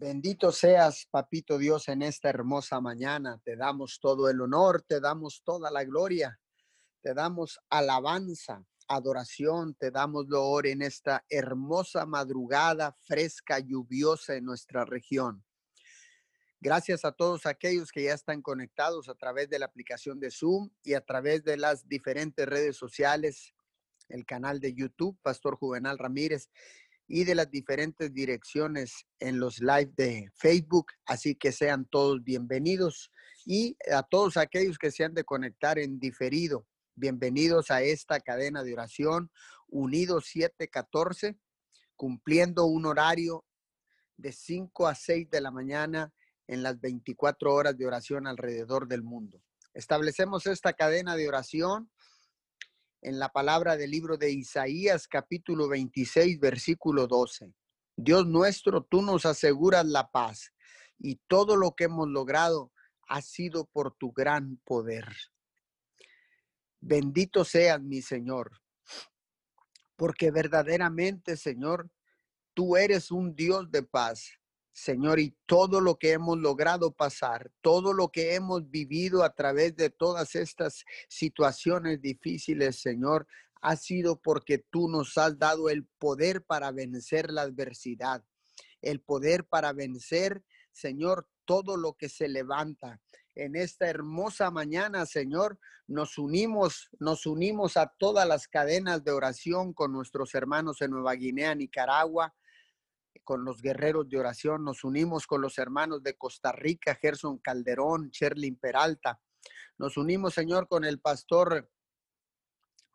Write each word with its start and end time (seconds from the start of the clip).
Bendito 0.00 0.52
seas, 0.52 1.08
papito 1.10 1.58
Dios, 1.58 1.88
en 1.88 2.02
esta 2.02 2.28
hermosa 2.28 2.80
mañana. 2.80 3.40
Te 3.44 3.56
damos 3.56 3.98
todo 4.00 4.30
el 4.30 4.40
honor, 4.40 4.82
te 4.82 5.00
damos 5.00 5.42
toda 5.44 5.72
la 5.72 5.82
gloria, 5.82 6.38
te 7.02 7.14
damos 7.14 7.58
alabanza, 7.68 8.64
adoración, 8.86 9.74
te 9.74 9.90
damos 9.90 10.28
loor 10.28 10.68
en 10.68 10.82
esta 10.82 11.24
hermosa 11.28 12.06
madrugada 12.06 12.96
fresca, 13.08 13.58
lluviosa 13.58 14.36
en 14.36 14.44
nuestra 14.44 14.84
región. 14.84 15.44
Gracias 16.60 17.04
a 17.04 17.10
todos 17.10 17.44
aquellos 17.44 17.90
que 17.90 18.04
ya 18.04 18.14
están 18.14 18.40
conectados 18.40 19.08
a 19.08 19.16
través 19.16 19.50
de 19.50 19.58
la 19.58 19.66
aplicación 19.66 20.20
de 20.20 20.30
Zoom 20.30 20.70
y 20.84 20.94
a 20.94 21.00
través 21.00 21.42
de 21.42 21.56
las 21.56 21.88
diferentes 21.88 22.46
redes 22.46 22.76
sociales, 22.76 23.52
el 24.08 24.24
canal 24.24 24.60
de 24.60 24.74
YouTube, 24.74 25.18
Pastor 25.22 25.56
Juvenal 25.56 25.98
Ramírez, 25.98 26.50
y 27.08 27.24
de 27.24 27.34
las 27.34 27.50
diferentes 27.50 28.12
direcciones 28.12 29.06
en 29.18 29.40
los 29.40 29.60
live 29.60 29.90
de 29.96 30.30
Facebook. 30.34 30.92
Así 31.06 31.34
que 31.34 31.52
sean 31.52 31.86
todos 31.86 32.22
bienvenidos 32.22 33.10
y 33.46 33.76
a 33.90 34.02
todos 34.02 34.36
aquellos 34.36 34.76
que 34.76 34.90
se 34.90 35.04
han 35.04 35.14
de 35.14 35.24
conectar 35.24 35.78
en 35.78 35.98
diferido. 35.98 36.66
Bienvenidos 36.94 37.70
a 37.70 37.80
esta 37.80 38.20
cadena 38.20 38.62
de 38.62 38.74
oración 38.74 39.30
Unidos 39.68 40.26
714, 40.26 41.38
cumpliendo 41.96 42.66
un 42.66 42.84
horario 42.84 43.44
de 44.16 44.32
5 44.32 44.86
a 44.86 44.94
6 44.94 45.30
de 45.30 45.40
la 45.40 45.50
mañana 45.50 46.12
en 46.46 46.62
las 46.62 46.78
24 46.78 47.54
horas 47.54 47.76
de 47.76 47.86
oración 47.86 48.26
alrededor 48.26 48.86
del 48.86 49.02
mundo. 49.02 49.42
Establecemos 49.72 50.46
esta 50.46 50.72
cadena 50.74 51.16
de 51.16 51.28
oración 51.28 51.90
en 53.02 53.18
la 53.18 53.28
palabra 53.28 53.76
del 53.76 53.90
libro 53.90 54.16
de 54.16 54.30
Isaías 54.30 55.06
capítulo 55.06 55.68
26 55.68 56.38
versículo 56.40 57.06
12. 57.06 57.52
Dios 57.96 58.26
nuestro, 58.26 58.82
tú 58.82 59.02
nos 59.02 59.26
aseguras 59.26 59.86
la 59.86 60.10
paz 60.10 60.52
y 60.98 61.16
todo 61.26 61.56
lo 61.56 61.74
que 61.74 61.84
hemos 61.84 62.08
logrado 62.08 62.72
ha 63.08 63.22
sido 63.22 63.66
por 63.66 63.94
tu 63.94 64.12
gran 64.12 64.58
poder. 64.64 65.06
Bendito 66.80 67.44
seas 67.44 67.80
mi 67.80 68.02
Señor, 68.02 68.60
porque 69.96 70.30
verdaderamente, 70.30 71.36
Señor, 71.36 71.90
tú 72.54 72.76
eres 72.76 73.10
un 73.10 73.34
Dios 73.34 73.70
de 73.70 73.82
paz. 73.82 74.30
Señor, 74.72 75.18
y 75.18 75.36
todo 75.46 75.80
lo 75.80 75.98
que 75.98 76.12
hemos 76.12 76.38
logrado 76.38 76.92
pasar, 76.92 77.50
todo 77.60 77.92
lo 77.92 78.10
que 78.10 78.34
hemos 78.34 78.70
vivido 78.70 79.24
a 79.24 79.34
través 79.34 79.74
de 79.76 79.90
todas 79.90 80.34
estas 80.34 80.84
situaciones 81.08 82.00
difíciles, 82.00 82.80
Señor, 82.80 83.26
ha 83.60 83.76
sido 83.76 84.20
porque 84.20 84.58
tú 84.58 84.88
nos 84.88 85.18
has 85.18 85.38
dado 85.38 85.68
el 85.68 85.86
poder 85.98 86.44
para 86.44 86.70
vencer 86.70 87.30
la 87.32 87.42
adversidad, 87.42 88.24
el 88.82 89.00
poder 89.00 89.44
para 89.44 89.72
vencer, 89.72 90.44
Señor, 90.72 91.28
todo 91.44 91.76
lo 91.76 91.94
que 91.94 92.08
se 92.08 92.28
levanta. 92.28 93.00
En 93.34 93.56
esta 93.56 93.88
hermosa 93.88 94.50
mañana, 94.50 95.06
Señor, 95.06 95.58
nos 95.86 96.18
unimos, 96.18 96.90
nos 97.00 97.24
unimos 97.24 97.76
a 97.76 97.86
todas 97.98 98.28
las 98.28 98.46
cadenas 98.46 99.02
de 99.04 99.12
oración 99.12 99.72
con 99.72 99.92
nuestros 99.92 100.34
hermanos 100.34 100.82
en 100.82 100.90
Nueva 100.90 101.14
Guinea, 101.14 101.54
Nicaragua, 101.54 102.34
con 103.28 103.44
los 103.44 103.60
guerreros 103.60 104.08
de 104.08 104.18
oración, 104.18 104.64
nos 104.64 104.84
unimos 104.84 105.26
con 105.26 105.42
los 105.42 105.58
hermanos 105.58 106.02
de 106.02 106.16
Costa 106.16 106.50
Rica, 106.50 106.94
Gerson 106.94 107.36
Calderón, 107.36 108.08
Sherlin 108.08 108.56
Peralta. 108.56 109.20
Nos 109.76 109.98
unimos, 109.98 110.32
Señor, 110.32 110.66
con 110.66 110.82
el 110.82 110.98
pastor 110.98 111.70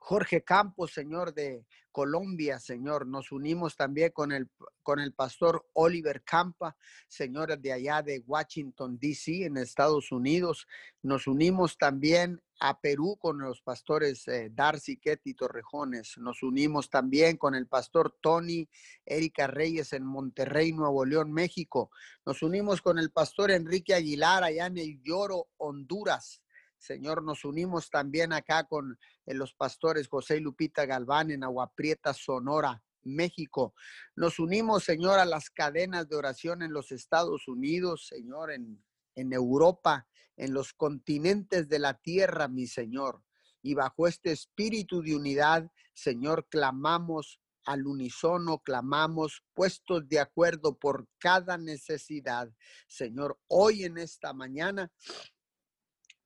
Jorge 0.05 0.43
Campos, 0.43 0.91
Señor, 0.91 1.33
de 1.33 1.65
Colombia, 1.89 2.59
Señor. 2.59 3.07
Nos 3.07 3.31
unimos 3.31 3.77
también 3.77 4.11
con 4.11 4.33
el, 4.33 4.49
con 4.81 4.99
el 4.99 5.13
pastor 5.13 5.65
Oliver 5.71 6.25
Campa, 6.25 6.75
Señor, 7.07 7.57
de 7.57 7.71
allá 7.71 8.01
de 8.01 8.19
Washington, 8.27 8.99
D.C., 8.99 9.45
en 9.45 9.55
Estados 9.55 10.11
Unidos. 10.11 10.67
Nos 11.03 11.25
unimos 11.25 11.77
también 11.77 12.41
a 12.59 12.81
Perú 12.81 13.15
con 13.17 13.39
los 13.39 13.61
pastores 13.61 14.27
eh, 14.27 14.51
Darcy, 14.53 14.97
Ketty 14.97 15.35
Torrejones. 15.35 16.17
Nos 16.17 16.43
unimos 16.43 16.89
también 16.89 17.37
con 17.37 17.55
el 17.55 17.67
pastor 17.67 18.13
Tony 18.21 18.67
Erika 19.05 19.47
Reyes 19.47 19.93
en 19.93 20.03
Monterrey, 20.03 20.73
Nuevo 20.73 21.05
León, 21.05 21.31
México. 21.31 21.91
Nos 22.25 22.43
unimos 22.43 22.81
con 22.81 22.99
el 22.99 23.09
pastor 23.09 23.51
Enrique 23.51 23.93
Aguilar 23.93 24.43
allá 24.43 24.65
en 24.65 24.79
el 24.79 25.01
Lloro, 25.01 25.47
Honduras. 25.55 26.41
Señor, 26.83 27.23
nos 27.23 27.45
unimos 27.45 27.89
también 27.89 28.33
acá 28.33 28.65
con 28.65 28.99
eh, 29.25 29.33
los 29.33 29.53
pastores 29.53 30.09
José 30.09 30.37
y 30.37 30.39
Lupita 30.41 30.85
Galván 30.85 31.31
en 31.31 31.45
Aguaprieta, 31.45 32.13
Sonora, 32.13 32.83
México. 33.03 33.73
Nos 34.17 34.37
unimos, 34.37 34.83
Señor, 34.83 35.17
a 35.17 35.23
las 35.23 35.49
cadenas 35.49 36.09
de 36.09 36.17
oración 36.17 36.61
en 36.61 36.73
los 36.73 36.91
Estados 36.91 37.47
Unidos, 37.47 38.07
Señor, 38.07 38.51
en, 38.51 38.83
en 39.15 39.31
Europa, 39.31 40.09
en 40.35 40.53
los 40.53 40.73
continentes 40.73 41.69
de 41.69 41.79
la 41.79 41.93
tierra, 41.93 42.49
mi 42.49 42.67
Señor. 42.67 43.23
Y 43.61 43.75
bajo 43.75 44.05
este 44.05 44.33
espíritu 44.33 45.01
de 45.01 45.15
unidad, 45.15 45.71
Señor, 45.93 46.47
clamamos 46.49 47.39
al 47.65 47.87
unísono, 47.87 48.59
clamamos 48.59 49.45
puestos 49.53 50.07
de 50.09 50.19
acuerdo 50.19 50.77
por 50.77 51.07
cada 51.17 51.57
necesidad. 51.57 52.51
Señor, 52.87 53.39
hoy 53.47 53.85
en 53.85 53.97
esta 53.97 54.33
mañana 54.33 54.91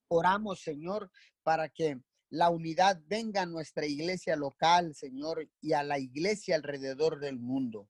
oramos, 0.07 0.61
Señor, 0.61 1.11
para 1.43 1.69
que 1.69 1.99
la 2.29 2.49
unidad 2.49 3.01
venga 3.07 3.43
a 3.43 3.45
nuestra 3.45 3.85
iglesia 3.85 4.35
local, 4.35 4.95
Señor, 4.95 5.49
y 5.61 5.73
a 5.73 5.83
la 5.83 5.99
iglesia 5.99 6.55
alrededor 6.55 7.19
del 7.19 7.39
mundo. 7.39 7.89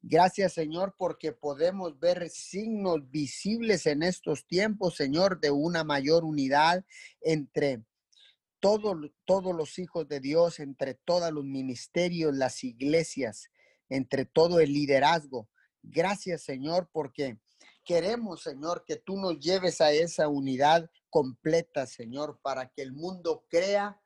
Gracias, 0.00 0.52
Señor, 0.52 0.94
porque 0.96 1.32
podemos 1.32 1.98
ver 1.98 2.28
signos 2.30 3.10
visibles 3.10 3.86
en 3.86 4.02
estos 4.02 4.46
tiempos, 4.46 4.96
Señor, 4.96 5.40
de 5.40 5.50
una 5.50 5.84
mayor 5.84 6.24
unidad 6.24 6.84
entre 7.20 7.84
todos 8.60 8.96
los 9.56 9.78
hijos 9.78 10.08
de 10.08 10.20
Dios, 10.20 10.60
entre 10.60 10.94
todos 10.94 11.32
los 11.32 11.44
ministerios, 11.44 12.34
las 12.34 12.64
iglesias, 12.64 13.50
entre 13.88 14.24
todo 14.24 14.60
el 14.60 14.72
liderazgo. 14.72 15.48
Gracias, 15.82 16.42
Señor, 16.42 16.88
porque 16.92 17.38
queremos, 17.84 18.42
Señor, 18.42 18.84
que 18.84 18.96
tú 18.96 19.16
nos 19.16 19.38
lleves 19.38 19.80
a 19.80 19.92
esa 19.92 20.28
unidad 20.28 20.90
completa, 21.10 21.86
Señor, 21.86 22.40
para 22.42 22.68
que 22.68 22.82
el 22.82 22.92
mundo 22.92 23.46
crea 23.48 24.00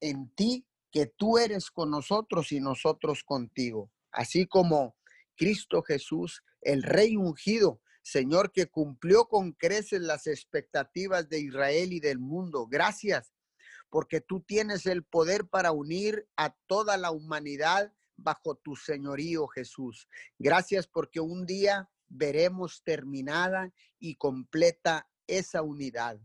en 0.00 0.34
ti, 0.34 0.66
que 0.90 1.06
tú 1.06 1.38
eres 1.38 1.70
con 1.70 1.90
nosotros 1.90 2.52
y 2.52 2.60
nosotros 2.60 3.24
contigo. 3.24 3.90
Así 4.10 4.46
como 4.46 4.96
Cristo 5.36 5.82
Jesús, 5.82 6.42
el 6.60 6.82
Rey 6.82 7.16
ungido, 7.16 7.80
Señor, 8.02 8.52
que 8.52 8.66
cumplió 8.66 9.26
con 9.26 9.52
creces 9.52 10.00
las 10.00 10.26
expectativas 10.26 11.28
de 11.28 11.40
Israel 11.40 11.92
y 11.92 12.00
del 12.00 12.18
mundo. 12.18 12.66
Gracias, 12.66 13.32
porque 13.90 14.20
tú 14.20 14.40
tienes 14.40 14.86
el 14.86 15.04
poder 15.04 15.46
para 15.46 15.72
unir 15.72 16.28
a 16.36 16.54
toda 16.66 16.96
la 16.96 17.10
humanidad 17.10 17.92
bajo 18.16 18.56
tu 18.56 18.76
señorío, 18.76 19.46
Jesús. 19.48 20.08
Gracias 20.38 20.86
porque 20.86 21.20
un 21.20 21.46
día 21.46 21.90
veremos 22.08 22.82
terminada 22.84 23.72
y 23.98 24.16
completa 24.16 25.08
esa 25.26 25.62
unidad 25.62 26.18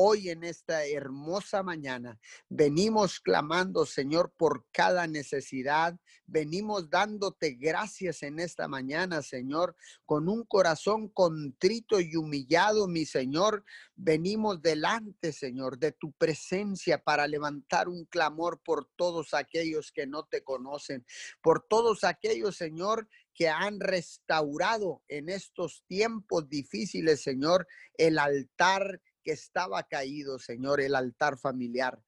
hoy 0.00 0.28
en 0.30 0.44
esta 0.44 0.86
hermosa 0.86 1.64
mañana 1.64 2.20
venimos 2.48 3.18
clamando, 3.18 3.84
Señor, 3.84 4.32
por 4.36 4.64
cada 4.70 5.08
necesidad. 5.08 5.98
Venimos 6.24 6.88
dándote 6.88 7.54
gracias 7.54 8.22
en 8.22 8.38
esta 8.38 8.68
mañana, 8.68 9.22
Señor, 9.22 9.74
con 10.06 10.28
un 10.28 10.44
corazón 10.44 11.08
contrito 11.08 11.98
y 11.98 12.14
humillado, 12.14 12.86
mi 12.86 13.06
Señor. 13.06 13.64
Venimos 13.96 14.62
delante, 14.62 15.32
Señor, 15.32 15.80
de 15.80 15.90
tu 15.90 16.12
presencia 16.12 17.02
para 17.02 17.26
levantar 17.26 17.88
un 17.88 18.04
clamor 18.04 18.60
por 18.62 18.88
todos 18.94 19.34
aquellos 19.34 19.90
que 19.90 20.06
no 20.06 20.22
te 20.22 20.44
conocen, 20.44 21.04
por 21.42 21.66
todos 21.68 22.04
aquellos, 22.04 22.56
Señor, 22.56 23.08
que 23.38 23.48
han 23.48 23.78
restaurado 23.78 25.04
en 25.06 25.28
estos 25.28 25.84
tiempos 25.86 26.48
difíciles, 26.48 27.22
Señor, 27.22 27.68
el 27.94 28.18
altar 28.18 29.00
estaba 29.32 29.82
caído, 29.84 30.38
Señor, 30.38 30.80
el 30.80 30.94
altar 30.94 31.38
familiar. 31.38 32.02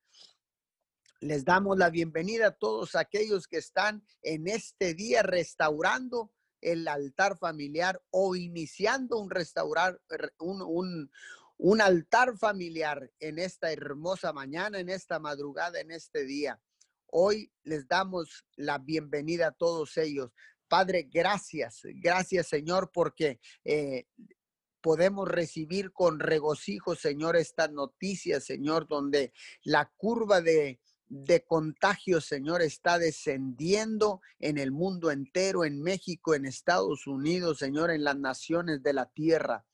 Les 1.21 1.45
damos 1.45 1.77
la 1.77 1.91
bienvenida 1.91 2.49
a 2.49 2.57
todos 2.57 2.95
aquellos 2.95 3.47
que 3.47 3.59
están 3.59 4.05
en 4.23 4.49
este 4.49 4.95
día 4.95 5.23
restaurando 5.23 6.33
el 6.63 6.89
altar 6.89 7.39
familiar 7.39 8.03
o 8.11 8.37
iniciando 8.37 9.19
un 9.19 9.31
restaurar, 9.31 10.01
un, 10.39 10.63
un, 10.63 11.11
un 11.59 11.81
altar 11.81 12.37
familiar 12.39 13.11
en 13.19 13.39
esta 13.39 13.73
hermosa 13.73 14.33
mañana, 14.33 14.79
en 14.79 14.89
esta 14.89 15.19
madrugada, 15.19 15.81
en 15.81 15.91
este 15.91 16.25
día. 16.25 16.61
Hoy 17.07 17.53
les 17.65 17.89
damos 17.89 18.47
la 18.57 18.79
bienvenida 18.79 19.49
a 19.49 19.53
todos 19.53 19.97
ellos. 19.97 20.31
Padre, 20.71 21.09
gracias, 21.13 21.81
gracias 21.97 22.47
Señor, 22.47 22.93
porque 22.95 23.41
eh, 23.65 24.05
podemos 24.81 25.27
recibir 25.27 25.91
con 25.93 26.21
regocijo, 26.21 26.95
Señor, 26.95 27.37
estas 27.37 27.73
noticias, 27.73 28.45
Señor, 28.45 28.87
donde 28.87 29.33
la 29.65 29.91
curva 29.97 30.41
de, 30.41 30.79
de 31.09 31.45
contagio, 31.45 32.21
Señor, 32.21 32.63
está 32.63 33.01
descendiendo 33.01 34.21
en 34.39 34.59
el 34.59 34.71
mundo 34.71 35.11
entero, 35.11 35.65
en 35.65 35.83
México, 35.83 36.35
en 36.35 36.45
Estados 36.45 37.09
Unidos, 37.09 37.59
Señor, 37.59 37.91
en 37.91 38.05
las 38.05 38.17
naciones 38.17 38.81
de 38.85 38.93
la 38.93 39.07
tierra. 39.07 39.67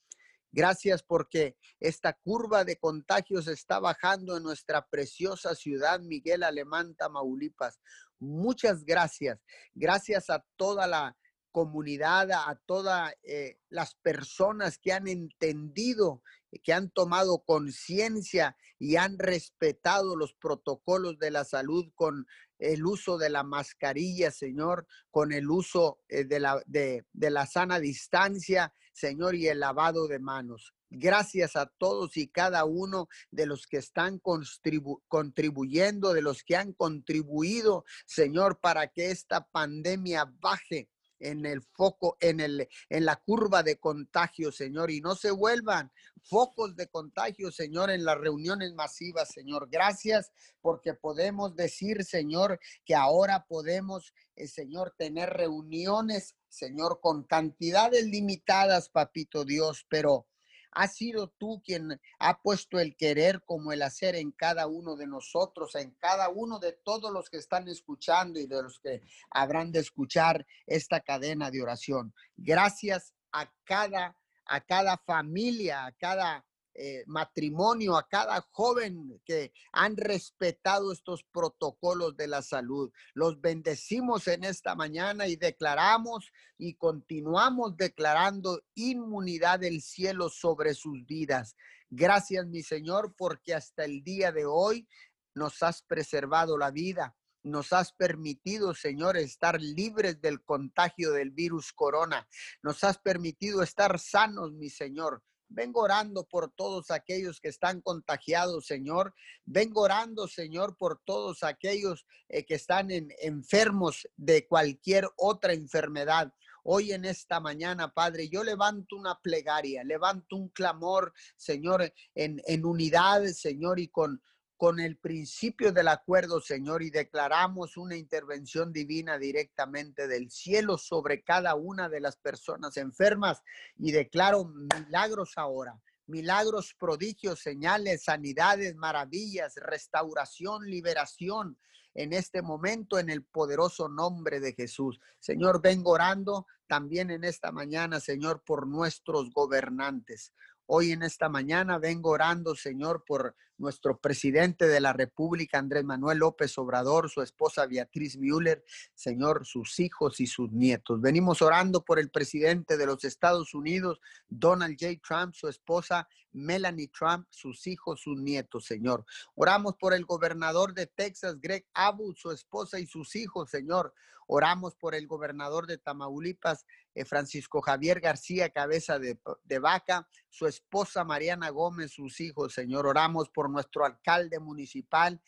Gracias 0.56 1.03
porque 1.03 1.55
esta 1.81 2.14
curva 2.14 2.64
de 2.64 2.79
contagios 2.79 3.47
está 3.47 3.79
bajando 3.79 4.38
en 4.38 4.43
nuestra 4.43 4.87
preciosa 4.87 5.55
ciudad, 5.55 6.00
Miguel 6.00 6.43
Alemán, 6.43 6.94
Tamaulipas. 6.94 7.79
Muchas 8.19 8.82
gracias. 8.87 9.38
Gracias 9.75 10.31
a 10.31 10.43
toda 10.56 10.87
la 10.87 11.14
comunidad, 11.53 12.31
a 12.32 12.58
todas 12.64 13.12
eh, 13.23 13.58
las 13.69 13.97
personas 13.97 14.79
que 14.79 14.94
han 14.94 15.08
entendido, 15.08 16.23
que 16.62 16.73
han 16.73 16.88
tomado 16.88 17.44
conciencia 17.44 18.56
y 18.79 18.97
han 18.97 19.19
respetado 19.19 20.17
los 20.17 20.32
protocolos 20.32 21.19
de 21.19 21.32
la 21.32 21.44
salud 21.44 21.93
con 21.94 22.26
el 22.59 22.87
uso 22.87 23.19
de 23.19 23.29
la 23.29 23.43
mascarilla, 23.43 24.31
Señor, 24.31 24.87
con 25.11 25.32
el 25.32 25.50
uso 25.50 26.00
eh, 26.09 26.25
de, 26.25 26.41
la, 26.41 26.62
de, 26.64 27.05
de 27.12 27.31
la 27.31 27.44
sana 27.44 27.79
distancia, 27.79 28.73
Señor, 28.97 29.35
y 29.35 29.47
el 29.49 29.61
lavado 29.61 30.09
de 30.09 30.19
manos. 30.19 30.73
Gracias 30.89 31.55
a 31.55 31.67
todos 31.67 32.17
y 32.17 32.29
cada 32.29 32.65
uno 32.65 33.09
de 33.31 33.45
los 33.45 33.67
que 33.67 33.77
están 33.77 34.19
contribuyendo, 34.19 36.15
de 36.15 36.23
los 36.23 36.43
que 36.43 36.57
han 36.57 36.73
contribuido, 36.73 37.85
Señor, 38.07 38.59
para 38.59 38.89
que 38.89 39.11
esta 39.11 39.45
pandemia 39.45 40.33
baje 40.41 40.89
en 41.19 41.47
el 41.47 41.63
foco, 41.63 42.17
en, 42.21 42.41
el, 42.41 42.69
en 42.89 43.05
la 43.05 43.17
curva 43.17 43.63
de 43.63 43.79
contagio, 43.79 44.53
Señor, 44.53 44.91
y 44.91 45.01
no 45.01 45.15
se 45.15 45.31
vuelvan 45.31 45.91
focos 46.23 46.77
de 46.77 46.89
contagio, 46.89 47.51
Señor, 47.51 47.91
en 47.91 48.05
las 48.05 48.19
reuniones 48.19 48.73
masivas, 48.75 49.31
Señor. 49.31 49.69
Gracias 49.71 50.33
porque 50.61 50.95
podemos 50.95 51.55
decir, 51.55 52.05
Señor, 52.05 52.59
que 52.85 52.95
ahora 52.95 53.47
podemos, 53.49 54.13
eh, 54.35 54.49
Señor, 54.49 54.95
tener 54.99 55.31
reuniones, 55.31 56.37
Señor, 56.49 57.01
con 57.01 57.25
cantidades 57.25 58.05
limitadas, 58.07 58.89
papito 58.89 59.45
Dios, 59.45 59.87
pero 59.89 60.27
ha 60.76 60.88
sido 60.88 61.28
tú 61.38 61.62
quien 61.64 61.99
ha 62.19 62.43
puesto 62.43 62.78
el 62.78 62.96
querer 62.96 63.43
como 63.46 63.73
el 63.73 63.81
hacer 63.81 64.14
en 64.14 64.31
cada 64.31 64.67
uno 64.67 64.94
de 64.94 65.06
nosotros, 65.06 65.75
en 65.75 65.93
cada 65.93 66.28
uno 66.28 66.58
de 66.58 66.73
todos 66.73 67.11
los 67.11 67.31
que 67.31 67.38
están 67.38 67.67
escuchando 67.67 68.38
y 68.38 68.46
de 68.46 68.62
los 68.62 68.78
que 68.78 69.00
habrán 69.31 69.73
de 69.73 69.81
escuchar 69.81 70.46
esta 70.67 71.00
cadena 71.00 71.50
de 71.50 71.62
oración. 71.62 72.14
Gracias 72.37 73.14
a 73.32 73.50
cada 73.64 74.17
a 74.49 74.61
cada 74.61 74.96
familia, 74.99 75.87
a 75.87 75.93
cada 75.93 76.44
eh, 76.78 77.05
matrimonio, 77.06 77.96
a 77.96 78.06
cada 78.06 78.40
joven 78.50 79.20
que 79.25 79.52
han 79.73 79.96
respetado 79.96 80.93
estos 80.93 81.25
protocolos 81.25 82.17
de 82.17 82.26
la 82.28 82.43
salud. 82.43 82.93
Los 83.14 83.40
bendecimos 83.40 84.28
en 84.28 84.44
esta 84.44 84.75
mañana 84.75 85.26
y 85.26 85.37
declaramos 85.37 86.31
y 86.58 86.75
continuamos 86.75 87.76
declarando 87.76 88.61
inmunidad 88.75 89.61
del 89.61 89.81
cielo 89.81 90.28
sobre 90.28 90.75
sus 90.75 91.06
vidas. 91.06 91.56
Gracias, 91.88 92.46
mi 92.46 92.62
Señor, 92.62 93.14
porque 93.17 93.55
hasta 93.55 93.84
el 93.84 94.02
día 94.05 94.32
de 94.32 94.44
hoy 94.44 94.87
nos 95.34 95.62
has 95.62 95.82
preservado 95.82 96.58
la 96.58 96.70
vida. 96.70 97.17
Nos 97.43 97.73
has 97.73 97.93
permitido, 97.93 98.75
Señor, 98.75 99.17
estar 99.17 99.62
libres 99.62 100.20
del 100.20 100.43
contagio 100.43 101.12
del 101.12 101.31
virus 101.31 101.73
corona. 101.73 102.28
Nos 102.62 102.82
has 102.82 102.99
permitido 102.99 103.62
estar 103.62 103.99
sanos, 104.00 104.52
mi 104.52 104.69
Señor. 104.69 105.23
Vengo 105.49 105.83
orando 105.83 106.25
por 106.25 106.51
todos 106.51 106.91
aquellos 106.91 107.41
que 107.41 107.49
están 107.49 107.81
contagiados, 107.81 108.67
Señor. 108.67 109.15
Vengo 109.45 109.83
orando, 109.83 110.29
Señor, 110.29 110.77
por 110.77 111.01
todos 111.05 111.43
aquellos 111.43 112.07
eh, 112.29 112.45
que 112.45 112.55
están 112.55 112.89
enfermos 112.91 114.09
de 114.17 114.47
cualquier 114.47 115.09
otra 115.17 115.53
enfermedad. 115.53 116.33
Hoy 116.65 116.93
en 116.93 117.05
esta 117.05 117.39
mañana, 117.39 117.95
Padre, 117.95 118.29
yo 118.29 118.43
levanto 118.43 118.97
una 118.97 119.21
plegaria, 119.21 119.85
levanto 119.85 120.35
un 120.35 120.49
clamor, 120.49 121.13
Señor, 121.37 121.93
en, 122.15 122.43
en 122.45 122.65
unidad, 122.65 123.25
Señor, 123.27 123.79
y 123.79 123.87
con, 123.87 124.21
con 124.56 124.81
el 124.81 124.97
principio 124.97 125.73
del 125.73 125.88
acuerdo, 125.88 126.41
Señor, 126.41 126.82
y 126.82 126.91
declaramos 126.91 127.76
una 127.76 127.97
intervención 127.97 128.73
divina 128.73 129.19
directamente 129.19 130.08
del 130.08 130.31
cielo 130.31 130.79
sobre 130.79 131.23
cada 131.23 131.55
una 131.55 131.88
de 131.88 132.00
las 132.00 132.17
personas 132.17 132.76
enfermas 132.76 133.43
y 133.76 133.93
declaro 133.93 134.47
milagros 134.47 135.32
ahora. 135.37 135.79
Milagros, 136.06 136.75
prodigios, 136.79 137.41
señales, 137.41 138.05
sanidades, 138.05 138.76
maravillas, 138.76 139.56
restauración, 139.56 140.64
liberación 140.70 141.59
en 141.94 142.12
este 142.12 142.43
momento 142.43 142.99
en 142.99 143.11
el 143.11 143.25
poderoso 143.25 143.88
nombre 143.88 144.38
de 144.38 144.52
Jesús. 144.52 145.00
Señor, 145.19 145.61
vengo 145.61 145.91
orando 145.91 146.47
también 146.67 147.11
en 147.11 147.25
esta 147.25 147.52
mañana, 147.52 148.00
Señor, 148.00 148.43
por 148.44 148.67
nuestros 148.67 149.31
gobernantes. 149.31 150.32
Hoy 150.67 150.93
en 150.93 151.02
esta 151.02 151.29
mañana 151.29 151.79
vengo 151.79 152.11
orando, 152.11 152.55
Señor, 152.55 153.05
por 153.06 153.35
nuestro 153.58 153.99
presidente 153.99 154.67
de 154.67 154.81
la 154.81 154.93
República, 154.93 155.58
Andrés 155.58 155.85
Manuel 155.85 156.19
López 156.19 156.56
Obrador, 156.58 157.11
su 157.11 157.23
esposa 157.23 157.67
Beatriz 157.67 158.17
Müller, 158.17 158.64
Señor, 158.94 159.47
sus 159.47 159.79
hijos 159.81 160.20
y 160.20 160.26
sus 160.26 160.53
nietos. 160.53 161.00
Venimos 161.00 161.43
orando 161.43 161.85
por 161.85 161.99
el 161.99 162.11
presidente 162.11 162.76
de 162.76 162.87
los 162.87 163.05
Estados 163.05 163.55
Unidos, 163.55 164.00
Donald 164.29 164.76
J. 164.79 165.00
Trump, 165.06 165.35
su 165.35 165.49
esposa 165.49 166.08
Melanie 166.32 166.88
Trump, 166.88 167.26
sus 167.31 167.67
hijos, 167.67 168.00
sus 168.00 168.20
nietos, 168.20 168.67
Señor. 168.67 169.05
Oramos 169.35 169.75
por 169.76 169.94
el 169.94 170.05
gobernador 170.05 170.75
de 170.75 170.87
Texas, 170.87 171.41
Greg 171.41 171.67
Abbott, 171.73 172.17
su 172.17 172.31
esposa 172.31 172.79
y 172.79 172.87
sus 172.87 173.17
hijos, 173.17 173.50
Señor. 173.50 173.94
Oramos 174.26 174.75
por 174.75 174.94
el 174.94 175.06
gobernador 175.06 175.67
de 175.67 175.79
Tamaulipas, 175.79 176.67
eh, 176.94 177.05
Francisco 177.05 177.61
Javier 177.61 178.00
García, 178.00 178.50
cabeza 178.50 178.99
de, 178.99 179.19
de, 179.44 179.59
vaca, 179.59 180.09
su 180.29 180.47
esposa 180.47 181.05
Mariana 181.05 181.50
Gómez, 181.50 181.93
sus 181.93 182.20
hijos, 182.20 182.52
Señor. 182.52 182.87
Oramos 182.87 183.31
por 183.31 183.46
nuestro 183.51 183.85
alcalde 183.85 184.39
municipal, 184.39 185.21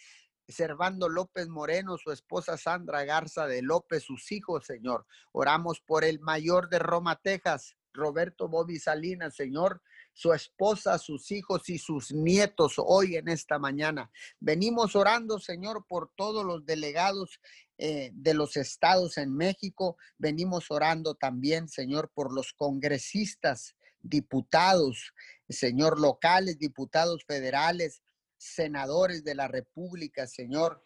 Servando 0.47 1.11
López 1.11 1.49
Moreno, 1.49 1.99
su 1.99 2.11
esposa 2.11 2.57
Sandra 2.57 3.05
Garza 3.05 3.47
de 3.47 3.61
López, 3.61 4.03
sus 4.03 4.33
hijos, 4.33 4.65
Señor. 4.65 5.07
Oramos 5.33 5.81
por 5.81 6.05
el 6.05 6.21
mayor 6.21 6.71
de 6.71 6.79
Roma, 6.79 7.17
Texas, 7.17 7.77
Roberto 7.93 8.49
Bobby 8.49 8.79
Salinas, 8.79 9.37
Señor 9.37 9.83
su 10.19 10.33
esposa, 10.33 10.99
sus 10.99 11.31
hijos 11.31 11.69
y 11.69 11.79
sus 11.79 12.11
nietos 12.13 12.75
hoy 12.79 13.15
en 13.15 13.29
esta 13.29 13.61
mañana. 13.61 14.11
Venimos 14.41 14.97
orando, 14.97 15.39
Señor, 15.39 15.87
por 15.89 16.11
todos 16.17 16.45
los 16.45 16.67
delegados 16.67 17.39
eh, 17.79 18.11
de 18.13 18.35
los 18.35 18.57
estados 18.57 19.17
en 19.17 19.33
México. 19.33 19.97
Venimos 20.19 20.73
orando 20.73 21.15
también, 21.15 21.69
Señor, 21.69 22.11
por 22.13 22.35
los 22.35 22.53
congresistas, 22.53 23.77
diputados, 24.01 25.15
Señor, 25.49 26.01
locales, 26.01 26.59
diputados 26.59 27.25
federales, 27.25 28.03
senadores 28.39 29.25
de 29.25 29.35
la 29.35 29.49
República, 29.49 30.27
Señor 30.27 30.83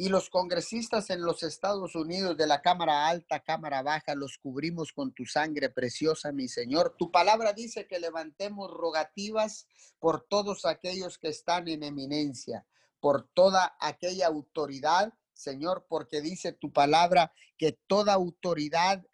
y 0.00 0.10
los 0.10 0.30
congresistas 0.30 1.10
en 1.10 1.22
los 1.22 1.42
Estados 1.42 1.96
Unidos 1.96 2.36
de 2.36 2.46
la 2.46 2.62
Cámara 2.62 3.08
Alta, 3.08 3.40
Cámara 3.40 3.82
Baja, 3.82 4.14
los 4.14 4.38
cubrimos 4.38 4.92
con 4.92 5.12
tu 5.12 5.26
sangre 5.26 5.70
preciosa, 5.70 6.30
mi 6.30 6.46
Señor. 6.46 6.94
Tu 6.96 7.10
palabra 7.10 7.52
dice 7.52 7.88
que 7.88 7.98
levantemos 7.98 8.70
rogativas 8.70 9.66
por 9.98 10.20
todos 10.20 10.66
aquellos 10.66 11.18
que 11.18 11.26
están 11.26 11.66
en 11.66 11.82
eminencia, 11.82 12.64
por 13.00 13.28
toda 13.34 13.76
aquella 13.80 14.28
autoridad, 14.28 15.12
Señor, 15.32 15.84
porque 15.88 16.20
dice 16.20 16.52
tu 16.52 16.72
palabra 16.72 17.32
que 17.56 17.72
toda 17.72 18.14
autoridad 18.14 19.04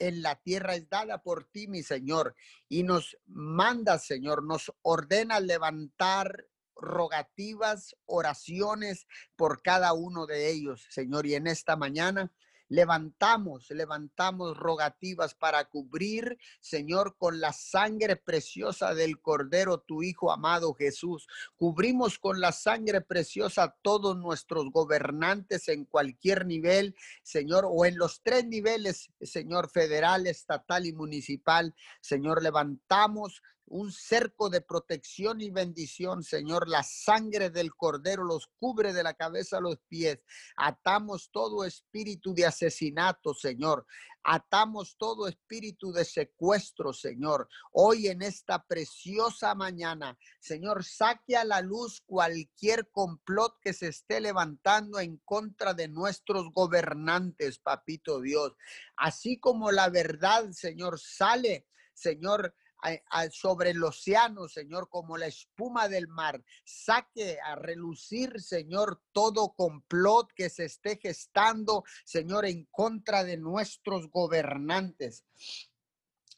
en 0.00 0.22
la 0.22 0.34
tierra 0.34 0.74
es 0.74 0.88
dada 0.88 1.22
por 1.22 1.44
ti, 1.44 1.68
mi 1.68 1.84
Señor, 1.84 2.34
y 2.68 2.82
nos 2.82 3.16
manda, 3.26 4.00
Señor, 4.00 4.42
nos 4.42 4.72
ordena 4.82 5.38
levantar 5.38 6.48
rogativas, 6.76 7.96
oraciones 8.06 9.06
por 9.36 9.62
cada 9.62 9.92
uno 9.92 10.26
de 10.26 10.50
ellos, 10.50 10.86
Señor. 10.90 11.26
Y 11.26 11.34
en 11.34 11.46
esta 11.46 11.76
mañana 11.76 12.32
levantamos, 12.68 13.70
levantamos 13.70 14.56
rogativas 14.56 15.34
para 15.34 15.64
cubrir, 15.66 16.38
Señor, 16.60 17.16
con 17.16 17.40
la 17.40 17.52
sangre 17.52 18.16
preciosa 18.16 18.94
del 18.94 19.20
Cordero, 19.20 19.80
tu 19.80 20.02
Hijo 20.02 20.32
amado 20.32 20.74
Jesús. 20.74 21.26
Cubrimos 21.56 22.18
con 22.18 22.40
la 22.40 22.52
sangre 22.52 23.00
preciosa 23.00 23.76
todos 23.82 24.16
nuestros 24.16 24.70
gobernantes 24.70 25.68
en 25.68 25.84
cualquier 25.84 26.46
nivel, 26.46 26.96
Señor, 27.22 27.66
o 27.68 27.84
en 27.84 27.96
los 27.98 28.22
tres 28.22 28.46
niveles, 28.46 29.10
Señor, 29.20 29.70
federal, 29.70 30.26
estatal 30.26 30.86
y 30.86 30.92
municipal. 30.92 31.74
Señor, 32.00 32.42
levantamos 32.42 33.42
un 33.66 33.90
cerco 33.92 34.50
de 34.50 34.60
protección 34.60 35.40
y 35.40 35.50
bendición, 35.50 36.22
Señor. 36.22 36.68
La 36.68 36.82
sangre 36.82 37.50
del 37.50 37.74
cordero 37.74 38.24
los 38.24 38.48
cubre 38.58 38.92
de 38.92 39.02
la 39.02 39.14
cabeza 39.14 39.58
a 39.58 39.60
los 39.60 39.78
pies. 39.88 40.20
Atamos 40.56 41.30
todo 41.32 41.64
espíritu 41.64 42.34
de 42.34 42.46
asesinato, 42.46 43.34
Señor. 43.34 43.86
Atamos 44.26 44.96
todo 44.96 45.28
espíritu 45.28 45.92
de 45.92 46.04
secuestro, 46.04 46.94
Señor. 46.94 47.46
Hoy 47.72 48.08
en 48.08 48.22
esta 48.22 48.64
preciosa 48.64 49.54
mañana, 49.54 50.18
Señor, 50.40 50.82
saque 50.82 51.36
a 51.36 51.44
la 51.44 51.60
luz 51.60 52.02
cualquier 52.06 52.90
complot 52.90 53.58
que 53.60 53.74
se 53.74 53.88
esté 53.88 54.22
levantando 54.22 54.98
en 54.98 55.18
contra 55.18 55.74
de 55.74 55.88
nuestros 55.88 56.50
gobernantes, 56.52 57.58
papito 57.58 58.20
Dios. 58.20 58.54
Así 58.96 59.38
como 59.38 59.70
la 59.72 59.90
verdad, 59.90 60.50
Señor, 60.52 60.98
sale, 60.98 61.66
Señor, 61.92 62.54
sobre 63.30 63.70
el 63.70 63.82
océano, 63.82 64.48
Señor, 64.48 64.88
como 64.88 65.16
la 65.16 65.26
espuma 65.26 65.88
del 65.88 66.08
mar. 66.08 66.42
Saque 66.64 67.38
a 67.40 67.54
relucir, 67.56 68.40
Señor, 68.40 69.00
todo 69.12 69.54
complot 69.54 70.32
que 70.34 70.50
se 70.50 70.64
esté 70.64 70.98
gestando, 70.98 71.84
Señor, 72.04 72.46
en 72.46 72.66
contra 72.70 73.24
de 73.24 73.36
nuestros 73.36 74.08
gobernantes. 74.10 75.24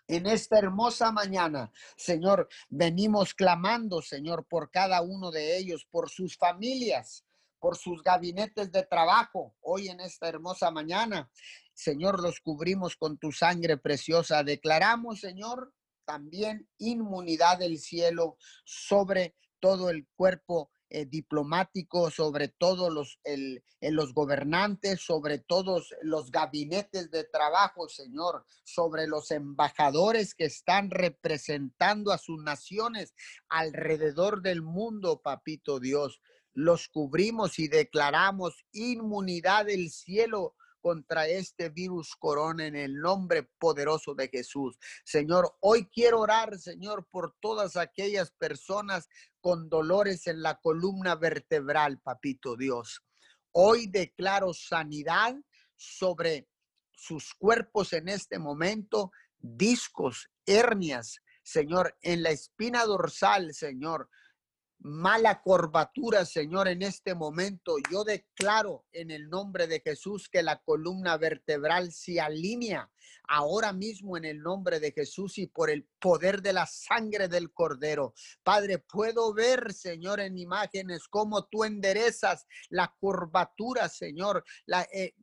En 0.09 0.27
esta 0.27 0.59
hermosa 0.59 1.11
mañana, 1.11 1.73
Señor, 1.97 2.49
venimos 2.69 3.35
clamando, 3.35 4.01
Señor, 4.03 4.47
por 4.47 4.71
cada 4.71 5.03
uno 5.03 5.33
de 5.33 5.57
ellos, 5.59 5.85
por 5.91 6.11
sus 6.11 6.37
familias, 6.37 7.25
por 7.59 7.77
sus 7.77 8.05
gabinetes 8.05 8.71
de 8.71 8.85
trabajo. 8.85 9.57
Hoy 9.61 9.89
en 9.89 9.99
esta 9.99 10.29
hermosa 10.29 10.71
mañana, 10.71 11.29
Señor, 11.75 12.23
los 12.23 12.39
cubrimos 12.39 12.97
con 12.97 13.19
tu 13.19 13.33
sangre 13.33 13.77
preciosa. 13.79 14.45
Declaramos, 14.45 15.19
Señor, 15.19 15.75
también 16.07 16.69
inmunidad 16.79 17.59
del 17.59 17.79
cielo 17.79 18.39
sobre 18.65 19.37
todo 19.61 19.91
el 19.91 20.07
cuerpo 20.17 20.71
eh, 20.89 21.05
diplomático, 21.05 22.13
sobre 22.13 22.47
todos 22.47 22.93
los, 22.93 23.19
el, 23.25 23.65
eh, 23.81 23.91
los 23.91 24.15
gobernantes, 24.15 25.01
sobre 25.01 25.39
todos 25.41 25.93
los 26.03 26.31
gabinetes 26.31 27.11
de 27.11 27.25
trabajo, 27.25 27.89
Señor, 27.89 28.47
sobre 28.63 29.09
los 29.09 29.33
embajadores 29.33 30.37
que 30.37 30.45
están 30.45 30.91
representando 30.91 32.13
a 32.13 32.19
sus 32.19 32.41
naciones 32.41 33.15
alrededor 33.49 34.43
del 34.43 34.63
mundo, 34.63 35.21
papito 35.23 35.81
Dios. 35.81 36.21
Los 36.53 36.89
cubrimos 36.89 37.59
y 37.59 37.67
declaramos 37.67 38.65
inmunidad 38.71 39.67
del 39.67 39.91
cielo 39.91 40.55
contra 40.87 41.27
este 41.27 41.69
virus 41.69 42.15
corona 42.15 42.65
en 42.65 42.77
el 42.77 43.01
nombre 43.01 43.43
poderoso 43.59 44.15
de 44.15 44.29
Jesús. 44.29 44.79
Señor, 45.05 45.57
hoy 45.59 45.91
quiero 45.93 46.21
orar, 46.21 46.57
Señor, 46.61 47.09
por 47.11 47.35
todas 47.41 47.75
aquellas 47.75 48.31
personas 48.31 49.09
con 49.41 49.69
dolores 49.69 50.29
en 50.29 50.43
la 50.43 50.61
columna 50.61 51.17
vertebral, 51.17 51.99
papito 51.99 52.55
Dios. 52.55 53.03
Hoy 53.51 53.89
declaro 53.89 54.55
sanidad 54.55 55.35
sobre 55.75 56.49
sus 56.93 57.35
cuerpos 57.35 57.93
en 57.93 58.09
este 58.09 58.39
momento, 58.39 59.11
discos, 59.41 60.31
hernias, 60.47 61.19
Señor, 61.43 61.99
en 62.01 62.23
la 62.23 62.31
espina 62.31 62.85
dorsal, 62.85 63.53
Señor, 63.55 64.09
mala 64.79 65.43
curvatura, 65.43 66.25
Señor, 66.25 66.69
en 66.69 66.83
este 66.83 67.15
momento. 67.15 67.77
Yo 67.91 68.05
declaro 68.05 68.85
en 68.93 69.11
el 69.11 69.29
nombre 69.29 69.67
de 69.67 69.81
Jesús 69.81 70.29
que 70.29 70.43
la 70.43 70.61
columna 70.63 71.17
vertebral 71.17 71.93
se 71.93 72.21
alinea 72.21 72.91
ahora 73.29 73.73
mismo 73.73 74.17
en 74.17 74.25
el 74.25 74.41
nombre 74.41 74.81
de 74.81 74.93
Jesús 74.93 75.39
y 75.39 75.47
por 75.47 75.71
el 75.71 75.89
poder 76.01 76.43
de 76.43 76.53
la 76.53 76.67
sangre 76.67 77.29
del 77.29 77.53
Cordero. 77.53 78.15
Padre, 78.43 78.79
puedo 78.79 79.33
ver, 79.35 79.73
Señor, 79.73 80.21
en 80.21 80.39
imágenes 80.39 81.09
cómo 81.09 81.47
tú 81.47 81.65
enderezas 81.65 82.47
la 82.69 82.95
curvatura, 82.99 83.89
Señor, 83.89 84.45
la, 84.67 84.83
eh, 84.93 85.15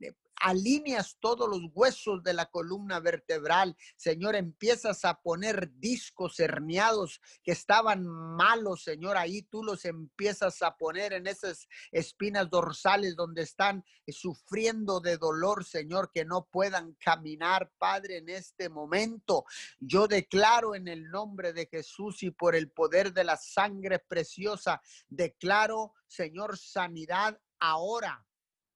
alineas 0.44 1.16
todos 1.20 1.48
los 1.48 1.70
huesos 1.72 2.22
de 2.22 2.34
la 2.34 2.44
columna 2.46 3.00
vertebral. 3.00 3.74
Señor, 3.96 4.36
empiezas 4.36 5.06
a 5.06 5.14
poner 5.22 5.72
discos 5.78 6.38
herniados 6.38 7.22
que 7.42 7.52
estaban 7.52 8.06
malos, 8.06 8.82
Señor. 8.82 9.16
Ahí 9.16 9.40
tú 9.42 9.64
los 9.64 9.86
empiezas 9.86 10.60
a 10.60 10.76
poner 10.76 11.14
en 11.14 11.26
esas 11.26 11.66
espinas 11.90 12.50
dorsales 12.50 13.16
donde 13.16 13.40
están 13.40 13.82
sufriendo 14.06 15.00
de 15.00 15.16
dolor, 15.16 15.64
Señor, 15.64 16.10
que 16.12 16.26
no 16.26 16.46
puedan 16.52 16.92
caminar, 17.00 17.72
Padre, 17.78 18.18
en 18.18 18.28
este 18.28 18.68
momento. 18.68 19.46
Yo 19.80 20.06
declaro 20.06 20.74
en 20.74 20.88
el 20.88 21.10
nombre 21.10 21.54
de 21.54 21.66
Jesús 21.66 22.22
y 22.22 22.30
por 22.30 22.54
el 22.54 22.70
poder 22.70 23.14
de 23.14 23.24
la 23.24 23.38
sangre 23.38 23.98
preciosa, 23.98 24.82
declaro, 25.08 25.94
Señor, 26.06 26.58
sanidad 26.58 27.40
ahora 27.58 28.26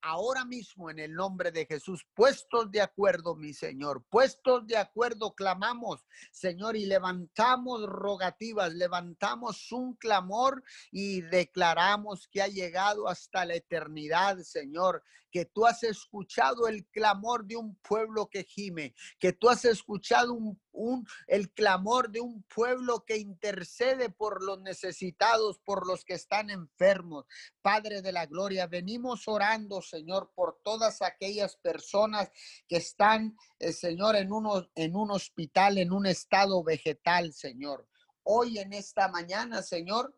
ahora 0.03 0.45
mismo 0.45 0.91
en 0.91 0.99
el 0.99 1.15
nombre 1.15 1.51
de 1.51 1.67
Jesús, 1.67 2.07
puestos 2.15 2.71
de 2.71 2.81
acuerdo, 2.81 3.35
mi 3.35 3.53
Señor, 3.53 4.05
puestos 4.09 4.67
de 4.67 4.77
acuerdo, 4.77 5.35
clamamos, 5.35 6.07
Señor, 6.31 6.77
y 6.77 6.87
levantamos 6.87 7.83
rogativas, 7.87 8.75
levantamos 8.75 9.73
un 9.73 9.95
clamor 9.95 10.63
y 10.91 11.23
declaramos 11.23 12.29
que 12.29 12.43
ha 12.43 12.49
llegado 12.49 13.09
hasta 13.09 13.45
la 13.45 13.55
eternidad, 13.55 14.39
Señor, 14.39 15.03
que 15.31 15.45
tú 15.45 15.67
has 15.67 15.83
escuchado 15.83 16.69
el 16.69 16.87
clamor 16.87 17.45
de 17.47 17.57
un 17.57 17.77
pueblo 17.77 18.29
que 18.29 18.45
gime, 18.45 18.95
que 19.19 19.33
tú 19.33 19.49
has 19.49 19.65
escuchado 19.65 20.33
un, 20.33 20.61
un, 20.73 21.07
el 21.27 21.51
clamor 21.53 22.11
de 22.11 22.21
un 22.21 22.43
pueblo 22.45 23.05
que 23.05 23.19
intercede 23.19 24.11
por 24.11 24.43
los 24.43 24.61
necesitados, 24.61 25.59
por 25.59 25.87
los 25.87 26.05
que 26.05 26.15
están 26.15 26.51
enfermos. 26.51 27.27
Padre 27.63 28.03
de 28.03 28.13
la 28.13 28.27
gloria, 28.27 28.67
venimos 28.67 29.29
orando, 29.29 29.83
Señor, 29.83 30.33
por 30.35 30.61
todas 30.63 31.03
aquellas 31.03 31.57
personas 31.57 32.31
que 32.67 32.77
están, 32.77 33.37
eh, 33.59 33.73
Señor, 33.73 34.17
en, 34.17 34.33
uno, 34.33 34.69
en 34.75 34.97
un 34.97 35.11
hospital, 35.11 35.79
en 35.79 35.93
un 35.93 36.07
estado 36.07 36.63
vegetal, 36.63 37.33
Señor. 37.33 37.87
Hoy 38.23 38.59
en 38.59 38.73
esta 38.73 39.09
mañana, 39.09 39.63
Señor, 39.63 40.18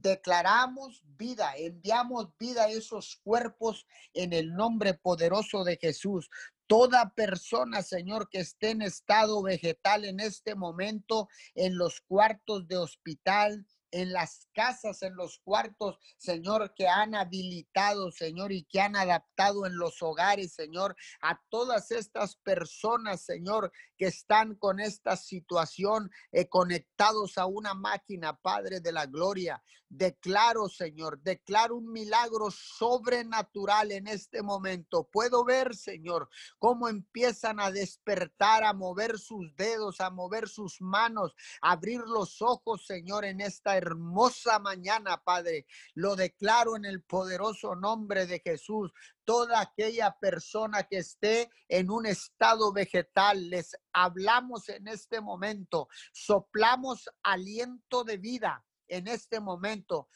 declaramos 0.00 1.02
vida, 1.16 1.54
enviamos 1.56 2.28
vida 2.38 2.64
a 2.64 2.70
esos 2.70 3.16
cuerpos 3.22 3.86
en 4.12 4.32
el 4.32 4.54
nombre 4.54 4.94
poderoso 4.94 5.64
de 5.64 5.76
Jesús. 5.76 6.30
Toda 6.66 7.10
persona, 7.10 7.82
Señor, 7.82 8.28
que 8.28 8.40
esté 8.40 8.70
en 8.70 8.82
estado 8.82 9.42
vegetal 9.42 10.04
en 10.04 10.20
este 10.20 10.54
momento, 10.54 11.28
en 11.54 11.78
los 11.78 12.00
cuartos 12.00 12.66
de 12.66 12.76
hospital, 12.76 13.66
en 13.90 14.12
las 14.12 14.48
casas, 14.52 15.02
en 15.02 15.16
los 15.16 15.38
cuartos, 15.38 15.98
Señor, 16.16 16.74
que 16.74 16.88
han 16.88 17.14
habilitado, 17.14 18.10
Señor, 18.10 18.52
y 18.52 18.64
que 18.64 18.80
han 18.80 18.96
adaptado 18.96 19.66
en 19.66 19.76
los 19.76 20.02
hogares, 20.02 20.54
Señor, 20.54 20.96
a 21.20 21.40
todas 21.48 21.90
estas 21.90 22.36
personas, 22.36 23.22
Señor, 23.22 23.72
que 23.96 24.06
están 24.06 24.54
con 24.56 24.80
esta 24.80 25.16
situación 25.16 26.10
eh, 26.32 26.48
conectados 26.48 27.38
a 27.38 27.46
una 27.46 27.74
máquina, 27.74 28.36
Padre 28.36 28.80
de 28.80 28.92
la 28.92 29.06
Gloria. 29.06 29.62
Declaro, 29.88 30.68
Señor, 30.68 31.20
declaro 31.22 31.76
un 31.76 31.92
milagro 31.92 32.50
sobrenatural 32.50 33.92
en 33.92 34.08
este 34.08 34.42
momento. 34.42 35.08
Puedo 35.12 35.44
ver, 35.44 35.76
Señor, 35.76 36.28
cómo 36.58 36.88
empiezan 36.88 37.60
a 37.60 37.70
despertar, 37.70 38.64
a 38.64 38.72
mover 38.72 39.18
sus 39.18 39.54
dedos, 39.54 40.00
a 40.00 40.10
mover 40.10 40.48
sus 40.48 40.80
manos, 40.80 41.34
a 41.62 41.72
abrir 41.72 42.00
los 42.00 42.42
ojos, 42.42 42.84
Señor, 42.84 43.24
en 43.24 43.40
esta 43.40 43.75
hermosa 43.76 44.58
mañana, 44.58 45.22
Padre. 45.22 45.66
Lo 45.94 46.16
declaro 46.16 46.76
en 46.76 46.84
el 46.84 47.02
poderoso 47.02 47.74
nombre 47.74 48.26
de 48.26 48.40
Jesús. 48.40 48.92
Toda 49.24 49.60
aquella 49.60 50.16
persona 50.18 50.84
que 50.84 50.98
esté 50.98 51.50
en 51.68 51.90
un 51.90 52.06
estado 52.06 52.72
vegetal, 52.72 53.50
les 53.50 53.76
hablamos 53.92 54.68
en 54.68 54.88
este 54.88 55.20
momento, 55.20 55.88
soplamos 56.12 57.08
aliento 57.22 58.04
de 58.04 58.18
vida 58.18 58.64
en 58.88 59.08
este 59.08 59.40
momento. 59.40 60.08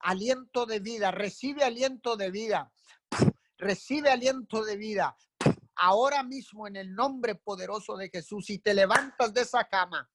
Aliento 0.00 0.66
de 0.66 0.80
vida, 0.80 1.10
recibe 1.10 1.64
aliento 1.64 2.16
de 2.16 2.30
vida, 2.30 2.72
recibe 3.58 4.10
aliento 4.10 4.64
de 4.64 4.76
vida. 4.76 5.16
Ahora 5.74 6.22
mismo 6.22 6.66
en 6.66 6.76
el 6.76 6.94
nombre 6.94 7.34
poderoso 7.34 7.96
de 7.96 8.08
Jesús 8.08 8.48
y 8.50 8.58
te 8.58 8.72
levantas 8.72 9.34
de 9.34 9.42
esa 9.42 9.64
cama 9.64 10.08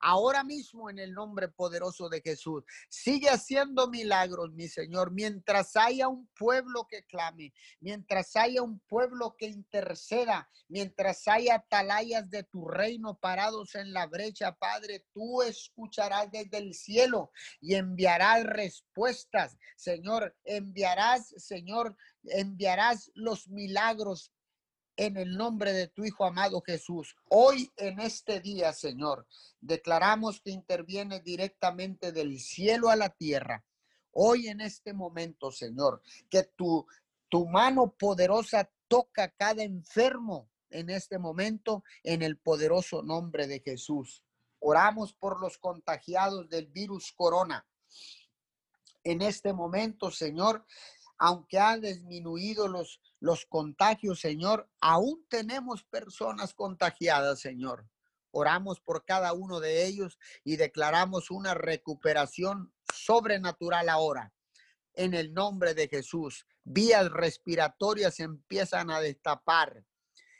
ahora 0.00 0.44
mismo 0.44 0.90
en 0.90 0.98
el 0.98 1.12
nombre 1.12 1.48
poderoso 1.48 2.08
de 2.08 2.20
Jesús. 2.20 2.64
Sigue 2.88 3.28
haciendo 3.28 3.88
milagros, 3.88 4.52
mi 4.52 4.68
Señor, 4.68 5.12
mientras 5.12 5.76
haya 5.76 6.08
un 6.08 6.28
pueblo 6.38 6.86
que 6.88 7.04
clame, 7.04 7.52
mientras 7.80 8.36
haya 8.36 8.62
un 8.62 8.80
pueblo 8.80 9.36
que 9.38 9.46
interceda, 9.46 10.48
mientras 10.68 11.26
haya 11.28 11.56
atalayas 11.56 12.30
de 12.30 12.44
tu 12.44 12.68
reino 12.68 13.18
parados 13.18 13.74
en 13.74 13.92
la 13.92 14.06
brecha, 14.06 14.52
Padre, 14.52 15.06
tú 15.12 15.42
escucharás 15.42 16.30
desde 16.30 16.58
el 16.58 16.74
cielo 16.74 17.30
y 17.60 17.74
enviarás 17.74 18.44
respuestas, 18.44 19.56
Señor, 19.76 20.36
enviarás, 20.44 21.34
Señor, 21.36 21.96
enviarás 22.24 23.10
los 23.14 23.48
milagros 23.48 24.32
en 24.98 25.16
el 25.16 25.36
nombre 25.36 25.72
de 25.72 25.86
tu 25.86 26.04
Hijo 26.04 26.24
amado 26.24 26.60
Jesús. 26.60 27.16
Hoy 27.30 27.70
en 27.76 28.00
este 28.00 28.40
día, 28.40 28.72
Señor, 28.72 29.28
declaramos 29.60 30.40
que 30.40 30.50
interviene 30.50 31.20
directamente 31.20 32.10
del 32.10 32.40
cielo 32.40 32.90
a 32.90 32.96
la 32.96 33.08
tierra. 33.08 33.64
Hoy 34.10 34.48
en 34.48 34.60
este 34.60 34.92
momento, 34.92 35.52
Señor, 35.52 36.02
que 36.28 36.42
tu, 36.42 36.84
tu 37.28 37.46
mano 37.46 37.94
poderosa 37.96 38.68
toca 38.88 39.30
cada 39.30 39.62
enfermo 39.62 40.50
en 40.68 40.90
este 40.90 41.18
momento 41.18 41.84
en 42.02 42.22
el 42.22 42.36
poderoso 42.36 43.00
nombre 43.04 43.46
de 43.46 43.60
Jesús. 43.60 44.24
Oramos 44.58 45.12
por 45.12 45.40
los 45.40 45.58
contagiados 45.58 46.48
del 46.48 46.66
virus 46.66 47.12
corona. 47.12 47.64
En 49.04 49.22
este 49.22 49.52
momento, 49.52 50.10
Señor, 50.10 50.66
aunque 51.18 51.60
ha 51.60 51.78
disminuido 51.78 52.66
los, 52.66 53.00
los 53.20 53.46
contagios, 53.46 54.20
Señor, 54.20 54.70
aún 54.80 55.24
tenemos 55.28 55.84
personas 55.84 56.54
contagiadas, 56.54 57.40
Señor. 57.40 57.88
Oramos 58.30 58.80
por 58.80 59.04
cada 59.04 59.32
uno 59.32 59.60
de 59.60 59.86
ellos 59.86 60.18
y 60.44 60.56
declaramos 60.56 61.30
una 61.30 61.54
recuperación 61.54 62.72
sobrenatural 62.92 63.88
ahora. 63.88 64.32
En 64.94 65.14
el 65.14 65.32
nombre 65.32 65.74
de 65.74 65.88
Jesús, 65.88 66.46
vías 66.64 67.10
respiratorias 67.10 68.20
empiezan 68.20 68.90
a 68.90 69.00
destapar, 69.00 69.84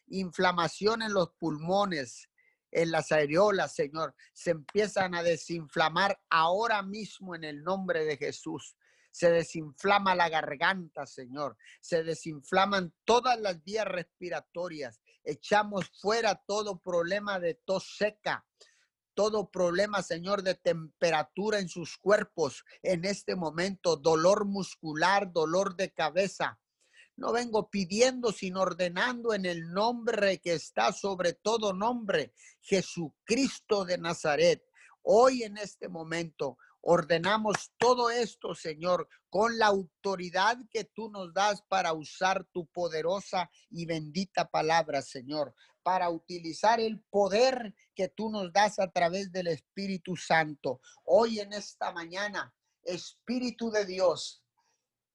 inflamación 0.07 1.03
en 1.03 1.13
los 1.15 1.31
pulmones, 1.33 2.29
en 2.71 2.91
las 2.91 3.13
areolas, 3.13 3.75
Señor, 3.75 4.15
se 4.33 4.51
empiezan 4.51 5.15
a 5.15 5.23
desinflamar 5.23 6.21
ahora 6.29 6.83
mismo 6.83 7.35
en 7.35 7.45
el 7.45 7.63
nombre 7.65 8.05
de 8.05 8.17
Jesús. 8.17 8.77
Se 9.19 9.33
desinflama 9.33 10.15
la 10.15 10.29
garganta, 10.29 11.05
Señor. 11.05 11.57
Se 11.81 12.05
desinflaman 12.05 12.95
todas 13.05 13.37
las 13.41 13.65
vías 13.65 13.85
respiratorias. 13.85 15.01
Echamos 15.25 15.91
fuera 16.01 16.37
todo 16.47 16.79
problema 16.79 17.41
de 17.41 17.55
tos 17.55 17.97
seca, 17.97 18.47
todo 19.15 19.51
problema, 19.51 20.05
Señor, 20.05 20.45
de 20.45 20.55
temperatura 20.55 21.59
en 21.59 21.69
sus 21.69 21.99
cuerpos 21.99 22.65
en 22.81 23.05
este 23.05 23.35
momento, 23.35 23.97
dolor 23.97 24.45
muscular, 24.45 25.33
dolor 25.33 25.75
de 25.75 25.93
cabeza. 25.93 26.61
No 27.17 27.33
vengo 27.33 27.71
pidiendo, 27.71 28.31
sino 28.31 28.61
ordenando 28.61 29.35
en 29.35 29.47
el 29.47 29.73
nombre 29.73 30.39
que 30.39 30.53
está 30.53 30.93
sobre 30.93 31.33
todo 31.33 31.73
nombre, 31.73 32.35
Jesucristo 32.61 33.85
de 33.85 33.99
Nazaret. 33.99 34.63
Hoy 35.03 35.43
en 35.43 35.57
este 35.57 35.89
momento 35.89 36.57
ordenamos 36.81 37.73
todo 37.79 38.11
esto, 38.11 38.55
Señor, 38.55 39.09
con 39.29 39.59
la 39.59 39.67
autoridad 39.67 40.59
que 40.71 40.85
tú 40.85 41.11
nos 41.11 41.33
das 41.35 41.63
para 41.69 41.93
usar 41.93 42.45
tu 42.53 42.67
poderosa 42.67 43.51
y 43.71 43.87
bendita 43.87 44.49
palabra, 44.49 45.03
Señor 45.03 45.55
para 45.89 46.11
utilizar 46.11 46.81
el 46.81 47.01
poder 47.09 47.75
que 47.95 48.09
tú 48.09 48.29
nos 48.29 48.53
das 48.53 48.79
a 48.79 48.91
través 48.91 49.33
del 49.33 49.47
Espíritu 49.47 50.17
Santo. 50.17 50.83
Hoy 51.05 51.41
en 51.41 51.55
esta 51.55 51.93
mañana, 51.93 52.55
Espíritu 52.83 53.71
de 53.71 53.87
Dios, 53.87 54.45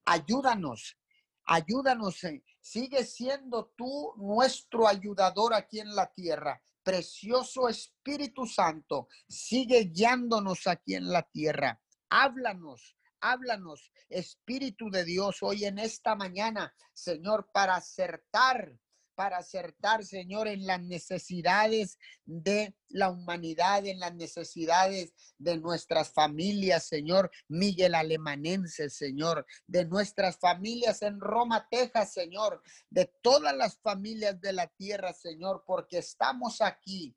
ayúdanos, 0.03 0.98
ayúdanos. 1.46 2.24
Eh, 2.24 2.43
sigue 2.60 3.05
siendo 3.05 3.72
tú 3.77 4.13
nuestro 4.17 4.88
ayudador 4.88 5.53
aquí 5.53 5.79
en 5.79 5.93
la 5.93 6.12
tierra. 6.12 6.60
Precioso 6.83 7.69
Espíritu 7.69 8.45
Santo, 8.45 9.07
sigue 9.27 9.85
guiándonos 9.85 10.67
aquí 10.67 10.95
en 10.95 11.09
la 11.09 11.23
tierra. 11.23 11.81
Háblanos, 12.09 12.97
háblanos, 13.21 13.91
Espíritu 14.09 14.89
de 14.89 15.05
Dios, 15.05 15.37
hoy 15.41 15.65
en 15.65 15.79
esta 15.79 16.15
mañana, 16.15 16.75
Señor, 16.93 17.49
para 17.53 17.75
acertar 17.75 18.77
para 19.15 19.38
acertar, 19.38 20.03
Señor, 20.03 20.48
en 20.48 20.65
las 20.65 20.82
necesidades 20.82 21.98
de 22.25 22.75
la 22.89 23.10
humanidad, 23.10 23.86
en 23.86 24.00
las 24.00 24.13
necesidades 24.15 25.13
de 25.38 25.58
nuestras 25.58 26.12
familias, 26.12 26.88
Señor, 26.88 27.32
Miguel 27.48 27.96
Alemanense, 27.96 28.89
Señor, 28.89 29.46
de 29.67 29.86
nuestras 29.86 30.38
familias 30.38 31.01
en 31.01 31.20
Roma, 31.20 31.67
Texas, 31.70 32.13
Señor, 32.13 32.62
de 32.89 33.05
todas 33.22 33.55
las 33.55 33.77
familias 33.79 34.39
de 34.41 34.53
la 34.53 34.67
tierra, 34.67 35.13
Señor, 35.13 35.63
porque 35.65 36.00
estamos 36.00 36.62
aquí 36.62 37.15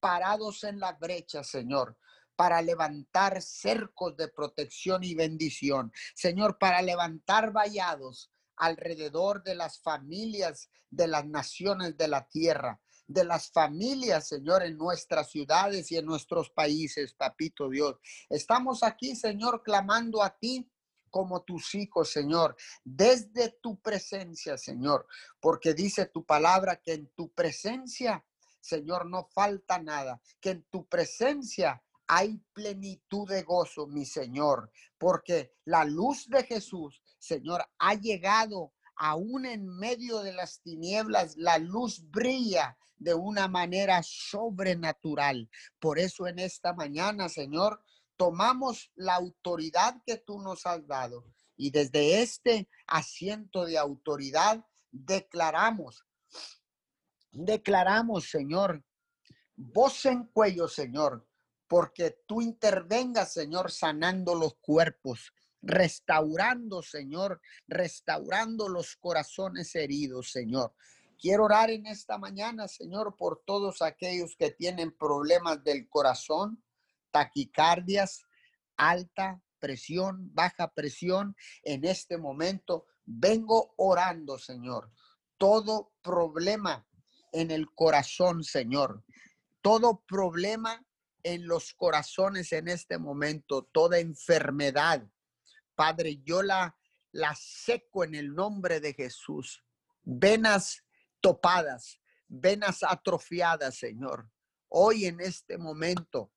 parados 0.00 0.64
en 0.64 0.80
la 0.80 0.92
brecha, 0.92 1.42
Señor 1.42 1.96
para 2.38 2.62
levantar 2.62 3.42
cercos 3.42 4.16
de 4.16 4.28
protección 4.28 5.02
y 5.02 5.16
bendición. 5.16 5.92
Señor, 6.14 6.56
para 6.56 6.80
levantar 6.82 7.50
vallados, 7.50 8.30
alrededor 8.58 9.42
de 9.42 9.54
las 9.54 9.80
familias 9.80 10.68
de 10.90 11.06
las 11.06 11.26
naciones 11.26 11.96
de 11.96 12.08
la 12.08 12.26
tierra, 12.28 12.80
de 13.06 13.24
las 13.24 13.50
familias, 13.50 14.28
Señor, 14.28 14.62
en 14.62 14.76
nuestras 14.76 15.30
ciudades 15.30 15.90
y 15.92 15.96
en 15.96 16.06
nuestros 16.06 16.50
países, 16.50 17.14
papito 17.14 17.68
Dios. 17.68 17.96
Estamos 18.28 18.82
aquí, 18.82 19.16
Señor, 19.16 19.62
clamando 19.62 20.22
a 20.22 20.36
ti 20.36 20.70
como 21.10 21.42
tus 21.42 21.74
hijos, 21.74 22.10
Señor, 22.10 22.54
desde 22.84 23.56
tu 23.62 23.80
presencia, 23.80 24.58
Señor, 24.58 25.06
porque 25.40 25.72
dice 25.72 26.06
tu 26.06 26.24
palabra 26.24 26.76
que 26.76 26.92
en 26.92 27.08
tu 27.14 27.32
presencia, 27.32 28.24
Señor, 28.60 29.06
no 29.06 29.24
falta 29.24 29.78
nada, 29.78 30.20
que 30.38 30.50
en 30.50 30.64
tu 30.64 30.86
presencia 30.86 31.82
hay 32.06 32.42
plenitud 32.52 33.28
de 33.28 33.42
gozo, 33.42 33.86
mi 33.86 34.04
Señor, 34.04 34.70
porque 34.98 35.54
la 35.64 35.84
luz 35.84 36.28
de 36.28 36.42
Jesús, 36.44 37.02
Señor, 37.18 37.64
ha 37.78 37.94
llegado 37.94 38.72
aún 38.96 39.46
en 39.46 39.66
medio 39.66 40.20
de 40.20 40.32
las 40.32 40.60
tinieblas, 40.60 41.36
la 41.36 41.58
luz 41.58 42.02
brilla 42.10 42.76
de 42.96 43.14
una 43.14 43.48
manera 43.48 44.02
sobrenatural. 44.02 45.48
Por 45.78 45.98
eso 45.98 46.26
en 46.26 46.38
esta 46.38 46.72
mañana, 46.72 47.28
Señor, 47.28 47.82
tomamos 48.16 48.90
la 48.96 49.14
autoridad 49.14 50.02
que 50.04 50.16
tú 50.16 50.40
nos 50.40 50.66
has 50.66 50.86
dado 50.86 51.24
y 51.56 51.70
desde 51.70 52.22
este 52.22 52.68
asiento 52.86 53.64
de 53.64 53.78
autoridad 53.78 54.64
declaramos, 54.90 56.04
declaramos, 57.32 58.30
Señor, 58.30 58.84
voz 59.56 60.06
en 60.06 60.24
cuello, 60.24 60.68
Señor, 60.68 61.26
porque 61.66 62.16
tú 62.26 62.40
intervengas, 62.40 63.32
Señor, 63.32 63.70
sanando 63.70 64.34
los 64.34 64.54
cuerpos, 64.56 65.32
restaurando, 65.62 66.82
Señor, 66.82 67.40
restaurando 67.66 68.68
los 68.68 68.96
corazones 68.96 69.74
heridos, 69.74 70.30
Señor. 70.30 70.72
Quiero 71.20 71.44
orar 71.44 71.70
en 71.70 71.86
esta 71.86 72.16
mañana, 72.16 72.68
Señor, 72.68 73.16
por 73.16 73.42
todos 73.44 73.82
aquellos 73.82 74.36
que 74.36 74.52
tienen 74.52 74.92
problemas 74.96 75.62
del 75.64 75.88
corazón, 75.88 76.62
taquicardias, 77.10 78.22
alta 78.76 79.42
presión, 79.58 80.32
baja 80.32 80.72
presión. 80.72 81.36
En 81.64 81.84
este 81.84 82.18
momento 82.18 82.86
vengo 83.04 83.74
orando, 83.76 84.38
Señor. 84.38 84.92
Todo 85.36 85.92
problema 86.02 86.86
en 87.32 87.50
el 87.50 87.72
corazón, 87.74 88.44
Señor. 88.44 89.04
Todo 89.60 90.04
problema 90.06 90.84
en 91.22 91.46
los 91.46 91.74
corazones 91.74 92.52
en 92.52 92.68
este 92.68 92.96
momento, 92.98 93.64
toda 93.64 93.98
enfermedad. 93.98 95.04
Padre, 95.78 96.20
yo 96.24 96.42
la, 96.42 96.76
la 97.12 97.36
seco 97.36 98.02
en 98.02 98.16
el 98.16 98.34
nombre 98.34 98.80
de 98.80 98.94
Jesús. 98.94 99.64
Venas 100.02 100.82
topadas, 101.20 102.00
venas 102.26 102.82
atrofiadas, 102.82 103.76
Señor. 103.76 104.28
Hoy 104.66 105.04
en 105.04 105.20
este 105.20 105.56
momento 105.56 106.32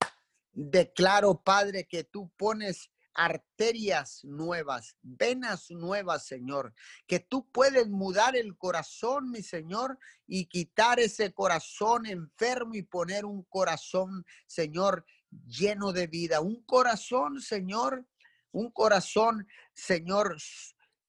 declaro, 0.51 1.41
Padre, 1.41 1.87
que 1.87 2.03
tú 2.03 2.31
pones 2.37 2.91
arterias 3.15 4.23
nuevas, 4.23 4.95
venas 5.01 5.71
nuevas, 5.71 6.27
Señor, 6.27 6.75
que 7.07 7.19
tú 7.19 7.49
puedes 7.51 7.89
mudar 7.89 8.35
el 8.35 8.55
corazón, 8.55 9.31
mi 9.31 9.41
Señor, 9.41 9.97
y 10.27 10.45
quitar 10.45 10.99
ese 10.99 11.33
corazón 11.33 12.05
enfermo 12.05 12.75
y 12.75 12.83
poner 12.83 13.25
un 13.25 13.41
corazón, 13.45 14.23
Señor, 14.45 15.03
lleno 15.47 15.93
de 15.93 16.05
vida, 16.05 16.41
un 16.41 16.61
corazón, 16.63 17.41
Señor, 17.41 18.05
un 18.51 18.71
corazón, 18.71 19.47
Señor, 19.73 20.37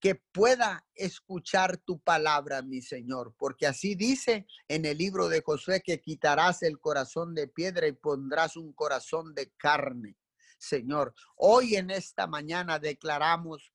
que 0.00 0.16
pueda 0.16 0.84
escuchar 0.94 1.76
tu 1.76 2.00
palabra, 2.00 2.60
mi 2.62 2.82
Señor, 2.82 3.34
porque 3.38 3.66
así 3.66 3.94
dice 3.94 4.46
en 4.66 4.84
el 4.84 4.98
libro 4.98 5.28
de 5.28 5.42
Josué 5.42 5.80
que 5.80 6.00
quitarás 6.00 6.62
el 6.62 6.80
corazón 6.80 7.34
de 7.34 7.46
piedra 7.46 7.86
y 7.86 7.92
pondrás 7.92 8.56
un 8.56 8.72
corazón 8.72 9.34
de 9.34 9.52
carne. 9.56 10.16
Señor. 10.62 11.14
Hoy 11.36 11.76
en 11.76 11.90
esta 11.90 12.26
mañana 12.26 12.78
declaramos 12.78 13.72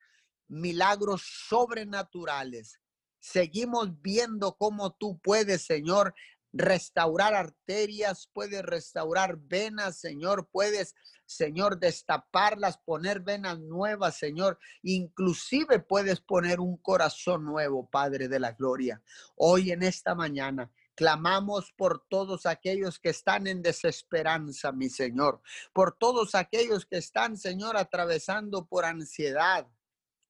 milagros 0.47 1.21
sobrenaturales. 1.47 2.79
Seguimos 3.19 4.01
viendo 4.01 4.55
cómo 4.55 4.93
tú 4.93 5.19
puedes, 5.19 5.65
Señor, 5.65 6.15
restaurar 6.53 7.33
arterias, 7.33 8.29
puedes 8.33 8.63
restaurar 8.63 9.37
venas, 9.37 9.99
Señor, 9.99 10.49
puedes, 10.51 10.95
Señor, 11.25 11.79
destaparlas, 11.79 12.77
poner 12.77 13.21
venas 13.21 13.59
nuevas, 13.59 14.17
Señor. 14.17 14.59
Inclusive 14.81 15.79
puedes 15.79 16.21
poner 16.21 16.59
un 16.59 16.77
corazón 16.77 17.45
nuevo, 17.45 17.89
Padre 17.89 18.27
de 18.27 18.39
la 18.39 18.53
Gloria. 18.53 19.01
Hoy 19.35 19.71
en 19.71 19.83
esta 19.83 20.15
mañana 20.15 20.71
Clamamos 20.97 21.73
por 21.73 22.07
todos 22.09 22.47
aquellos 22.47 22.97
que 22.97 23.09
están 23.09 23.45
en 23.45 23.61
desesperanza, 23.61 24.71
mi 24.71 24.89
Señor, 24.89 25.43
por 25.71 25.95
todos 25.95 26.33
aquellos 26.33 26.87
que 26.87 26.97
están, 26.97 27.37
Señor, 27.37 27.77
atravesando 27.77 28.65
por 28.65 28.83
ansiedad, 28.83 29.67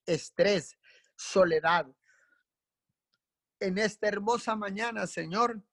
estrés, 0.06 0.78
soledad. 1.16 1.88
en 3.62 3.78
esta 3.78 4.10
hermosa 4.10 4.58
mañana, 4.58 5.08
Señor, 5.08 5.64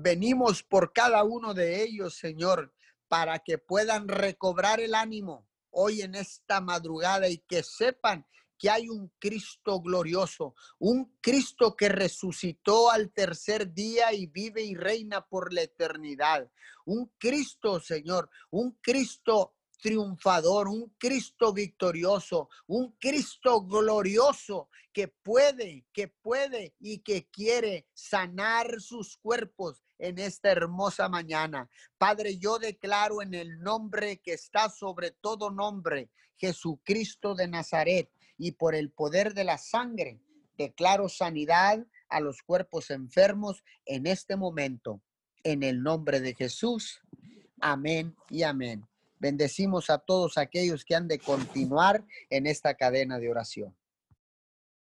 venimos 0.00 0.62
por 0.62 0.92
cada 0.92 1.24
uno 1.24 1.54
de 1.54 1.82
ellos, 1.82 2.16
Señor, 2.16 2.72
para 3.08 3.40
que 3.40 3.58
puedan 3.58 4.08
recobrar 4.08 4.80
el 4.80 4.94
ánimo 4.94 5.48
hoy 5.70 6.02
en 6.02 6.14
esta 6.14 6.60
madrugada 6.60 7.28
y 7.28 7.38
que 7.38 7.62
sepan 7.62 8.26
que 8.58 8.70
hay 8.70 8.88
un 8.88 9.12
Cristo 9.18 9.80
glorioso, 9.80 10.54
un 10.78 11.16
Cristo 11.20 11.76
que 11.76 11.88
resucitó 11.88 12.90
al 12.90 13.12
tercer 13.12 13.72
día 13.72 14.12
y 14.12 14.26
vive 14.26 14.62
y 14.62 14.74
reina 14.74 15.26
por 15.26 15.52
la 15.52 15.62
eternidad. 15.62 16.50
Un 16.84 17.12
Cristo, 17.18 17.78
Señor, 17.78 18.28
un 18.50 18.72
Cristo 18.82 19.54
triunfador, 19.78 20.68
un 20.68 20.94
Cristo 20.98 21.52
victorioso, 21.52 22.48
un 22.66 22.92
Cristo 22.98 23.62
glorioso 23.62 24.68
que 24.92 25.08
puede, 25.08 25.86
que 25.92 26.08
puede 26.08 26.74
y 26.80 26.98
que 26.98 27.28
quiere 27.30 27.86
sanar 27.94 28.80
sus 28.80 29.16
cuerpos 29.16 29.82
en 29.98 30.18
esta 30.18 30.50
hermosa 30.50 31.08
mañana. 31.08 31.68
Padre, 31.96 32.38
yo 32.38 32.58
declaro 32.58 33.22
en 33.22 33.34
el 33.34 33.60
nombre 33.60 34.18
que 34.18 34.32
está 34.32 34.68
sobre 34.68 35.10
todo 35.10 35.50
nombre, 35.50 36.10
Jesucristo 36.36 37.34
de 37.34 37.48
Nazaret, 37.48 38.10
y 38.36 38.52
por 38.52 38.74
el 38.74 38.90
poder 38.90 39.34
de 39.34 39.44
la 39.44 39.58
sangre, 39.58 40.20
declaro 40.56 41.08
sanidad 41.08 41.84
a 42.08 42.20
los 42.20 42.42
cuerpos 42.42 42.90
enfermos 42.90 43.64
en 43.84 44.06
este 44.06 44.36
momento. 44.36 45.02
En 45.44 45.62
el 45.62 45.82
nombre 45.82 46.20
de 46.20 46.34
Jesús. 46.34 47.00
Amén 47.60 48.14
y 48.28 48.42
amén. 48.42 48.86
Bendecimos 49.20 49.90
a 49.90 49.98
todos 49.98 50.38
aquellos 50.38 50.84
que 50.84 50.94
han 50.94 51.08
de 51.08 51.18
continuar 51.18 52.04
en 52.30 52.46
esta 52.46 52.74
cadena 52.74 53.18
de 53.18 53.30
oración. 53.30 53.76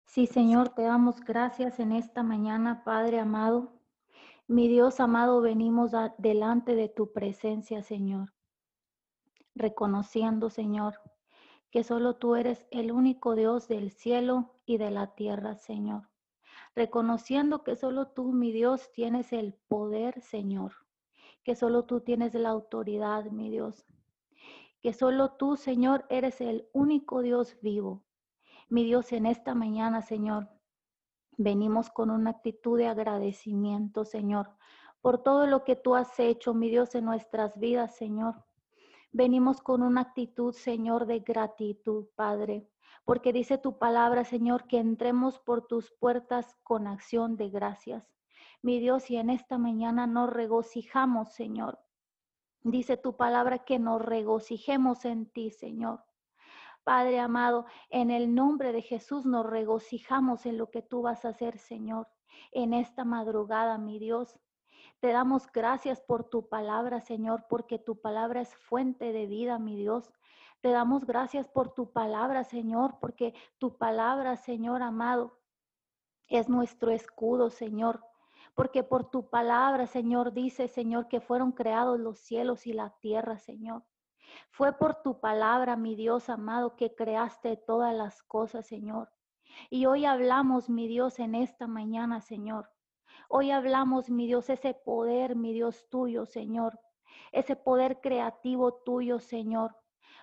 Sí, 0.05 0.27
Señor, 0.27 0.71
te 0.71 0.83
damos 0.83 1.21
gracias 1.21 1.79
en 1.79 1.93
esta 1.93 2.23
mañana, 2.23 2.83
Padre 2.85 3.21
amado. 3.21 3.73
Mi 4.49 4.69
Dios 4.69 4.99
amado, 5.01 5.41
venimos 5.41 5.93
delante 6.19 6.75
de 6.75 6.89
tu 6.89 7.13
presencia, 7.13 7.83
Señor, 7.83 8.33
reconociendo, 9.55 10.51
Señor, 10.51 10.95
que 11.71 11.85
solo 11.85 12.15
tú 12.15 12.37
eres 12.37 12.67
el 12.71 12.93
único 12.93 13.35
Dios 13.35 13.69
del 13.69 13.91
cielo 13.91 14.55
y 14.65 14.79
de 14.79 14.91
la 14.91 15.15
tierra, 15.15 15.57
Señor. 15.57 16.09
Reconociendo 16.75 17.63
que 17.63 17.77
solo 17.77 18.09
tú, 18.09 18.33
mi 18.33 18.53
Dios, 18.53 18.91
tienes 18.93 19.33
el 19.33 19.55
poder, 19.69 20.21
Señor. 20.21 20.73
Que 21.43 21.57
solo 21.57 21.85
tú 21.85 22.01
tienes 22.01 22.35
la 22.35 22.51
autoridad, 22.51 23.25
mi 23.27 23.51
Dios 23.51 23.85
que 24.87 24.93
solo 24.93 25.33
tú, 25.33 25.57
Señor, 25.57 26.07
eres 26.11 26.41
el 26.41 26.69
único 26.73 27.21
Dios 27.21 27.59
vivo. 27.61 28.05
Mi 28.69 28.85
Dios, 28.85 29.11
en 29.11 29.27
esta 29.27 29.53
mañana, 29.53 30.01
Señor, 30.01 30.49
venimos 31.37 31.91
con 31.91 32.09
una 32.09 32.31
actitud 32.31 32.79
de 32.79 32.87
agradecimiento, 32.87 34.05
Señor, 34.05 34.49
por 35.01 35.25
todo 35.25 35.49
lo 35.49 35.65
que 35.65 35.75
tú 35.75 35.97
has 35.97 36.21
hecho, 36.21 36.55
mi 36.55 36.71
Dios, 36.71 36.95
en 36.95 37.05
nuestras 37.05 37.59
vidas, 37.59 37.97
Señor. 37.97 38.45
Venimos 39.11 39.61
con 39.61 39.83
una 39.83 40.03
actitud, 40.03 40.55
Señor, 40.55 41.07
de 41.07 41.19
gratitud, 41.19 42.07
Padre, 42.15 42.71
porque 43.05 43.33
dice 43.33 43.59
tu 43.59 43.79
palabra, 43.79 44.23
Señor, 44.23 44.69
que 44.69 44.79
entremos 44.79 45.41
por 45.41 45.67
tus 45.67 45.91
puertas 45.91 46.55
con 46.63 46.87
acción 46.87 47.37
de 47.37 47.51
gracias. 47.51 48.15
Mi 48.63 48.79
Dios, 48.79 49.11
y 49.11 49.17
en 49.17 49.31
esta 49.31 49.59
mañana 49.59 50.07
nos 50.07 50.31
regocijamos, 50.31 51.33
Señor, 51.33 51.81
Dice 52.69 52.97
tu 52.97 53.17
palabra 53.17 53.61
que 53.61 53.79
nos 53.79 54.03
regocijemos 54.03 55.05
en 55.05 55.27
ti, 55.27 55.53
Señor. 55.53 56.05
Padre 56.83 57.21
amado, 57.21 57.65
en 57.91 58.11
el 58.11 58.35
nombre 58.35 58.73
de 58.73 58.83
Jesús 58.83 59.25
nos 59.25 59.47
regocijamos 59.47 60.47
en 60.47 60.59
lo 60.59 60.69
que 60.73 60.83
tú 60.83 61.01
vas 61.01 61.25
a 61.25 61.29
hacer, 61.29 61.59
Señor, 61.59 62.09
en 62.51 62.75
esta 62.75 63.05
madrugada, 63.05 63.79
mi 63.79 64.01
Dios. 64.01 64.37
Te 64.99 65.13
damos 65.13 65.47
gracias 65.53 66.01
por 66.01 66.29
tu 66.29 66.49
palabra, 66.49 67.01
Señor, 67.01 67.47
porque 67.49 67.79
tu 67.79 68.01
palabra 68.01 68.41
es 68.41 68.53
fuente 68.57 69.13
de 69.13 69.27
vida, 69.27 69.61
mi 69.61 69.77
Dios. 69.77 70.13
Te 70.61 70.71
damos 70.71 71.07
gracias 71.07 71.47
por 71.47 71.73
tu 71.73 71.93
palabra, 71.93 72.43
Señor, 72.43 72.97
porque 73.01 73.33
tu 73.59 73.79
palabra, 73.79 74.35
Señor 74.35 74.83
amado, 74.83 75.39
es 76.27 76.49
nuestro 76.49 76.91
escudo, 76.91 77.49
Señor 77.49 78.03
porque 78.57 78.83
por 78.83 79.11
tu 79.11 79.29
palabra, 79.29 79.87
Señor, 79.87 80.33
dice, 80.33 80.67
Señor, 80.67 81.09
que 81.09 81.21
fueron 81.21 81.53
creados 81.53 82.01
los 82.01 82.19
cielos 82.19 82.67
y 82.67 82.73
la 82.73 82.97
tierra, 83.01 83.39
Señor. 83.39 83.85
Fue 84.51 84.73
por 84.73 85.03
tu 85.03 85.21
palabra, 85.21 85.77
mi 85.77 85.95
Dios 85.95 86.31
amado, 86.31 86.75
que 86.75 86.95
creaste 86.95 87.59
todas 87.59 87.95
las 87.95 88.23
cosas, 88.23 88.67
Señor. 88.67 89.13
Y 89.69 89.85
hoy 89.85 90.07
hablamos, 90.07 90.71
mi 90.71 90.89
Dios, 90.89 91.19
en 91.19 91.35
esta 91.35 91.67
mañana, 91.67 92.23
Señor. 92.23 92.71
Hoy 93.29 93.51
hablamos, 93.51 94.09
mi 94.09 94.27
Dios, 94.27 94.49
ese 94.49 94.73
poder, 94.73 95.37
mi 95.37 95.53
Dios 95.53 95.87
tuyo, 95.91 96.25
Señor. 96.25 96.81
Ese 97.33 97.57
poder 97.57 98.01
creativo 98.01 98.73
tuyo, 98.73 99.21
Señor, 99.21 99.77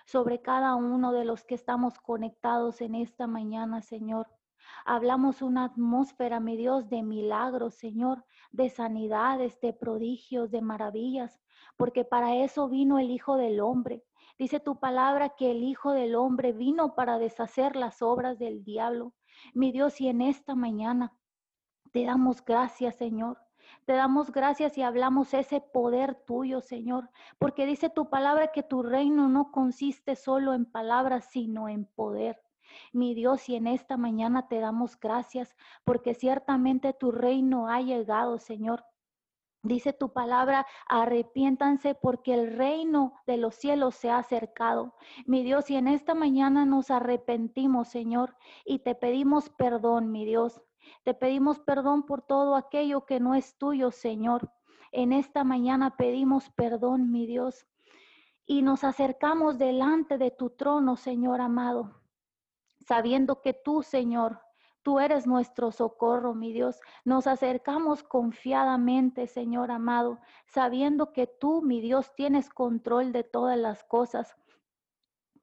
sobre 0.06 0.42
cada 0.42 0.74
uno 0.74 1.12
de 1.12 1.24
los 1.24 1.44
que 1.44 1.54
estamos 1.54 2.00
conectados 2.00 2.80
en 2.80 2.96
esta 2.96 3.28
mañana, 3.28 3.80
Señor. 3.80 4.26
Hablamos 4.84 5.42
una 5.42 5.64
atmósfera, 5.64 6.40
mi 6.40 6.56
Dios, 6.56 6.88
de 6.88 7.02
milagros, 7.02 7.74
Señor, 7.74 8.24
de 8.52 8.68
sanidades, 8.70 9.60
de 9.60 9.72
prodigios, 9.72 10.50
de 10.50 10.60
maravillas, 10.60 11.40
porque 11.76 12.04
para 12.04 12.36
eso 12.36 12.68
vino 12.68 12.98
el 12.98 13.10
Hijo 13.10 13.36
del 13.36 13.60
Hombre. 13.60 14.04
Dice 14.38 14.60
tu 14.60 14.78
palabra 14.78 15.30
que 15.30 15.50
el 15.50 15.62
Hijo 15.62 15.92
del 15.92 16.14
Hombre 16.14 16.52
vino 16.52 16.94
para 16.94 17.18
deshacer 17.18 17.76
las 17.76 18.02
obras 18.02 18.38
del 18.38 18.64
diablo. 18.64 19.14
Mi 19.54 19.72
Dios, 19.72 20.00
y 20.00 20.08
en 20.08 20.20
esta 20.20 20.54
mañana 20.54 21.12
te 21.92 22.04
damos 22.04 22.44
gracias, 22.44 22.96
Señor. 22.96 23.38
Te 23.86 23.92
damos 23.94 24.32
gracias 24.32 24.76
y 24.78 24.82
hablamos 24.82 25.34
ese 25.34 25.60
poder 25.60 26.14
tuyo, 26.26 26.60
Señor, 26.60 27.10
porque 27.38 27.66
dice 27.66 27.90
tu 27.90 28.10
palabra 28.10 28.48
que 28.48 28.62
tu 28.62 28.82
reino 28.82 29.28
no 29.28 29.50
consiste 29.52 30.16
solo 30.16 30.54
en 30.54 30.64
palabras, 30.64 31.28
sino 31.30 31.68
en 31.68 31.84
poder. 31.84 32.40
Mi 32.92 33.14
Dios, 33.14 33.48
y 33.48 33.56
en 33.56 33.66
esta 33.66 33.96
mañana 33.96 34.48
te 34.48 34.60
damos 34.60 34.98
gracias 34.98 35.56
porque 35.84 36.14
ciertamente 36.14 36.92
tu 36.92 37.12
reino 37.12 37.68
ha 37.68 37.80
llegado, 37.80 38.38
Señor. 38.38 38.84
Dice 39.64 39.94
tu 39.94 40.12
palabra, 40.12 40.66
arrepiéntanse 40.86 41.94
porque 41.94 42.34
el 42.34 42.54
reino 42.54 43.14
de 43.26 43.38
los 43.38 43.54
cielos 43.54 43.94
se 43.94 44.10
ha 44.10 44.18
acercado. 44.18 44.94
Mi 45.24 45.42
Dios, 45.42 45.70
y 45.70 45.76
en 45.76 45.88
esta 45.88 46.14
mañana 46.14 46.66
nos 46.66 46.90
arrepentimos, 46.90 47.88
Señor, 47.88 48.36
y 48.66 48.80
te 48.80 48.94
pedimos 48.94 49.48
perdón, 49.48 50.12
mi 50.12 50.26
Dios. 50.26 50.60
Te 51.02 51.14
pedimos 51.14 51.60
perdón 51.60 52.04
por 52.04 52.20
todo 52.20 52.56
aquello 52.56 53.06
que 53.06 53.20
no 53.20 53.34
es 53.34 53.56
tuyo, 53.56 53.90
Señor. 53.90 54.52
En 54.92 55.14
esta 55.14 55.44
mañana 55.44 55.96
pedimos 55.96 56.50
perdón, 56.50 57.10
mi 57.10 57.26
Dios, 57.26 57.66
y 58.44 58.60
nos 58.60 58.84
acercamos 58.84 59.56
delante 59.56 60.18
de 60.18 60.30
tu 60.30 60.50
trono, 60.50 60.96
Señor 60.96 61.40
amado 61.40 62.03
sabiendo 62.86 63.40
que 63.40 63.52
tú, 63.52 63.82
Señor, 63.82 64.40
tú 64.82 65.00
eres 65.00 65.26
nuestro 65.26 65.72
socorro, 65.72 66.34
mi 66.34 66.52
Dios. 66.52 66.80
Nos 67.04 67.26
acercamos 67.26 68.02
confiadamente, 68.02 69.26
Señor 69.26 69.70
amado, 69.70 70.20
sabiendo 70.46 71.12
que 71.12 71.26
tú, 71.26 71.62
mi 71.62 71.80
Dios, 71.80 72.14
tienes 72.14 72.50
control 72.50 73.12
de 73.12 73.24
todas 73.24 73.58
las 73.58 73.82
cosas 73.84 74.36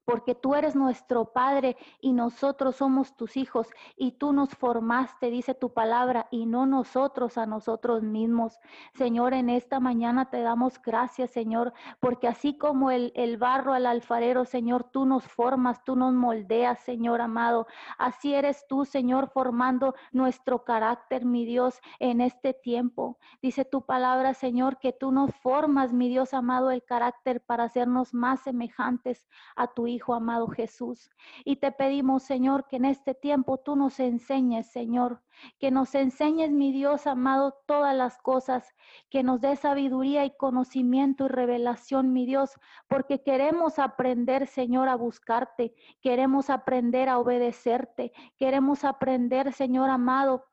porque 0.04 0.34
tú 0.34 0.54
eres 0.54 0.74
nuestro 0.74 1.26
Padre 1.32 1.76
y 2.00 2.12
nosotros 2.12 2.76
somos 2.76 3.16
tus 3.16 3.36
hijos 3.36 3.68
y 3.96 4.12
tú 4.12 4.32
nos 4.32 4.50
formaste, 4.50 5.30
dice 5.30 5.54
tu 5.54 5.72
palabra, 5.72 6.26
y 6.30 6.46
no 6.46 6.66
nosotros 6.66 7.38
a 7.38 7.46
nosotros 7.46 8.02
mismos. 8.02 8.58
Señor, 8.94 9.34
en 9.34 9.48
esta 9.48 9.80
mañana 9.80 10.30
te 10.30 10.42
damos 10.42 10.80
gracias, 10.82 11.30
Señor, 11.30 11.72
porque 12.00 12.28
así 12.28 12.56
como 12.56 12.90
el, 12.90 13.12
el 13.14 13.36
barro 13.36 13.74
al 13.74 13.86
alfarero, 13.86 14.44
Señor, 14.44 14.84
tú 14.84 15.06
nos 15.06 15.24
formas, 15.26 15.84
tú 15.84 15.96
nos 15.96 16.12
moldeas, 16.12 16.80
Señor 16.80 17.20
amado. 17.20 17.66
Así 17.98 18.34
eres 18.34 18.66
tú, 18.68 18.84
Señor, 18.84 19.30
formando 19.32 19.94
nuestro 20.12 20.64
carácter, 20.64 21.24
mi 21.24 21.44
Dios, 21.44 21.80
en 21.98 22.20
este 22.20 22.54
tiempo. 22.54 23.18
Dice 23.40 23.64
tu 23.64 23.84
palabra, 23.84 24.34
Señor, 24.34 24.78
que 24.78 24.92
tú 24.92 25.12
nos 25.12 25.34
formas, 25.36 25.92
mi 25.92 26.08
Dios 26.08 26.34
amado, 26.34 26.70
el 26.70 26.82
carácter 26.84 27.40
para 27.40 27.64
hacernos 27.64 28.14
más 28.14 28.40
semejantes 28.40 29.26
a 29.56 29.68
tu 29.68 29.86
Hijo 29.92 30.14
amado 30.14 30.48
Jesús. 30.48 31.10
Y 31.44 31.56
te 31.56 31.72
pedimos, 31.72 32.22
Señor, 32.22 32.66
que 32.68 32.76
en 32.76 32.84
este 32.84 33.14
tiempo 33.14 33.58
tú 33.58 33.76
nos 33.76 34.00
enseñes, 34.00 34.70
Señor, 34.70 35.22
que 35.58 35.70
nos 35.70 35.94
enseñes, 35.94 36.50
mi 36.50 36.72
Dios 36.72 37.06
amado, 37.06 37.54
todas 37.66 37.94
las 37.94 38.18
cosas, 38.18 38.74
que 39.10 39.22
nos 39.22 39.40
dé 39.40 39.56
sabiduría 39.56 40.24
y 40.24 40.36
conocimiento 40.36 41.26
y 41.26 41.28
revelación, 41.28 42.12
mi 42.12 42.26
Dios, 42.26 42.52
porque 42.88 43.22
queremos 43.22 43.78
aprender, 43.78 44.46
Señor, 44.46 44.88
a 44.88 44.96
buscarte, 44.96 45.74
queremos 46.00 46.50
aprender 46.50 47.08
a 47.08 47.18
obedecerte, 47.18 48.12
queremos 48.36 48.84
aprender, 48.84 49.52
Señor 49.52 49.90
amado, 49.90 50.46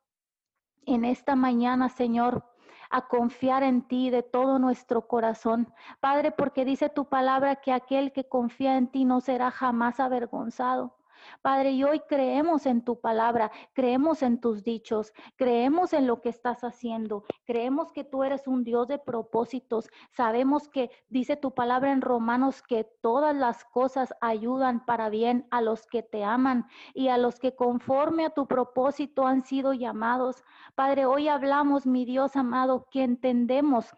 en 0.85 1.05
esta 1.05 1.35
mañana, 1.35 1.89
Señor, 1.89 2.43
a 2.89 3.07
confiar 3.07 3.63
en 3.63 3.81
ti 3.87 4.09
de 4.09 4.23
todo 4.23 4.59
nuestro 4.59 5.07
corazón. 5.07 5.73
Padre, 5.99 6.31
porque 6.31 6.65
dice 6.65 6.89
tu 6.89 7.05
palabra 7.05 7.57
que 7.57 7.71
aquel 7.71 8.11
que 8.11 8.27
confía 8.27 8.77
en 8.77 8.87
ti 8.87 9.05
no 9.05 9.21
será 9.21 9.51
jamás 9.51 9.99
avergonzado. 9.99 10.98
Padre, 11.41 11.71
y 11.71 11.83
hoy 11.83 12.01
creemos 12.07 12.65
en 12.65 12.83
tu 12.83 12.99
palabra, 12.99 13.51
creemos 13.73 14.21
en 14.21 14.39
tus 14.39 14.63
dichos, 14.63 15.13
creemos 15.35 15.93
en 15.93 16.07
lo 16.07 16.21
que 16.21 16.29
estás 16.29 16.63
haciendo, 16.63 17.23
creemos 17.45 17.91
que 17.91 18.03
tú 18.03 18.23
eres 18.23 18.47
un 18.47 18.63
Dios 18.63 18.87
de 18.87 18.99
propósitos. 18.99 19.89
Sabemos 20.11 20.67
que 20.67 20.91
dice 21.09 21.35
tu 21.35 21.53
palabra 21.53 21.91
en 21.91 22.01
Romanos 22.01 22.61
que 22.61 22.83
todas 22.83 23.35
las 23.35 23.65
cosas 23.65 24.13
ayudan 24.21 24.85
para 24.85 25.09
bien 25.09 25.47
a 25.51 25.61
los 25.61 25.85
que 25.87 26.03
te 26.03 26.23
aman 26.23 26.67
y 26.93 27.09
a 27.09 27.17
los 27.17 27.39
que 27.39 27.55
conforme 27.55 28.25
a 28.25 28.29
tu 28.29 28.47
propósito 28.47 29.25
han 29.25 29.43
sido 29.43 29.73
llamados. 29.73 30.43
Padre, 30.75 31.05
hoy 31.05 31.27
hablamos, 31.27 31.85
mi 31.85 32.05
Dios 32.05 32.35
amado, 32.35 32.87
que 32.91 33.03
entendemos 33.03 33.95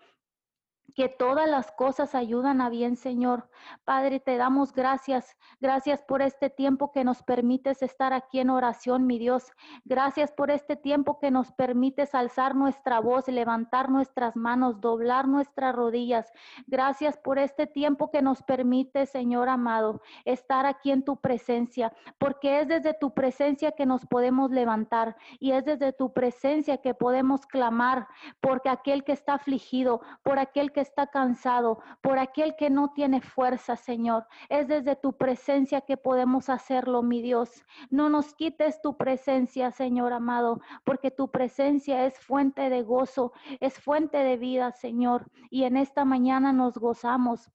que 0.95 1.09
todas 1.09 1.49
las 1.49 1.71
cosas 1.71 2.15
ayudan 2.15 2.61
a 2.61 2.69
bien, 2.69 2.95
Señor. 2.95 3.49
Padre, 3.85 4.19
te 4.19 4.37
damos 4.37 4.73
gracias. 4.73 5.37
Gracias 5.59 6.01
por 6.03 6.21
este 6.21 6.49
tiempo 6.49 6.91
que 6.91 7.03
nos 7.03 7.23
permites 7.23 7.81
estar 7.81 8.13
aquí 8.13 8.39
en 8.39 8.49
oración, 8.49 9.05
mi 9.07 9.19
Dios. 9.19 9.51
Gracias 9.85 10.31
por 10.31 10.51
este 10.51 10.75
tiempo 10.75 11.19
que 11.19 11.31
nos 11.31 11.51
permites 11.51 12.15
alzar 12.15 12.55
nuestra 12.55 12.99
voz, 12.99 13.27
levantar 13.27 13.89
nuestras 13.89 14.35
manos, 14.35 14.81
doblar 14.81 15.27
nuestras 15.27 15.75
rodillas. 15.75 16.31
Gracias 16.67 17.17
por 17.17 17.39
este 17.39 17.67
tiempo 17.67 18.11
que 18.11 18.21
nos 18.21 18.43
permite, 18.43 19.05
Señor 19.05 19.49
amado, 19.49 20.01
estar 20.25 20.65
aquí 20.65 20.91
en 20.91 21.03
tu 21.03 21.17
presencia, 21.17 21.93
porque 22.17 22.59
es 22.59 22.67
desde 22.67 22.93
tu 22.93 23.13
presencia 23.13 23.71
que 23.71 23.85
nos 23.85 24.05
podemos 24.05 24.51
levantar 24.51 25.15
y 25.39 25.51
es 25.51 25.65
desde 25.65 25.93
tu 25.93 26.13
presencia 26.13 26.77
que 26.77 26.93
podemos 26.93 27.45
clamar 27.45 28.07
porque 28.39 28.69
aquel 28.69 29.03
que 29.03 29.11
está 29.11 29.35
afligido, 29.35 30.01
por 30.23 30.39
aquel 30.39 30.71
que 30.71 30.80
está 30.81 31.07
cansado, 31.07 31.79
por 32.01 32.19
aquel 32.19 32.55
que 32.55 32.69
no 32.69 32.91
tiene 32.93 33.21
fuerza, 33.21 33.75
Señor. 33.75 34.27
Es 34.49 34.67
desde 34.67 34.95
tu 34.95 35.13
presencia 35.13 35.81
que 35.81 35.97
podemos 35.97 36.49
hacerlo, 36.49 37.03
mi 37.03 37.21
Dios. 37.21 37.63
No 37.89 38.09
nos 38.09 38.33
quites 38.33 38.81
tu 38.81 38.97
presencia, 38.97 39.71
Señor 39.71 40.13
amado, 40.13 40.59
porque 40.83 41.11
tu 41.11 41.31
presencia 41.31 42.05
es 42.05 42.19
fuente 42.19 42.69
de 42.69 42.81
gozo, 42.83 43.31
es 43.59 43.79
fuente 43.79 44.17
de 44.17 44.37
vida, 44.37 44.71
Señor. 44.71 45.31
Y 45.49 45.63
en 45.63 45.77
esta 45.77 46.05
mañana 46.05 46.53
nos 46.53 46.77
gozamos 46.77 47.51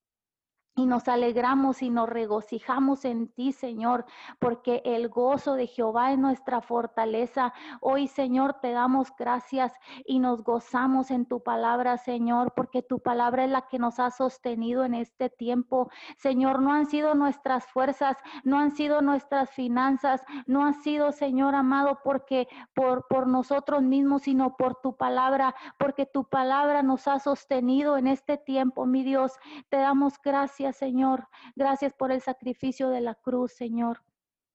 y 0.79 0.85
nos 0.85 1.09
alegramos 1.09 1.81
y 1.81 1.89
nos 1.89 2.07
regocijamos 2.07 3.07
en 3.07 3.29
ti, 3.29 3.53
Señor, 3.53 4.05
porque 4.39 4.83
el 4.85 5.09
gozo 5.09 5.55
de 5.55 5.67
Jehová 5.67 6.13
es 6.13 6.19
nuestra 6.19 6.61
fortaleza. 6.61 7.55
Hoy, 7.81 8.09
Señor, 8.09 8.59
te 8.61 8.73
damos 8.73 9.09
gracias 9.19 9.73
y 10.05 10.19
nos 10.19 10.45
gozamos 10.45 11.11
en 11.11 11.25
tu 11.25 11.43
palabra, 11.43 11.97
Señor, 11.97 12.53
porque 12.55 12.83
tu 12.83 13.01
palabra 13.01 13.45
es 13.47 13.51
la 13.51 13.69
que 13.69 13.79
nos 13.79 13.99
ha 13.99 14.11
sostenido 14.11 14.85
en 14.85 14.93
este 14.93 15.31
tiempo. 15.31 15.89
Señor, 16.19 16.61
no 16.61 16.75
han 16.75 16.85
sido 16.85 17.15
nuestras 17.15 17.65
fuerzas, 17.65 18.19
no 18.45 18.59
han 18.59 18.71
sido 18.71 19.01
nuestras 19.01 19.49
finanzas, 19.49 20.21
no 20.47 20.67
ha 20.67 20.75
sido, 20.75 21.11
Señor 21.11 21.55
amado, 21.55 22.01
porque 22.05 22.49
por, 22.75 23.07
por 23.09 23.27
nosotros 23.27 23.81
mismos, 23.81 24.23
sino 24.25 24.59
por 24.59 24.75
tu 24.83 24.95
palabra, 24.95 25.55
porque 25.79 26.05
tu 26.05 26.25
palabra 26.29 26.83
nos 26.83 27.09
ha 27.09 27.19
sostenido 27.19 27.97
en 27.97 28.09
este 28.09 28.37
tiempo, 28.37 28.85
mi 28.85 29.03
Dios. 29.03 29.33
Te 29.71 29.79
damos 29.79 30.21
gracias 30.23 30.66
Señor. 30.73 31.29
Gracias 31.55 31.93
por 31.93 32.13
el 32.13 32.21
sacrificio 32.21 32.89
de 32.89 33.01
la 33.01 33.15
cruz, 33.15 33.53
Señor. 33.53 34.03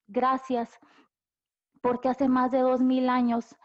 Gracias 0.07 0.79
porque 1.81 2.09
hace 2.09 2.29
más 2.29 2.51
de 2.51 2.59
dos 2.59 2.81
mil 2.81 3.09
años, 3.09 3.55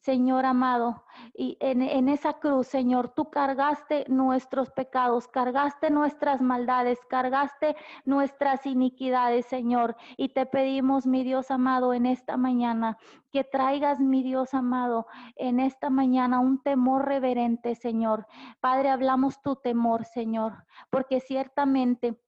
Señor 0.00 0.44
amado, 0.44 1.04
y 1.34 1.56
en, 1.60 1.82
en, 1.82 2.08
esa 2.08 2.34
cruz, 2.34 2.66
Señor, 2.66 3.10
tú 3.14 3.30
cargaste 3.30 4.04
nuestros 4.08 4.70
pecados, 4.70 5.28
cargaste 5.28 5.90
nuestras 5.90 6.40
maldades, 6.40 6.98
cargaste 7.08 7.76
nuestras 8.04 8.66
iniquidades, 8.66 9.46
Señor, 9.46 9.96
y 10.16 10.30
te 10.30 10.46
pedimos, 10.46 11.06
mi 11.06 11.24
Dios 11.24 11.50
amado, 11.50 11.94
en 11.94 12.06
esta 12.06 12.36
mañana, 12.36 12.98
que 13.30 13.44
traigas, 13.44 14.00
mi 14.00 14.22
Dios 14.22 14.54
amado, 14.54 15.06
en 15.36 15.60
esta 15.60 15.90
mañana 15.90 16.40
un 16.40 16.62
temor 16.62 17.06
reverente, 17.06 17.74
Señor. 17.74 18.26
Padre, 18.60 18.90
hablamos 18.90 19.40
tu 19.42 19.56
temor, 19.56 20.04
Señor, 20.04 20.64
porque 20.90 21.20
ciertamente 21.20 22.18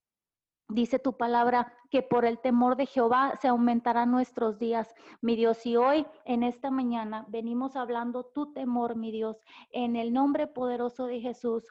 Dice 0.68 0.98
tu 0.98 1.16
palabra 1.16 1.72
que 1.90 2.03
por 2.03 2.24
el 2.24 2.38
temor 2.38 2.77
de 2.77 2.87
Jehová 2.87 3.38
se 3.40 3.48
aumentarán 3.48 4.11
nuestros 4.11 4.59
días, 4.59 4.94
mi 5.20 5.37
Dios. 5.37 5.64
Y 5.66 5.77
hoy, 5.77 6.07
en 6.24 6.42
esta 6.42 6.70
mañana, 6.70 7.27
venimos 7.29 7.77
hablando 7.77 8.24
tu 8.24 8.53
temor, 8.53 8.96
mi 8.96 9.12
Dios, 9.12 9.37
en 9.70 9.94
el 9.94 10.12
nombre 10.12 10.46
poderoso 10.46 11.07
de 11.07 11.20
Jesús. 11.20 11.66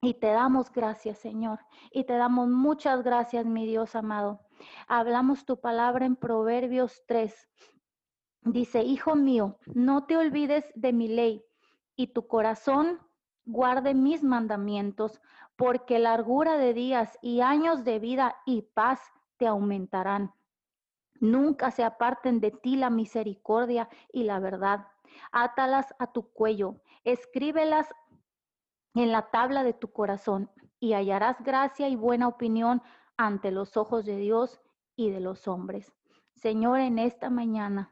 Y 0.00 0.14
te 0.14 0.28
damos 0.28 0.72
gracias, 0.72 1.18
Señor. 1.18 1.60
Y 1.92 2.02
te 2.04 2.14
damos 2.14 2.48
muchas 2.48 3.04
gracias, 3.04 3.46
mi 3.46 3.66
Dios 3.66 3.94
amado. 3.94 4.40
Hablamos 4.88 5.44
tu 5.44 5.60
palabra 5.60 6.04
en 6.04 6.16
Proverbios 6.16 7.04
3. 7.06 7.48
Dice, 8.42 8.82
Hijo 8.82 9.14
mío, 9.14 9.58
no 9.74 10.06
te 10.06 10.16
olvides 10.16 10.64
de 10.74 10.92
mi 10.92 11.06
ley 11.06 11.44
y 11.94 12.08
tu 12.08 12.26
corazón 12.26 12.98
guarde 13.44 13.94
mis 13.94 14.24
mandamientos 14.24 15.20
porque 15.62 16.00
largura 16.00 16.56
de 16.56 16.74
días 16.74 17.16
y 17.22 17.40
años 17.40 17.84
de 17.84 18.00
vida 18.00 18.34
y 18.44 18.62
paz 18.62 19.00
te 19.36 19.46
aumentarán. 19.46 20.34
Nunca 21.20 21.70
se 21.70 21.84
aparten 21.84 22.40
de 22.40 22.50
ti 22.50 22.74
la 22.74 22.90
misericordia 22.90 23.88
y 24.12 24.24
la 24.24 24.40
verdad. 24.40 24.88
Átalas 25.30 25.94
a 26.00 26.10
tu 26.10 26.32
cuello, 26.32 26.82
escríbelas 27.04 27.94
en 28.96 29.12
la 29.12 29.30
tabla 29.30 29.62
de 29.62 29.72
tu 29.72 29.92
corazón 29.92 30.50
y 30.80 30.94
hallarás 30.94 31.40
gracia 31.44 31.88
y 31.88 31.94
buena 31.94 32.26
opinión 32.26 32.82
ante 33.16 33.52
los 33.52 33.76
ojos 33.76 34.04
de 34.04 34.16
Dios 34.16 34.60
y 34.96 35.10
de 35.10 35.20
los 35.20 35.46
hombres. 35.46 35.94
Señor, 36.34 36.80
en 36.80 36.98
esta 36.98 37.30
mañana 37.30 37.91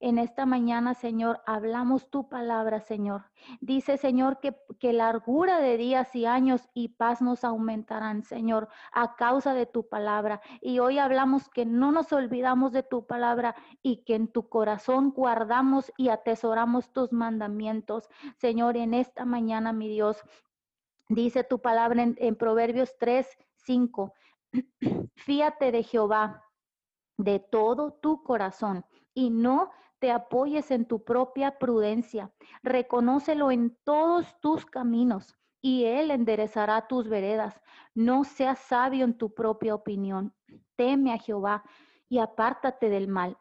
en 0.00 0.18
esta 0.18 0.46
mañana, 0.46 0.94
Señor, 0.94 1.40
hablamos 1.44 2.08
tu 2.08 2.28
palabra, 2.28 2.80
Señor. 2.80 3.24
Dice, 3.60 3.96
Señor, 3.96 4.38
que, 4.38 4.56
que 4.78 4.92
largura 4.92 5.58
de 5.58 5.76
días 5.76 6.14
y 6.14 6.24
años 6.24 6.68
y 6.72 6.88
paz 6.88 7.20
nos 7.20 7.42
aumentarán, 7.42 8.22
Señor, 8.22 8.68
a 8.92 9.16
causa 9.16 9.54
de 9.54 9.66
tu 9.66 9.88
palabra. 9.88 10.40
Y 10.60 10.78
hoy 10.78 10.98
hablamos 10.98 11.48
que 11.48 11.66
no 11.66 11.90
nos 11.90 12.12
olvidamos 12.12 12.72
de 12.72 12.84
tu 12.84 13.06
palabra 13.06 13.56
y 13.82 14.04
que 14.04 14.14
en 14.14 14.28
tu 14.28 14.48
corazón 14.48 15.10
guardamos 15.10 15.92
y 15.96 16.10
atesoramos 16.10 16.92
tus 16.92 17.12
mandamientos. 17.12 18.08
Señor, 18.36 18.76
en 18.76 18.94
esta 18.94 19.24
mañana, 19.24 19.72
mi 19.72 19.88
Dios, 19.88 20.22
dice 21.08 21.42
tu 21.42 21.60
palabra 21.60 22.02
en, 22.02 22.36
Proverbios 22.36 22.96
3, 22.98 23.26
5. 23.56 24.12
Fíate 25.16 25.72
de 25.72 25.82
Jehová 25.82 26.44
de 27.16 27.40
todo 27.40 27.92
tu 27.94 28.22
corazón 28.22 28.86
y 29.12 29.30
no 29.30 29.70
te 29.98 30.10
apoyes 30.10 30.70
en 30.70 30.86
tu 30.86 31.04
propia 31.04 31.58
prudencia. 31.58 32.32
Reconócelo 32.62 33.50
en 33.50 33.76
todos 33.84 34.38
tus 34.40 34.66
caminos 34.66 35.36
y 35.60 35.84
Él 35.84 36.10
enderezará 36.10 36.86
tus 36.86 37.08
veredas. 37.08 37.60
No 37.94 38.24
seas 38.24 38.58
sabio 38.58 39.04
en 39.04 39.16
tu 39.16 39.34
propia 39.34 39.74
opinión. 39.74 40.34
Teme 40.76 41.12
a 41.12 41.18
Jehová 41.18 41.64
y 42.08 42.18
apártate 42.18 42.88
del 42.88 43.08
mal 43.08 43.36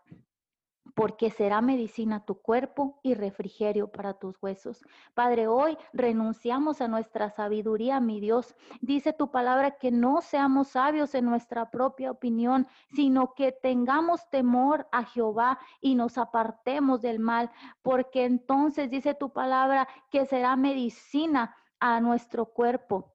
porque 0.98 1.30
será 1.30 1.62
medicina 1.62 2.26
tu 2.26 2.42
cuerpo 2.42 3.00
y 3.04 3.14
refrigerio 3.14 3.92
para 3.92 4.16
tus 4.16 4.36
huesos. 4.42 4.84
Padre, 5.14 5.48
hoy 5.48 5.78
renunciamos 5.94 6.82
a 6.82 6.88
nuestra 6.88 7.30
sabiduría, 7.30 8.00
mi 8.00 8.20
Dios. 8.20 8.56
Dice 8.82 9.14
tu 9.14 9.30
palabra 9.30 9.78
que 9.78 9.92
no 9.92 10.22
seamos 10.22 10.70
sabios 10.70 11.14
en 11.14 11.26
nuestra 11.26 11.70
propia 11.70 12.10
opinión, 12.10 12.66
sino 12.96 13.36
que 13.36 13.52
tengamos 13.52 14.28
temor 14.32 14.88
a 14.92 15.04
Jehová 15.04 15.60
y 15.82 15.94
nos 15.94 16.18
apartemos 16.18 17.04
del 17.04 17.20
mal, 17.20 17.52
porque 17.84 18.26
entonces 18.26 18.90
dice 18.90 19.14
tu 19.14 19.30
palabra 19.30 19.88
que 20.10 20.26
será 20.26 20.56
medicina 20.56 21.56
a 21.80 22.02
nuestro 22.02 22.48
cuerpo 22.48 23.14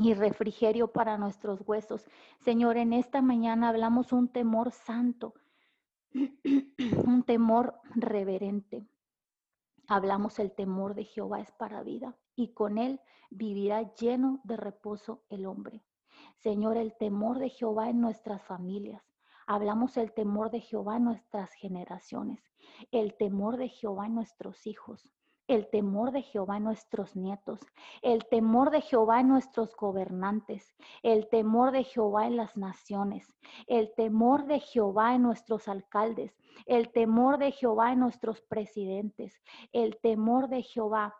y 0.00 0.14
refrigerio 0.14 0.88
para 0.88 1.18
nuestros 1.18 1.62
huesos. 1.64 2.04
Señor, 2.40 2.76
en 2.76 2.92
esta 2.92 3.22
mañana 3.22 3.68
hablamos 3.68 4.12
un 4.12 4.26
temor 4.26 4.72
santo 4.72 5.34
un 6.14 7.22
temor 7.24 7.80
reverente. 7.94 8.86
Hablamos 9.88 10.38
el 10.38 10.52
temor 10.52 10.94
de 10.94 11.04
Jehová 11.04 11.40
es 11.40 11.52
para 11.52 11.82
vida 11.82 12.16
y 12.34 12.52
con 12.52 12.78
él 12.78 13.00
vivirá 13.30 13.94
lleno 13.94 14.40
de 14.44 14.56
reposo 14.56 15.22
el 15.28 15.46
hombre. 15.46 15.84
Señor, 16.38 16.76
el 16.76 16.96
temor 16.96 17.38
de 17.38 17.50
Jehová 17.50 17.90
en 17.90 18.00
nuestras 18.00 18.42
familias. 18.42 19.02
Hablamos 19.46 19.96
el 19.96 20.12
temor 20.12 20.50
de 20.50 20.60
Jehová 20.60 20.96
en 20.96 21.04
nuestras 21.04 21.52
generaciones, 21.52 22.42
el 22.90 23.16
temor 23.16 23.56
de 23.58 23.68
Jehová 23.68 24.06
en 24.06 24.16
nuestros 24.16 24.66
hijos, 24.66 25.08
el 25.48 25.68
temor 25.68 26.12
de 26.12 26.22
Jehová 26.22 26.56
en 26.56 26.64
nuestros 26.64 27.16
nietos, 27.16 27.60
el 28.02 28.26
temor 28.26 28.70
de 28.70 28.80
Jehová 28.80 29.20
en 29.20 29.28
nuestros 29.28 29.74
gobernantes, 29.76 30.74
el 31.02 31.28
temor 31.28 31.72
de 31.72 31.84
Jehová 31.84 32.26
en 32.26 32.36
las 32.36 32.56
naciones, 32.56 33.34
el 33.66 33.92
temor 33.94 34.46
de 34.46 34.60
Jehová 34.60 35.14
en 35.14 35.22
nuestros 35.22 35.68
alcaldes, 35.68 36.36
el 36.66 36.90
temor 36.90 37.38
de 37.38 37.52
Jehová 37.52 37.92
en 37.92 38.00
nuestros 38.00 38.40
presidentes, 38.42 39.40
el 39.72 39.98
temor 40.00 40.48
de 40.48 40.62
Jehová 40.62 41.14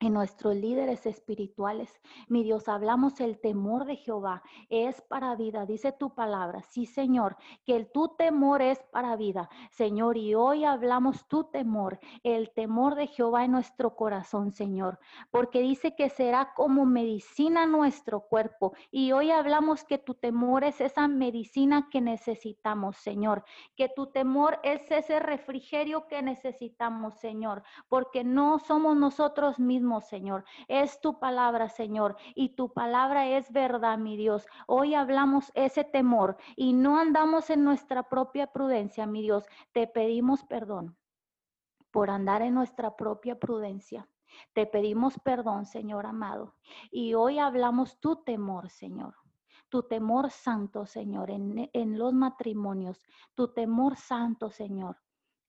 en 0.00 0.14
nuestros 0.14 0.56
líderes 0.56 1.04
espirituales. 1.04 2.00
Mi 2.26 2.42
Dios, 2.42 2.68
hablamos 2.68 3.20
el 3.20 3.38
temor 3.38 3.84
de 3.84 3.96
Jehová 3.96 4.42
es 4.70 5.02
para 5.02 5.36
vida, 5.36 5.66
dice 5.66 5.92
tu 5.92 6.14
palabra. 6.14 6.62
Sí, 6.62 6.86
Señor, 6.86 7.36
que 7.66 7.76
el 7.76 7.90
tu 7.92 8.08
temor 8.08 8.62
es 8.62 8.82
para 8.90 9.14
vida. 9.16 9.50
Señor, 9.70 10.16
y 10.16 10.34
hoy 10.34 10.64
hablamos 10.64 11.28
tu 11.28 11.44
temor, 11.44 12.00
el 12.22 12.50
temor 12.50 12.94
de 12.94 13.08
Jehová 13.08 13.44
en 13.44 13.52
nuestro 13.52 13.94
corazón, 13.94 14.52
Señor, 14.52 14.98
porque 15.30 15.60
dice 15.60 15.94
que 15.94 16.08
será 16.08 16.54
como 16.54 16.86
medicina 16.86 17.66
nuestro 17.66 18.20
cuerpo. 18.20 18.72
Y 18.90 19.12
hoy 19.12 19.30
hablamos 19.30 19.84
que 19.84 19.98
tu 19.98 20.14
temor 20.14 20.64
es 20.64 20.80
esa 20.80 21.08
medicina 21.08 21.88
que 21.90 22.00
necesitamos, 22.00 22.96
Señor, 22.96 23.44
que 23.76 23.90
tu 23.90 24.06
temor 24.06 24.60
es 24.62 24.90
ese 24.90 25.20
refrigerio 25.20 26.06
que 26.06 26.22
necesitamos, 26.22 27.16
Señor, 27.16 27.62
porque 27.88 28.24
no 28.24 28.58
somos 28.58 28.96
nosotros 28.96 29.58
mismos 29.58 29.89
Señor. 29.98 30.44
Es 30.68 31.00
tu 31.00 31.18
palabra, 31.18 31.68
Señor, 31.68 32.16
y 32.36 32.50
tu 32.50 32.72
palabra 32.72 33.26
es 33.26 33.50
verdad, 33.50 33.98
mi 33.98 34.16
Dios. 34.16 34.46
Hoy 34.68 34.94
hablamos 34.94 35.50
ese 35.54 35.82
temor 35.82 36.36
y 36.54 36.72
no 36.72 36.98
andamos 36.98 37.50
en 37.50 37.64
nuestra 37.64 38.04
propia 38.04 38.46
prudencia, 38.46 39.06
mi 39.06 39.22
Dios. 39.22 39.44
Te 39.72 39.88
pedimos 39.88 40.44
perdón 40.44 40.96
por 41.90 42.10
andar 42.10 42.42
en 42.42 42.54
nuestra 42.54 42.94
propia 42.94 43.40
prudencia. 43.40 44.08
Te 44.52 44.66
pedimos 44.66 45.18
perdón, 45.24 45.66
Señor 45.66 46.06
amado. 46.06 46.54
Y 46.92 47.14
hoy 47.14 47.40
hablamos 47.40 47.98
tu 47.98 48.22
temor, 48.22 48.70
Señor 48.70 49.16
tu 49.70 49.84
temor 49.84 50.32
santo, 50.32 50.84
Señor, 50.84 51.30
en, 51.30 51.70
en, 51.72 51.96
los 51.96 52.12
matrimonios, 52.12 53.06
tu 53.36 53.54
temor 53.54 53.96
santo, 53.96 54.50
Señor, 54.50 54.98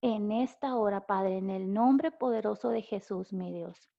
en 0.02 0.32
esta 0.32 0.76
hora, 0.76 1.06
Padre, 1.08 1.38
en 1.38 1.50
el 1.50 1.74
nombre 1.74 2.12
poderoso 2.12 2.70
de 2.70 2.84
Jesús, 2.84 3.34
mi 3.34 3.52
Dios 3.52 3.92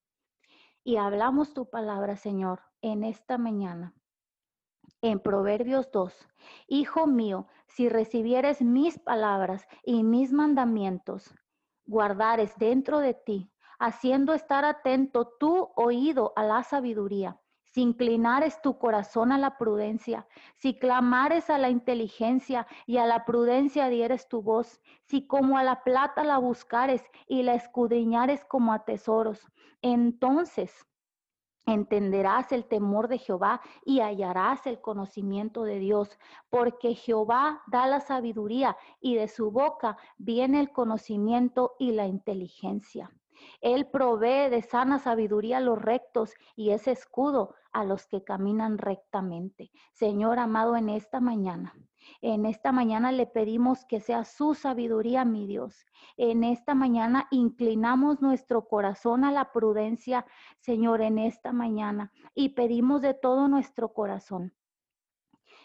y 0.84 0.96
hablamos 0.96 1.54
tu 1.54 1.68
palabra, 1.68 2.16
Señor, 2.16 2.60
en 2.80 3.04
esta 3.04 3.38
mañana. 3.38 3.94
En 5.00 5.20
Proverbios 5.20 5.90
2, 5.90 6.14
Hijo 6.68 7.06
mío, 7.06 7.46
si 7.66 7.88
recibieres 7.88 8.62
mis 8.62 8.98
palabras 8.98 9.66
y 9.84 10.04
mis 10.04 10.32
mandamientos, 10.32 11.34
guardares 11.86 12.56
dentro 12.58 12.98
de 13.00 13.14
ti, 13.14 13.52
haciendo 13.78 14.32
estar 14.32 14.64
atento 14.64 15.26
tu 15.40 15.72
oído 15.74 16.32
a 16.36 16.44
la 16.44 16.62
sabiduría, 16.62 17.40
si 17.72 17.80
inclinares 17.80 18.60
tu 18.60 18.78
corazón 18.78 19.32
a 19.32 19.38
la 19.38 19.56
prudencia, 19.56 20.26
si 20.56 20.78
clamares 20.78 21.48
a 21.48 21.56
la 21.56 21.70
inteligencia 21.70 22.66
y 22.86 22.98
a 22.98 23.06
la 23.06 23.24
prudencia 23.24 23.88
dieres 23.88 24.28
tu 24.28 24.42
voz, 24.42 24.82
si 25.04 25.26
como 25.26 25.56
a 25.56 25.64
la 25.64 25.82
plata 25.82 26.22
la 26.22 26.36
buscares 26.36 27.02
y 27.26 27.42
la 27.42 27.54
escudriñares 27.54 28.44
como 28.44 28.74
a 28.74 28.84
tesoros, 28.84 29.40
entonces 29.80 30.86
entenderás 31.64 32.52
el 32.52 32.66
temor 32.66 33.08
de 33.08 33.16
Jehová 33.16 33.62
y 33.86 34.00
hallarás 34.00 34.66
el 34.66 34.80
conocimiento 34.82 35.62
de 35.64 35.78
Dios, 35.78 36.18
porque 36.50 36.94
Jehová 36.94 37.62
da 37.68 37.86
la 37.86 38.00
sabiduría 38.00 38.76
y 39.00 39.14
de 39.14 39.28
su 39.28 39.50
boca 39.50 39.96
viene 40.18 40.60
el 40.60 40.72
conocimiento 40.72 41.74
y 41.78 41.92
la 41.92 42.06
inteligencia. 42.06 43.10
Él 43.60 43.88
provee 43.88 44.50
de 44.50 44.60
sana 44.60 44.98
sabiduría 44.98 45.56
a 45.56 45.60
los 45.60 45.80
rectos 45.80 46.34
y 46.54 46.70
es 46.70 46.86
escudo 46.86 47.54
a 47.72 47.84
los 47.84 48.06
que 48.06 48.22
caminan 48.24 48.78
rectamente. 48.78 49.70
Señor 49.92 50.38
amado, 50.38 50.76
en 50.76 50.88
esta 50.88 51.20
mañana, 51.20 51.74
en 52.20 52.46
esta 52.46 52.72
mañana 52.72 53.12
le 53.12 53.26
pedimos 53.26 53.84
que 53.84 54.00
sea 54.00 54.24
su 54.24 54.54
sabiduría, 54.54 55.24
mi 55.24 55.46
Dios. 55.46 55.86
En 56.16 56.44
esta 56.44 56.74
mañana 56.74 57.28
inclinamos 57.30 58.20
nuestro 58.20 58.66
corazón 58.68 59.24
a 59.24 59.32
la 59.32 59.52
prudencia, 59.52 60.26
Señor, 60.58 61.00
en 61.00 61.18
esta 61.18 61.52
mañana 61.52 62.12
y 62.34 62.50
pedimos 62.50 63.02
de 63.02 63.14
todo 63.14 63.48
nuestro 63.48 63.92
corazón 63.92 64.52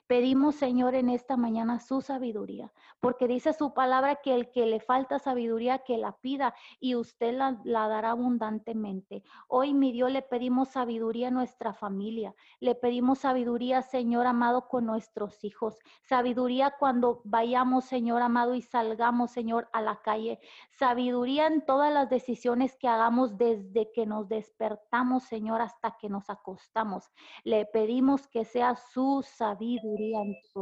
Pedimos, 0.08 0.56
Señor, 0.56 0.96
en 0.96 1.10
esta 1.10 1.36
mañana 1.36 1.82
su 1.82 2.00
sabiduría, 2.00 2.72
porque 3.02 3.28
dice 3.28 3.52
su 3.52 3.74
palabra 3.74 4.16
que 4.16 4.36
el 4.36 4.50
que 4.52 4.66
le 4.66 4.80
falta 4.80 5.20
sabiduría, 5.20 5.80
que 5.80 5.98
la 5.98 6.14
pida 6.14 6.56
y 6.80 6.96
usted 6.96 7.34
la, 7.34 7.60
dará 7.66 8.12
abundantemente. 8.12 9.24
Hoy, 9.50 9.74
mi 9.74 9.92
Dios, 9.92 10.10
le 10.10 10.22
pedimos 10.22 10.70
sabiduría 10.70 11.28
a 11.28 11.32
nuestra 11.32 11.74
familia, 11.74 12.34
le 12.62 12.74
pedimos 12.74 13.20
sabiduría, 13.20 13.82
Señor 13.82 14.28
amado, 14.28 14.70
con 14.70 14.86
nuestros 14.86 15.44
hijos, 15.44 15.78
sabiduría 16.04 16.76
cuando 16.80 17.20
vayamos, 17.26 17.84
Señor 17.84 18.22
amado, 18.22 18.56
y 18.56 18.62
salgamos, 18.62 19.32
Señor, 19.32 19.68
a 19.74 19.82
la 19.82 20.02
calle, 20.02 20.40
sabiduría 20.72 21.48
en 21.48 21.66
todas 21.66 21.94
las 21.94 22.10
decisiones 22.10 22.78
que 22.78 22.88
hagamos 22.88 23.38
desde 23.38 23.92
que 23.92 24.06
nos 24.06 24.30
despertamos, 24.30 25.24
Señor, 25.24 25.60
hasta 25.60 25.98
que 26.00 26.08
nos 26.08 26.30
acostamos. 26.30 27.12
Le 27.44 27.66
pedimos 27.66 28.26
que 28.30 28.46
sea 28.46 28.78
su 28.78 29.22
sabiduría 29.22 29.97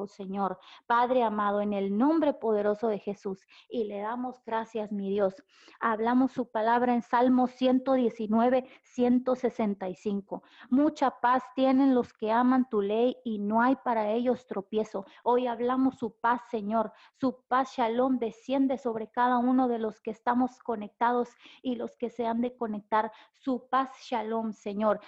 Señor. 0.08 0.60
Padre 0.88 1.24
amado, 1.24 1.62
en 1.62 1.74
el 1.74 1.98
nombre 1.98 2.34
poderoso 2.34 2.88
de 2.88 3.00
Jesús. 3.00 3.46
Y 3.70 3.86
le 3.86 4.00
damos 4.00 4.42
gracias, 4.46 4.92
mi 4.92 5.10
Dios. 5.10 5.36
Hablamos 5.80 6.32
su 6.32 6.50
palabra 6.52 6.94
en 6.94 7.02
Salmo 7.02 7.48
119, 7.48 8.66
165. 8.84 10.44
Mucha 10.70 11.12
paz 11.22 11.44
tienen 11.56 11.96
los 11.96 12.14
que 12.14 12.32
aman 12.32 12.70
tu 12.70 12.82
ley 12.82 13.18
y 13.24 13.40
no 13.40 13.62
hay 13.62 13.76
para 13.84 14.12
ellos 14.12 14.46
tropiezo. 14.48 15.06
Hoy 15.24 15.48
hablamos 15.48 15.98
su 15.98 16.18
paz, 16.20 16.42
Señor. 16.50 16.92
Su 17.20 17.44
paz, 17.48 17.74
Shalom, 17.76 18.20
desciende 18.20 18.78
sobre 18.78 19.10
cada 19.10 19.38
uno 19.38 19.68
de 19.68 19.80
los 19.80 20.02
que 20.02 20.12
estamos 20.12 20.60
conectados 20.60 21.30
y 21.62 21.76
los 21.76 21.98
que 21.98 22.10
se 22.10 22.26
han 22.26 22.42
de 22.42 22.56
conectar. 22.56 23.12
Su 23.34 23.68
paz, 23.70 23.90
Shalom, 24.02 24.54
Señor. 24.54 25.00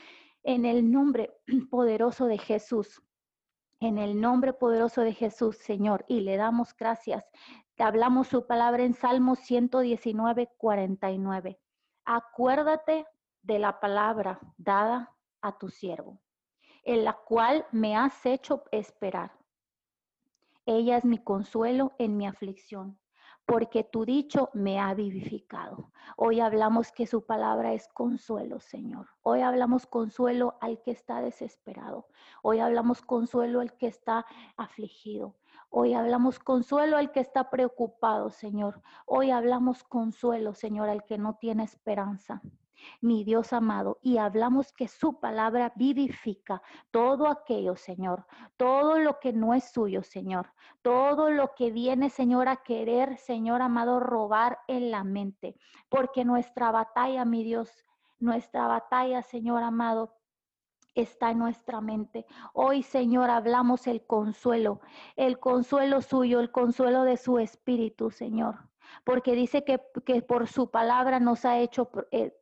En 0.44 0.66
el 0.66 0.92
nombre 0.92 1.34
poderoso 1.70 2.26
de 2.26 2.38
Jesús. 2.38 3.02
En 3.80 3.98
el 3.98 4.20
nombre 4.20 4.54
poderoso 4.54 5.02
de 5.02 5.14
Jesús, 5.14 5.58
Señor, 5.58 6.04
y 6.08 6.22
le 6.22 6.38
damos 6.38 6.76
gracias. 6.76 7.24
Te 7.76 7.84
hablamos 7.84 8.28
su 8.28 8.48
palabra 8.48 8.84
en 8.84 8.96
Salmo 8.96 9.36
119, 9.36 10.50
49. 10.58 11.60
Acuérdate 12.06 13.06
de 13.44 13.60
la 13.60 13.80
palabra 13.80 14.40
dada 14.58 15.16
a 15.42 15.58
tu 15.58 15.70
siervo, 15.70 16.20
en 16.84 17.04
la 17.04 17.14
cual 17.14 17.68
me 17.72 17.96
has 17.96 18.26
hecho 18.26 18.64
esperar. 18.72 19.32
Ella 20.66 20.98
es 20.98 21.06
mi 21.06 21.24
consuelo 21.24 21.94
en 22.00 22.18
mi 22.18 22.26
aflicción 22.26 23.00
porque 23.48 23.86
tu 23.86 24.04
dicho 24.04 24.50
me 24.54 24.78
ha 24.78 24.94
vivificado. 24.94 25.90
Hoy 26.18 26.42
hablamos 26.42 26.92
que 26.92 27.08
su 27.08 27.26
palabra 27.26 27.74
es 27.74 27.88
consuelo, 27.88 28.60
Señor. 28.60 29.08
Hoy 29.24 29.40
hablamos 29.40 29.88
consuelo 29.88 30.58
al 30.60 30.82
que 30.82 30.92
está 30.92 31.22
desesperado. 31.22 32.08
Hoy 32.44 32.60
hablamos 32.60 33.02
consuelo 33.02 33.62
al 33.62 33.78
que 33.78 33.88
está 33.88 34.26
afligido. 34.58 35.34
Hoy 35.70 35.94
hablamos 35.94 36.40
consuelo 36.40 36.98
al 36.98 37.14
que 37.14 37.22
está 37.22 37.50
preocupado, 37.50 38.32
Señor. 38.32 38.82
Hoy 39.06 39.32
hablamos 39.32 39.86
consuelo, 39.86 40.54
Señor, 40.54 40.90
al 40.90 41.06
que 41.06 41.18
no 41.18 41.36
tiene 41.36 41.64
esperanza 41.64 42.42
mi 43.02 43.24
Dios 43.24 43.54
amado, 43.54 44.00
y 44.02 44.18
hablamos 44.18 44.74
que 44.74 44.88
su 44.88 45.20
palabra 45.20 45.74
vivifica 45.76 46.62
todo 46.92 47.28
aquello, 47.28 47.76
Señor, 47.76 48.26
todo 48.58 48.98
lo 49.00 49.20
que 49.20 49.34
no 49.34 49.54
es 49.54 49.72
suyo, 49.72 50.04
Señor, 50.04 50.54
todo 50.82 51.30
lo 51.30 51.54
que 51.56 51.72
viene, 51.72 52.10
Señor, 52.10 52.48
a 52.48 52.58
querer, 52.58 53.18
Señor 53.18 53.62
amado, 53.62 54.00
robar 54.00 54.60
en 54.68 54.92
la 54.92 55.04
mente, 55.04 55.56
porque 55.90 56.26
nuestra 56.26 56.72
batalla, 56.72 57.26
mi 57.26 57.44
Dios, 57.44 57.72
nuestra 58.20 58.68
batalla, 58.68 59.22
Señor 59.22 59.64
amado, 59.64 60.18
está 61.02 61.32
en 61.32 61.40
nuestra 61.40 61.82
mente. 61.82 62.26
Hoy, 62.54 62.84
Señor, 62.84 63.30
hablamos 63.30 63.88
el 63.88 64.06
consuelo, 64.06 64.82
el 65.16 65.40
consuelo 65.40 66.02
suyo, 66.02 66.40
el 66.40 66.52
consuelo 66.52 67.04
de 67.04 67.18
su 67.18 67.40
espíritu, 67.40 68.12
Señor. 68.12 68.56
Porque 69.04 69.34
dice 69.34 69.64
que, 69.64 69.82
que 70.06 70.22
por 70.22 70.48
su 70.48 70.72
palabra 70.72 71.20
nos 71.20 71.46
ha 71.46 71.60
hecho 71.60 71.90
eh, 72.12 72.36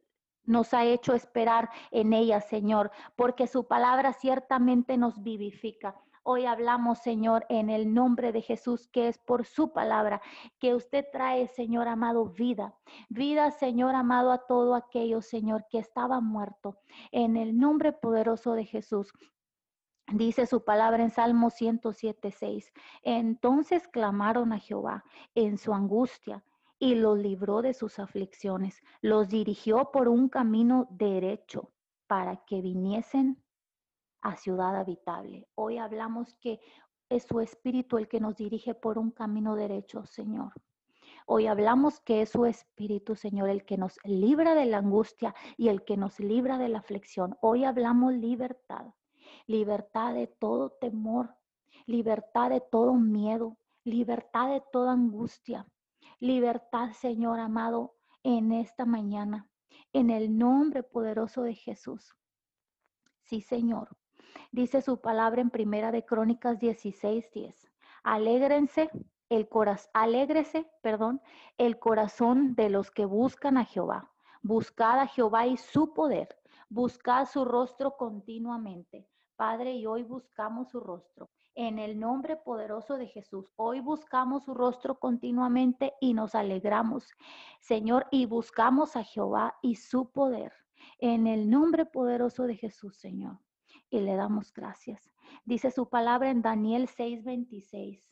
nos 0.46 0.74
ha 0.74 0.84
hecho 0.84 1.14
esperar 1.14 1.70
en 1.92 2.14
ella, 2.14 2.42
Señor, 2.42 2.92
porque 3.16 3.48
su 3.48 3.68
palabra 3.68 4.14
ciertamente 4.14 4.98
nos 4.98 5.22
vivifica. 5.22 5.96
Hoy 6.28 6.48
hablamos, 6.48 6.98
Señor, 7.00 7.46
en 7.50 7.70
el 7.70 7.94
nombre 7.94 8.32
de 8.32 8.42
Jesús, 8.42 8.88
que 8.88 9.08
es 9.08 9.20
por 9.20 9.46
su 9.46 9.74
palabra, 9.74 10.24
que 10.58 10.74
usted 10.74 11.06
trae, 11.12 11.48
Señor 11.50 11.88
amado, 11.88 12.26
vida. 12.26 12.74
Vida, 13.10 13.52
Señor 13.52 13.94
amado, 13.94 14.32
a 14.32 14.40
todo 14.40 14.74
aquello, 14.74 15.22
Señor, 15.22 15.68
que 15.70 15.78
estaba 15.78 16.22
muerto. 16.22 16.80
En 17.12 17.38
el 17.38 17.60
nombre 17.60 17.94
poderoso 17.94 18.54
de 18.54 18.66
Jesús. 18.66 19.14
Dice 20.08 20.48
su 20.48 20.64
palabra 20.64 21.04
en 21.04 21.12
Salmo 21.12 21.52
107, 21.52 22.32
6. 22.32 22.74
Entonces 23.04 23.88
clamaron 23.88 24.52
a 24.52 24.58
Jehová 24.58 25.04
en 25.36 25.60
su 25.60 25.76
angustia 25.76 26.44
y 26.80 26.96
los 26.96 27.18
libró 27.18 27.62
de 27.62 27.74
sus 27.74 28.00
aflicciones, 28.00 28.82
los 29.02 29.30
dirigió 29.30 29.92
por 29.92 30.08
un 30.08 30.30
camino 30.30 30.88
derecho 30.92 31.72
para 32.08 32.44
que 32.46 32.62
viniesen 32.62 33.42
a 34.22 34.36
ciudad 34.36 34.76
habitable. 34.76 35.48
Hoy 35.56 35.78
hablamos 35.78 36.36
que 36.36 36.60
es 37.10 37.24
su 37.24 37.40
espíritu 37.40 37.98
el 37.98 38.08
que 38.08 38.20
nos 38.20 38.36
dirige 38.36 38.74
por 38.74 38.98
un 38.98 39.12
camino 39.12 39.56
derecho, 39.56 40.06
Señor. 40.06 40.54
Hoy 41.28 41.48
hablamos 41.48 42.00
que 42.02 42.22
es 42.22 42.30
su 42.30 42.46
Espíritu, 42.46 43.16
Señor, 43.16 43.50
el 43.50 43.66
que 43.66 43.78
nos 43.78 43.98
libra 44.04 44.54
de 44.54 44.66
la 44.66 44.78
angustia 44.78 45.34
y 45.58 45.70
el 45.70 45.84
que 45.84 45.98
nos 45.98 46.20
libra 46.20 46.60
de 46.60 46.70
la 46.70 46.80
aflicción. 46.80 47.36
Hoy 47.42 47.64
hablamos 47.64 48.14
libertad, 48.14 48.94
libertad 49.48 50.14
de 50.14 50.28
todo 50.28 50.70
temor, 50.70 51.36
libertad 51.88 52.52
de 52.52 52.62
todo 52.62 52.94
miedo, 52.94 53.58
libertad 53.84 54.50
de 54.50 54.64
toda 54.72 54.94
angustia, 54.94 55.68
libertad, 56.26 56.92
Señor 56.92 57.40
amado, 57.40 57.96
en 58.24 58.52
esta 58.52 58.86
mañana, 58.86 59.48
en 59.94 60.10
el 60.10 60.38
nombre 60.38 60.82
poderoso 60.82 61.44
de 61.44 61.54
Jesús. 61.54 62.16
Sí, 63.22 63.42
Señor. 63.42 63.96
Dice 64.52 64.82
su 64.82 65.00
palabra 65.00 65.42
en 65.42 65.52
Primera 65.52 65.92
de 65.92 66.04
Crónicas 66.04 66.60
16, 66.60 67.32
10. 67.32 67.72
Alégrense 68.04 68.90
el 69.30 69.48
corazón, 69.48 69.92
alégrese, 69.94 70.70
perdón, 70.82 71.22
el 71.58 71.80
corazón 71.80 72.56
de 72.56 72.70
los 72.70 72.92
que 72.92 73.06
buscan 73.06 73.58
a 73.58 73.66
Jehová. 73.66 74.12
Buscad 74.42 75.00
a 75.00 75.08
Jehová 75.08 75.48
y 75.48 75.58
su 75.58 75.94
poder. 75.94 76.30
Buscad 76.70 77.26
su 77.26 77.46
rostro 77.46 77.98
continuamente. 77.98 79.08
Padre, 79.36 79.76
y 79.76 79.86
hoy 79.86 80.04
buscamos 80.04 80.70
su 80.70 80.80
rostro. 80.80 81.30
En 81.56 81.80
el 81.80 81.98
nombre 81.98 82.36
poderoso 82.36 82.98
de 82.98 83.08
Jesús, 83.08 83.54
hoy 83.56 83.80
buscamos 83.80 84.44
su 84.44 84.54
rostro 84.54 85.00
continuamente 85.00 85.94
y 86.02 86.14
nos 86.14 86.36
alegramos, 86.36 87.08
Señor, 87.62 88.08
y 88.12 88.26
buscamos 88.26 88.98
a 88.98 89.04
Jehová 89.06 89.56
y 89.62 89.76
su 89.76 90.12
poder. 90.12 90.52
En 91.00 91.28
el 91.28 91.50
nombre 91.50 91.86
poderoso 91.86 92.44
de 92.44 92.58
Jesús, 92.58 92.98
Señor. 92.98 93.40
Y 93.90 94.02
le 94.02 94.16
damos 94.16 94.52
gracias. 94.54 95.10
Dice 95.46 95.72
su 95.72 95.88
palabra 95.88 96.30
en 96.30 96.42
Daniel 96.42 96.90
6:26 96.90 98.04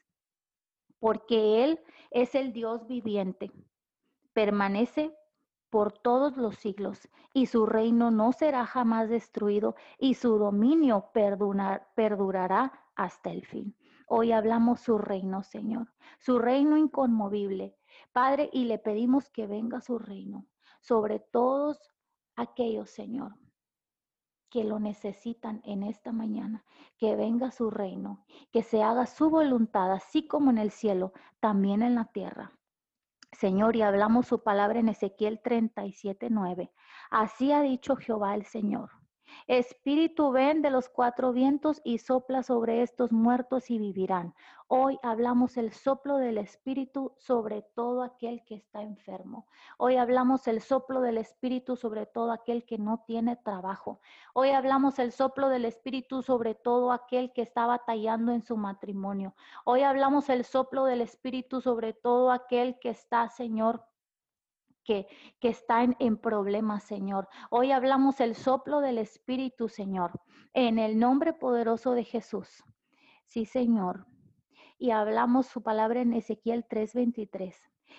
porque 1.04 1.66
Él 1.66 1.82
es 2.12 2.34
el 2.36 2.54
Dios 2.54 2.88
viviente. 2.88 3.52
Permanece 4.32 5.14
por 5.70 5.92
todos 5.92 6.38
los 6.38 6.56
siglos 6.56 7.10
y 7.34 7.48
su 7.48 7.66
reino 7.66 8.10
no 8.10 8.32
será 8.32 8.66
jamás 8.66 9.10
destruido 9.10 9.76
y 9.98 10.14
su 10.14 10.38
dominio 10.38 11.10
perdurará 11.14 12.83
hasta 12.96 13.32
el 13.32 13.46
fin. 13.46 13.76
Hoy 14.08 14.32
hablamos 14.32 14.82
su 14.82 14.98
reino, 14.98 15.44
Señor, 15.44 15.94
su 16.20 16.40
reino 16.40 16.78
inconmovible. 16.78 17.76
Padre, 18.12 18.50
y 18.52 18.66
le 18.66 18.80
pedimos 18.80 19.30
que 19.30 19.48
venga 19.48 19.82
su 19.82 19.98
reino 19.98 20.46
sobre 20.82 21.20
todos 21.20 21.80
aquellos, 22.36 22.90
Señor, 22.90 23.36
que 24.50 24.64
lo 24.64 24.80
necesitan 24.80 25.62
en 25.64 25.84
esta 25.84 26.12
mañana, 26.12 26.66
que 26.98 27.16
venga 27.16 27.52
su 27.52 27.72
reino, 27.72 28.26
que 28.52 28.62
se 28.62 28.84
haga 28.84 29.06
su 29.06 29.30
voluntad, 29.30 29.92
así 29.92 30.28
como 30.28 30.52
en 30.52 30.58
el 30.58 30.72
cielo, 30.72 31.14
también 31.40 31.82
en 31.82 31.96
la 31.96 32.06
tierra. 32.06 32.52
Señor, 33.32 33.76
y 33.76 33.82
hablamos 33.82 34.28
su 34.28 34.44
palabra 34.44 34.80
en 34.80 34.90
Ezequiel 34.90 35.42
37, 35.42 36.28
9. 36.30 36.72
Así 37.10 37.52
ha 37.52 37.62
dicho 37.62 37.96
Jehová 37.96 38.36
el 38.36 38.46
Señor. 38.46 38.92
Espíritu, 39.48 40.32
ven 40.32 40.62
de 40.62 40.70
los 40.70 40.90
cuatro 40.90 41.34
vientos 41.34 41.82
y 41.84 41.98
sopla 41.98 42.44
sobre 42.44 42.82
estos 42.82 43.12
muertos 43.12 43.70
y 43.70 43.78
vivirán. 43.78 44.34
Hoy 44.68 44.98
hablamos 45.04 45.58
el 45.58 45.72
soplo 45.72 46.18
del 46.18 46.38
Espíritu 46.38 47.14
sobre 47.20 47.62
todo 47.62 48.02
aquel 48.02 48.44
que 48.46 48.56
está 48.56 48.82
enfermo. 48.82 49.46
Hoy 49.78 49.98
hablamos 49.98 50.48
el 50.48 50.62
soplo 50.62 51.02
del 51.02 51.18
Espíritu 51.18 51.76
sobre 51.76 52.06
todo 52.06 52.32
aquel 52.32 52.66
que 52.66 52.78
no 52.78 53.04
tiene 53.06 53.36
trabajo. 53.36 54.00
Hoy 54.34 54.50
hablamos 54.50 54.98
el 55.00 55.12
soplo 55.12 55.50
del 55.50 55.66
Espíritu 55.66 56.24
sobre 56.24 56.56
todo 56.56 56.92
aquel 56.92 57.34
que 57.34 57.44
está 57.44 57.66
batallando 57.66 58.32
en 58.32 58.42
su 58.42 58.58
matrimonio. 58.58 59.36
Hoy 59.64 59.84
hablamos 59.84 60.30
el 60.30 60.44
soplo 60.44 60.86
del 60.86 61.02
Espíritu 61.02 61.62
sobre 61.62 61.94
todo 61.94 62.32
aquel 62.32 62.80
que 62.80 62.90
está, 62.90 63.30
Señor, 63.30 63.84
que, 64.84 65.08
que 65.40 65.50
están 65.50 65.96
en 66.00 66.18
problemas, 66.18 66.84
Señor. 66.84 67.28
Hoy 67.50 67.72
hablamos 67.72 68.20
el 68.20 68.36
soplo 68.36 68.82
del 68.82 68.98
Espíritu, 68.98 69.70
Señor, 69.70 70.12
en 70.54 70.80
el 70.80 71.00
nombre 71.00 71.34
poderoso 71.34 71.94
de 71.94 72.04
Jesús. 72.04 72.64
Sí, 73.26 73.46
Señor. 73.46 74.06
Y 74.78 74.92
hablamos 74.92 75.48
su 75.48 75.64
palabra 75.64 76.02
en 76.02 76.14
Ezequiel 76.14 76.66
3:23. 76.68 77.56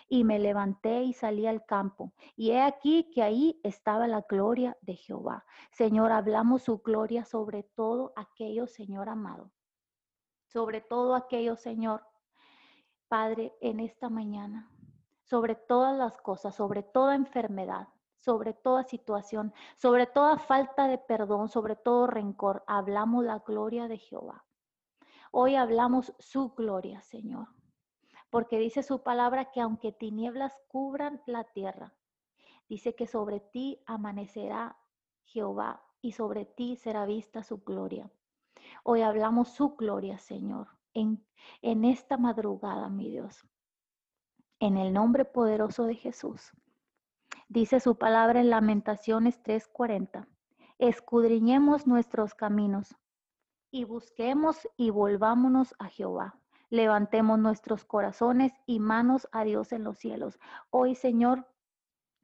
Y 0.09 0.25
me 0.25 0.39
levanté 0.39 1.05
y 1.05 1.13
salí 1.13 1.47
al 1.47 1.65
campo. 1.65 2.13
Y 2.37 2.51
he 2.51 2.63
aquí 2.63 3.11
que 3.13 3.23
ahí 3.23 3.61
estaba 3.63 4.09
la 4.09 4.25
gloria 4.29 4.77
de 4.81 4.97
Jehová. 4.97 5.45
Señor, 5.71 6.11
hablamos 6.11 6.63
su 6.63 6.79
gloria 6.79 7.25
sobre 7.25 7.63
todo 7.63 8.13
aquello, 8.17 8.67
Señor 8.67 9.09
amado. 9.09 9.53
Sobre 10.47 10.81
todo 10.81 11.15
aquello, 11.15 11.57
Señor. 11.57 12.05
Padre, 13.09 13.53
en 13.61 13.79
esta 13.81 14.09
mañana 14.09 14.74
sobre 15.35 15.57
todas 15.57 15.99
las 15.99 16.17
cosas, 16.19 16.55
sobre 16.55 16.85
toda 16.85 17.17
enfermedad, 17.17 17.89
sobre 18.19 18.53
toda 18.53 18.85
situación, 18.85 19.53
sobre 19.75 20.07
toda 20.07 20.39
falta 20.39 20.87
de 20.87 20.97
perdón, 20.97 21.49
sobre 21.49 21.75
todo 21.75 22.07
rencor. 22.07 22.63
Hablamos 22.69 23.25
la 23.25 23.41
gloria 23.41 23.89
de 23.89 23.99
Jehová. 23.99 24.45
Hoy 25.33 25.57
hablamos 25.57 26.15
su 26.21 26.51
gloria, 26.51 27.03
Señor, 27.03 27.49
porque 28.31 28.61
dice 28.61 28.85
su 28.85 29.03
palabra 29.03 29.51
que 29.51 29.61
aunque 29.61 29.91
tinieblas 29.91 30.57
cubran 30.69 31.21
la 31.27 31.43
tierra, 31.43 31.93
dice 32.69 32.95
que 32.95 33.09
sobre 33.09 33.41
ti 33.41 33.83
amanecerá 33.87 34.79
Jehová 35.25 35.83
y 36.01 36.13
sobre 36.13 36.45
ti 36.45 36.77
será 36.77 37.07
vista 37.07 37.43
su 37.43 37.59
gloria. 37.65 38.09
Hoy 38.85 39.03
hablamos 39.03 39.49
su 39.49 39.75
gloria, 39.75 40.17
Señor, 40.21 40.69
en, 40.93 41.27
en 41.61 41.85
esta 41.85 42.19
madrugada, 42.19 42.89
mi 42.89 43.11
Dios 43.11 43.45
en 44.61 44.77
el 44.77 44.93
nombre 44.93 45.25
poderoso 45.25 45.85
de 45.85 45.95
Jesús. 45.95 46.53
Dice 47.49 47.81
su 47.81 47.97
palabra 47.97 48.41
en 48.41 48.51
Lamentaciones 48.51 49.43
3:40. 49.43 50.27
Escudriñemos 50.79 51.87
nuestros 51.87 52.35
caminos 52.35 52.97
y 53.71 53.85
busquemos 53.85 54.69
y 54.77 54.91
volvámonos 54.91 55.75
a 55.79 55.87
Jehová. 55.87 56.39
Levantemos 56.71 57.39
nuestros 57.39 57.85
corazones 57.85 58.53
y 58.67 58.81
manos 58.81 59.29
a 59.33 59.45
Dios 59.45 59.73
en 59.73 59.85
los 59.85 59.99
cielos. 59.99 60.41
Hoy, 60.71 60.95
Señor, 60.95 61.47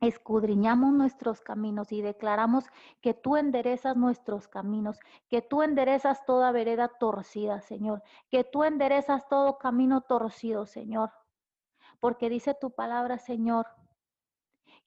escudriñamos 0.01 0.93
nuestros 0.93 1.41
caminos 1.43 1.93
y 1.93 2.01
declaramos 2.03 2.65
que 3.01 3.15
tú 3.15 3.37
enderezas 3.37 3.97
nuestros 3.97 4.49
caminos, 4.49 4.99
que 5.29 5.43
tú 5.43 5.63
enderezas 5.63 6.25
toda 6.25 6.53
vereda 6.53 6.89
torcida, 6.89 7.61
Señor, 7.61 8.03
que 8.31 8.43
tú 8.43 8.65
enderezas 8.65 9.29
todo 9.29 9.59
camino 9.59 10.01
torcido, 10.01 10.67
Señor 10.67 11.13
porque 12.01 12.29
dice 12.29 12.55
tu 12.55 12.71
palabra, 12.71 13.19
Señor, 13.19 13.67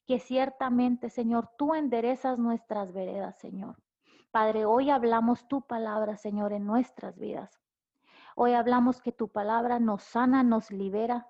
que 0.06 0.20
ciertamente, 0.20 1.10
Señor, 1.10 1.50
tú 1.58 1.76
enderezas 1.76 2.38
nuestras 2.38 2.92
veredas, 2.92 3.38
Señor. 3.40 3.78
Padre, 4.32 4.66
hoy 4.66 4.90
hablamos 4.90 5.48
tu 5.48 5.62
palabra, 5.62 6.18
Señor, 6.18 6.54
en 6.54 6.66
nuestras 6.66 7.18
vidas. 7.18 7.62
Hoy 8.36 8.54
hablamos 8.54 9.00
que 9.00 9.12
tu 9.12 9.30
palabra 9.30 9.80
nos 9.80 10.04
sana, 10.04 10.44
nos 10.44 10.72
libera, 10.72 11.28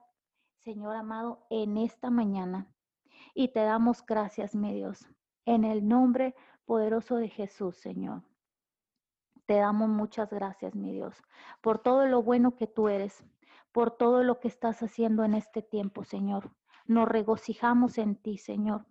Señor 0.60 0.96
amado, 0.96 1.46
en 1.50 1.78
esta 1.78 2.10
mañana. 2.10 2.74
Y 3.34 3.50
te 3.50 3.60
damos 3.60 4.06
gracias, 4.06 4.56
mi 4.56 4.74
Dios, 4.74 5.06
en 5.46 5.66
el 5.66 5.88
nombre 5.88 6.34
poderoso 6.66 7.18
de 7.18 7.28
Jesús, 7.28 7.76
Señor. 7.76 8.24
Te 9.46 9.56
damos 9.56 9.90
muchas 9.90 10.30
gracias, 10.30 10.74
mi 10.74 10.94
Dios, 10.94 11.22
por 11.62 11.80
todo 11.80 12.06
lo 12.06 12.24
bueno 12.24 12.56
que 12.56 12.68
tú 12.68 12.88
eres, 12.88 13.26
por 13.74 13.92
todo 13.92 14.24
lo 14.24 14.40
que 14.40 14.48
estás 14.48 14.82
haciendo 14.84 15.26
en 15.26 15.34
este 15.34 15.62
tiempo, 15.62 16.06
Señor. 16.06 16.52
Nos 16.86 17.10
regocijamos 17.10 17.98
en 17.98 18.16
ti, 18.16 18.38
Señor. 18.38 18.86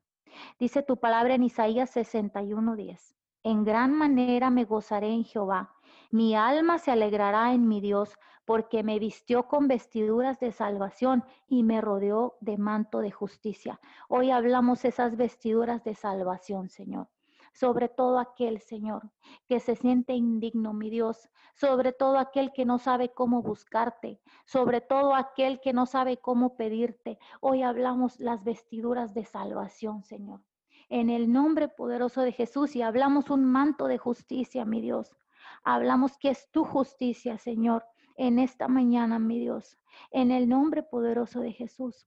Dice 0.58 0.82
tu 0.82 0.98
palabra 0.98 1.34
en 1.34 1.44
Isaías 1.44 1.90
61:10. 1.90 3.16
En 3.44 3.64
gran 3.64 3.92
manera 3.92 4.50
me 4.50 4.64
gozaré 4.64 5.08
en 5.08 5.24
Jehová. 5.24 5.74
Mi 6.10 6.34
alma 6.34 6.78
se 6.78 6.90
alegrará 6.90 7.52
en 7.54 7.68
mi 7.68 7.80
Dios, 7.80 8.18
porque 8.44 8.82
me 8.82 8.98
vistió 8.98 9.46
con 9.46 9.68
vestiduras 9.68 10.38
de 10.40 10.52
salvación 10.52 11.24
y 11.46 11.62
me 11.62 11.80
rodeó 11.80 12.36
de 12.40 12.58
manto 12.58 12.98
de 12.98 13.10
justicia. 13.10 13.80
Hoy 14.08 14.30
hablamos 14.30 14.84
esas 14.84 15.16
vestiduras 15.16 15.84
de 15.84 15.94
salvación, 15.94 16.68
Señor 16.68 17.08
sobre 17.52 17.88
todo 17.88 18.18
aquel, 18.18 18.60
Señor, 18.60 19.10
que 19.48 19.60
se 19.60 19.76
siente 19.76 20.14
indigno, 20.14 20.72
mi 20.72 20.90
Dios, 20.90 21.28
sobre 21.54 21.92
todo 21.92 22.18
aquel 22.18 22.52
que 22.52 22.64
no 22.64 22.78
sabe 22.78 23.10
cómo 23.10 23.42
buscarte, 23.42 24.20
sobre 24.46 24.80
todo 24.80 25.14
aquel 25.14 25.60
que 25.60 25.72
no 25.72 25.86
sabe 25.86 26.16
cómo 26.16 26.56
pedirte. 26.56 27.18
Hoy 27.40 27.62
hablamos 27.62 28.18
las 28.20 28.42
vestiduras 28.44 29.14
de 29.14 29.24
salvación, 29.24 30.02
Señor. 30.02 30.40
En 30.88 31.10
el 31.10 31.32
nombre 31.32 31.68
poderoso 31.68 32.22
de 32.22 32.32
Jesús 32.32 32.74
y 32.74 32.82
hablamos 32.82 33.30
un 33.30 33.44
manto 33.44 33.86
de 33.86 33.98
justicia, 33.98 34.64
mi 34.64 34.80
Dios. 34.80 35.14
Hablamos 35.62 36.16
que 36.18 36.30
es 36.30 36.50
tu 36.50 36.64
justicia, 36.64 37.38
Señor, 37.38 37.84
en 38.16 38.38
esta 38.38 38.68
mañana, 38.68 39.18
mi 39.18 39.38
Dios. 39.38 39.78
En 40.10 40.30
el 40.30 40.48
nombre 40.48 40.82
poderoso 40.82 41.40
de 41.40 41.52
Jesús. 41.52 42.06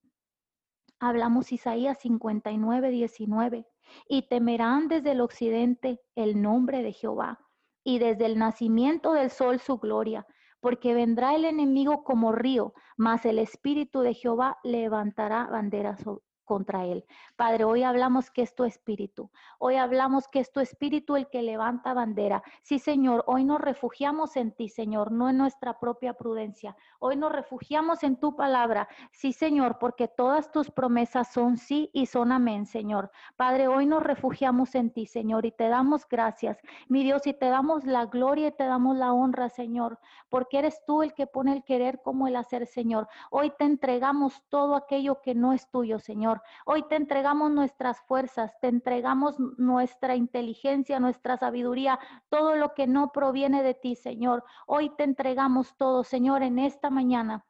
Hablamos 0.99 1.51
Isaías 1.51 1.99
59, 1.99 2.89
19 2.89 3.67
y 4.07 4.27
temerán 4.27 4.87
desde 4.87 5.11
el 5.11 5.21
occidente 5.21 6.01
el 6.15 6.41
nombre 6.41 6.83
de 6.83 6.93
Jehová, 6.93 7.39
y 7.83 7.99
desde 7.99 8.25
el 8.25 8.37
nacimiento 8.37 9.13
del 9.13 9.29
sol 9.29 9.59
su 9.59 9.77
gloria, 9.77 10.25
porque 10.59 10.93
vendrá 10.93 11.35
el 11.35 11.45
enemigo 11.45 12.03
como 12.03 12.31
río, 12.31 12.73
mas 12.97 13.25
el 13.25 13.37
Espíritu 13.37 14.01
de 14.01 14.13
Jehová 14.13 14.57
levantará 14.63 15.45
banderas 15.45 16.03
contra 16.45 16.85
él. 16.85 17.05
Padre, 17.35 17.65
hoy 17.65 17.83
hablamos 17.83 18.31
que 18.31 18.41
es 18.43 18.55
tu 18.55 18.63
espíritu. 18.63 19.29
Hoy 19.59 19.75
hablamos 19.75 20.27
que 20.27 20.39
es 20.39 20.51
tu 20.51 20.59
espíritu 20.59 21.15
el 21.15 21.27
que 21.29 21.41
levanta 21.41 21.93
bandera. 21.93 22.43
Sí, 22.61 22.79
Señor, 22.79 23.23
hoy 23.27 23.43
nos 23.43 23.59
refugiamos 23.59 24.37
en 24.37 24.51
ti, 24.51 24.69
Señor, 24.69 25.11
no 25.11 25.29
en 25.29 25.37
nuestra 25.37 25.79
propia 25.79 26.13
prudencia. 26.13 26.77
Hoy 26.99 27.17
nos 27.17 27.31
refugiamos 27.31 28.03
en 28.03 28.17
tu 28.17 28.35
palabra. 28.35 28.87
Sí, 29.11 29.33
Señor, 29.33 29.77
porque 29.79 30.07
todas 30.07 30.51
tus 30.51 30.71
promesas 30.71 31.33
son 31.33 31.57
sí 31.57 31.89
y 31.93 32.05
son 32.05 32.31
amén, 32.31 32.65
Señor. 32.65 33.11
Padre, 33.35 33.67
hoy 33.67 33.85
nos 33.85 34.03
refugiamos 34.03 34.75
en 34.75 34.91
ti, 34.91 35.05
Señor, 35.05 35.45
y 35.45 35.51
te 35.51 35.67
damos 35.67 36.07
gracias, 36.07 36.57
mi 36.87 37.03
Dios, 37.03 37.25
y 37.27 37.33
te 37.33 37.47
damos 37.47 37.85
la 37.85 38.05
gloria 38.05 38.47
y 38.47 38.51
te 38.51 38.65
damos 38.65 38.95
la 38.95 39.13
honra, 39.13 39.49
Señor, 39.49 39.99
porque 40.29 40.59
eres 40.59 40.81
tú 40.85 41.03
el 41.03 41.13
que 41.13 41.27
pone 41.27 41.53
el 41.53 41.63
querer 41.63 42.01
como 42.01 42.27
el 42.27 42.35
hacer, 42.35 42.67
Señor. 42.67 43.07
Hoy 43.31 43.51
te 43.57 43.65
entregamos 43.65 44.43
todo 44.49 44.75
aquello 44.75 45.21
que 45.21 45.35
no 45.35 45.53
es 45.53 45.69
tuyo, 45.69 45.99
Señor. 45.99 46.34
Hoy 46.65 46.83
te 46.87 46.95
entregamos 46.95 47.51
nuestras 47.51 48.01
fuerzas, 48.01 48.57
te 48.61 48.67
entregamos 48.67 49.39
nuestra 49.57 50.15
inteligencia, 50.15 50.99
nuestra 50.99 51.37
sabiduría, 51.37 51.99
todo 52.29 52.55
lo 52.55 52.73
que 52.73 52.87
no 52.87 53.11
proviene 53.11 53.63
de 53.63 53.73
ti, 53.73 53.95
Señor. 53.95 54.43
Hoy 54.67 54.89
te 54.95 55.03
entregamos 55.03 55.75
todo, 55.77 56.03
Señor, 56.03 56.43
en 56.43 56.59
esta 56.59 56.89
mañana. 56.89 57.45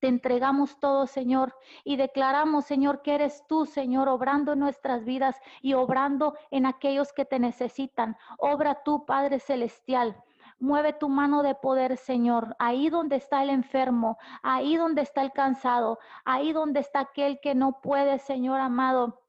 Te 0.00 0.06
entregamos 0.06 0.78
todo, 0.78 1.06
Señor, 1.06 1.54
y 1.82 1.96
declaramos, 1.96 2.66
Señor, 2.66 3.02
que 3.02 3.16
eres 3.16 3.44
tú, 3.48 3.66
Señor, 3.66 4.08
obrando 4.08 4.52
en 4.52 4.60
nuestras 4.60 5.04
vidas 5.04 5.36
y 5.60 5.74
obrando 5.74 6.34
en 6.52 6.66
aquellos 6.66 7.12
que 7.12 7.24
te 7.24 7.40
necesitan. 7.40 8.16
Obra 8.38 8.82
tú, 8.84 9.04
Padre 9.06 9.40
Celestial. 9.40 10.22
Mueve 10.60 10.92
tu 10.92 11.08
mano 11.08 11.42
de 11.42 11.54
poder, 11.54 11.96
Señor, 11.96 12.56
ahí 12.58 12.90
donde 12.90 13.16
está 13.16 13.42
el 13.42 13.50
enfermo, 13.50 14.18
ahí 14.42 14.76
donde 14.76 15.02
está 15.02 15.22
el 15.22 15.32
cansado, 15.32 15.98
ahí 16.24 16.52
donde 16.52 16.80
está 16.80 17.00
aquel 17.00 17.38
que 17.40 17.54
no 17.54 17.80
puede, 17.80 18.18
Señor 18.18 18.60
amado 18.60 19.20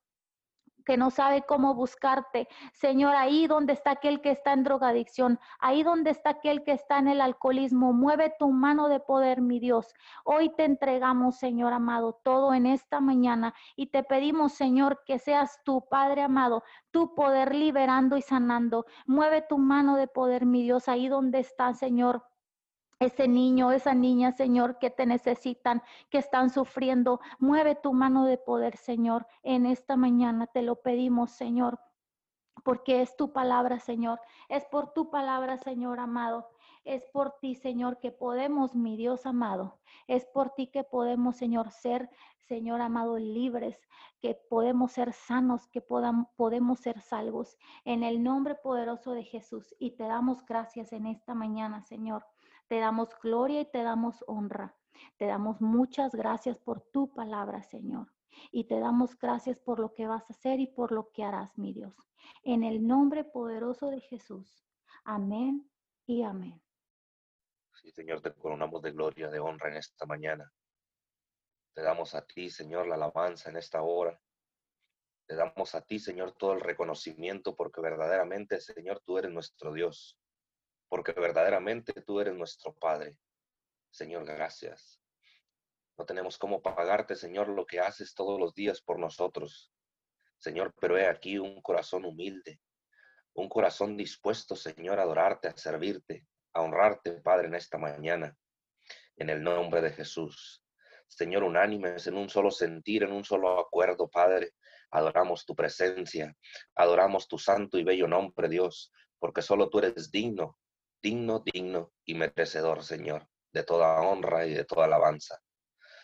que 0.90 0.98
no 0.98 1.12
sabe 1.12 1.44
cómo 1.44 1.76
buscarte. 1.76 2.48
Señor, 2.74 3.14
ahí 3.14 3.46
donde 3.46 3.74
está 3.74 3.92
aquel 3.92 4.22
que 4.22 4.32
está 4.32 4.54
en 4.54 4.64
drogadicción, 4.64 5.40
ahí 5.60 5.84
donde 5.84 6.10
está 6.10 6.32
aquel 6.32 6.64
que 6.64 6.72
está 6.72 6.98
en 6.98 7.08
el 7.08 7.22
alcoholismo, 7.22 7.94
mueve 7.94 8.34
tu 8.40 8.50
mano 8.50 8.90
de 8.90 9.00
poder, 9.00 9.40
mi 9.40 9.60
Dios. 9.60 9.94
Hoy 10.24 10.50
te 10.50 10.66
entregamos, 10.66 11.36
Señor 11.38 11.74
amado, 11.74 12.20
todo 12.24 12.56
en 12.56 12.66
esta 12.66 13.02
mañana 13.02 13.54
y 13.76 13.92
te 13.92 14.02
pedimos, 14.02 14.54
Señor, 14.54 15.04
que 15.06 15.20
seas 15.20 15.60
tu 15.64 15.88
Padre 15.88 16.24
amado, 16.24 16.64
tu 16.90 17.14
poder 17.14 17.54
liberando 17.54 18.18
y 18.18 18.24
sanando. 18.24 18.88
Mueve 19.06 19.44
tu 19.48 19.60
mano 19.60 19.96
de 19.96 20.08
poder, 20.08 20.48
mi 20.48 20.64
Dios, 20.64 20.88
ahí 20.88 21.08
donde 21.08 21.38
está, 21.38 21.72
Señor 21.76 22.24
ese 23.00 23.30
niño, 23.30 23.72
esa 23.72 23.94
niña, 23.94 24.34
Señor, 24.34 24.78
que 24.78 24.90
te 24.90 25.06
necesitan, 25.06 25.82
que 26.10 26.18
están 26.18 26.50
sufriendo. 26.50 27.22
Mueve 27.40 27.76
tu 27.76 27.94
mano 27.94 28.26
de 28.26 28.38
poder, 28.38 28.76
Señor, 28.76 29.26
en 29.42 29.66
esta 29.66 29.96
mañana. 29.96 30.48
Te 30.48 30.62
lo 30.62 30.82
pedimos, 30.82 31.32
Señor, 31.32 31.80
porque 32.62 33.02
es 33.02 33.16
tu 33.16 33.32
palabra, 33.32 33.80
Señor. 33.80 34.20
Es 34.50 34.66
por 34.66 34.92
tu 34.92 35.10
palabra, 35.10 35.58
Señor 35.58 36.02
amado. 36.02 36.50
Es 36.84 37.06
por 37.14 37.40
ti, 37.40 37.56
Señor, 37.56 38.00
que 38.00 38.12
podemos, 38.12 38.76
mi 38.76 38.98
Dios 38.98 39.26
amado. 39.26 39.80
Es 40.08 40.26
por 40.26 40.50
ti 40.50 40.68
que 40.68 40.84
podemos, 40.84 41.38
Señor, 41.38 41.72
ser, 41.72 42.10
Señor 42.50 42.82
amado, 42.82 43.18
libres, 43.18 43.80
que 44.20 44.36
podemos 44.50 44.92
ser 44.92 45.14
sanos, 45.14 45.68
que 45.68 45.80
podemos 45.80 46.80
ser 46.80 47.00
salvos. 47.00 47.58
En 47.86 48.04
el 48.04 48.22
nombre 48.24 48.56
poderoso 48.56 49.14
de 49.14 49.24
Jesús. 49.24 49.74
Y 49.80 49.92
te 49.92 50.04
damos 50.04 50.46
gracias 50.46 50.92
en 50.92 51.06
esta 51.06 51.34
mañana, 51.34 51.82
Señor. 51.82 52.26
Te 52.70 52.80
damos 52.80 53.10
gloria 53.20 53.62
y 53.62 53.66
te 53.66 53.82
damos 53.82 54.24
honra. 54.28 54.78
Te 55.18 55.26
damos 55.26 55.60
muchas 55.60 56.14
gracias 56.14 56.60
por 56.60 56.82
tu 56.92 57.12
palabra, 57.12 57.64
Señor. 57.64 58.14
Y 58.52 58.66
te 58.66 58.80
damos 58.80 59.18
gracias 59.18 59.58
por 59.58 59.80
lo 59.80 59.96
que 59.96 60.06
vas 60.06 60.30
a 60.30 60.34
hacer 60.34 60.60
y 60.60 60.68
por 60.68 60.92
lo 60.92 61.12
que 61.12 61.24
harás, 61.24 61.58
mi 61.58 61.74
Dios. 61.74 61.96
En 62.44 62.64
el 62.64 62.86
nombre 62.86 63.24
poderoso 63.24 63.90
de 63.90 64.02
Jesús. 64.02 64.64
Amén 65.04 65.68
y 66.06 66.22
amén. 66.22 66.62
Sí, 67.74 67.90
Señor, 67.90 68.22
te 68.22 68.36
coronamos 68.36 68.84
de 68.84 68.92
gloria, 68.92 69.30
de 69.30 69.40
honra 69.40 69.70
en 69.70 69.78
esta 69.78 70.06
mañana. 70.06 70.54
Te 71.74 71.82
damos 71.82 72.14
a 72.14 72.24
ti, 72.24 72.52
Señor, 72.52 72.86
la 72.88 72.96
alabanza 72.96 73.50
en 73.50 73.58
esta 73.58 73.82
hora. 73.82 74.22
Te 75.26 75.36
damos 75.36 75.74
a 75.74 75.82
ti, 75.82 75.98
Señor, 75.98 76.34
todo 76.34 76.54
el 76.54 76.62
reconocimiento 76.62 77.56
porque 77.56 77.82
verdaderamente, 77.82 78.62
Señor, 78.62 79.02
tú 79.04 79.18
eres 79.18 79.32
nuestro 79.32 79.74
Dios 79.74 80.19
porque 80.90 81.14
verdaderamente 81.14 81.94
tú 82.02 82.20
eres 82.20 82.34
nuestro 82.34 82.74
Padre. 82.74 83.18
Señor, 83.92 84.26
gracias. 84.26 85.00
No 85.98 86.06
tenemos 86.06 86.38
cómo 86.38 86.62
pagarte, 86.62 87.16
Señor, 87.16 87.50
lo 87.50 87.66
que 87.66 87.80
haces 87.80 88.14
todos 88.16 88.40
los 88.40 88.54
días 88.54 88.82
por 88.82 89.00
nosotros. 89.00 89.72
Señor, 90.38 90.74
pero 90.80 90.98
he 90.98 91.08
aquí 91.08 91.38
un 91.38 91.62
corazón 91.62 92.06
humilde, 92.06 92.60
un 93.34 93.50
corazón 93.50 93.98
dispuesto, 93.98 94.56
Señor, 94.56 95.00
a 95.00 95.04
adorarte, 95.04 95.48
a 95.48 95.58
servirte, 95.58 96.26
a 96.54 96.62
honrarte, 96.62 97.22
Padre, 97.22 97.48
en 97.48 97.56
esta 97.56 97.78
mañana. 97.78 98.36
En 99.18 99.30
el 99.30 99.44
nombre 99.44 99.82
de 99.82 99.92
Jesús. 99.92 100.64
Señor, 101.08 101.44
unánimes 101.44 102.08
en 102.08 102.16
un 102.16 102.30
solo 102.30 102.50
sentir, 102.52 103.04
en 103.04 103.12
un 103.12 103.26
solo 103.26 103.60
acuerdo, 103.60 104.10
Padre. 104.10 104.54
Adoramos 104.92 105.46
tu 105.46 105.56
presencia, 105.56 106.36
adoramos 106.76 107.28
tu 107.28 107.38
santo 107.38 107.78
y 107.78 107.84
bello 107.84 108.08
nombre, 108.08 108.48
Dios, 108.48 108.92
porque 109.20 109.42
solo 109.42 109.70
tú 109.70 109.80
eres 109.80 110.10
digno, 110.10 110.58
digno, 111.02 111.40
digno 111.40 111.92
y 112.06 112.16
merecedor, 112.16 112.84
Señor, 112.84 113.28
de 113.54 113.64
toda 113.64 114.02
honra 114.02 114.46
y 114.46 114.54
de 114.54 114.66
toda 114.66 114.86
alabanza. 114.86 115.40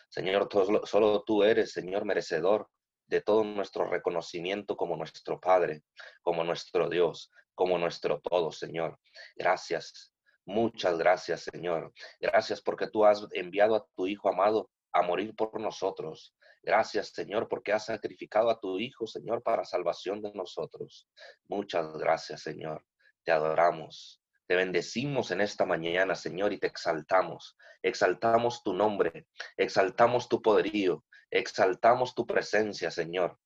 Señor, 0.08 0.48
solo 0.84 1.22
tú 1.24 1.42
eres, 1.42 1.72
Señor, 1.72 2.04
merecedor 2.04 2.68
de 3.06 3.20
todo 3.20 3.44
nuestro 3.44 3.86
reconocimiento 3.86 4.76
como 4.76 4.96
nuestro 4.96 5.40
Padre, 5.40 5.82
como 6.22 6.44
nuestro 6.44 6.88
Dios, 6.88 7.30
como 7.54 7.78
nuestro 7.78 8.20
todo, 8.20 8.52
Señor. 8.52 8.98
Gracias, 9.36 10.12
muchas 10.44 10.98
gracias, 10.98 11.44
Señor. 11.52 11.92
Gracias 12.20 12.60
porque 12.60 12.88
tú 12.88 13.04
has 13.04 13.26
enviado 13.32 13.76
a 13.76 13.86
tu 13.94 14.06
Hijo 14.06 14.28
amado 14.28 14.70
a 14.92 15.02
morir 15.02 15.34
por 15.34 15.60
nosotros. 15.60 16.34
Gracias, 16.62 17.10
Señor, 17.10 17.48
porque 17.48 17.72
has 17.72 17.86
sacrificado 17.86 18.50
a 18.50 18.58
tu 18.58 18.78
Hijo, 18.78 19.06
Señor, 19.06 19.42
para 19.42 19.64
salvación 19.64 20.20
de 20.22 20.32
nosotros. 20.32 21.08
Muchas 21.48 21.96
gracias, 21.96 22.42
Señor. 22.42 22.84
Te 23.24 23.30
adoramos, 23.30 24.20
te 24.46 24.54
bendecimos 24.54 25.30
en 25.30 25.40
esta 25.40 25.64
mañana, 25.66 26.14
Señor, 26.14 26.52
y 26.52 26.58
te 26.58 26.68
exaltamos. 26.68 27.56
Exaltamos 27.82 28.62
tu 28.62 28.72
nombre, 28.72 29.26
exaltamos 29.56 30.28
tu 30.28 30.40
poderío, 30.40 31.04
exaltamos 31.30 32.14
tu 32.14 32.26
presencia, 32.26 32.90
Señor, 32.90 33.38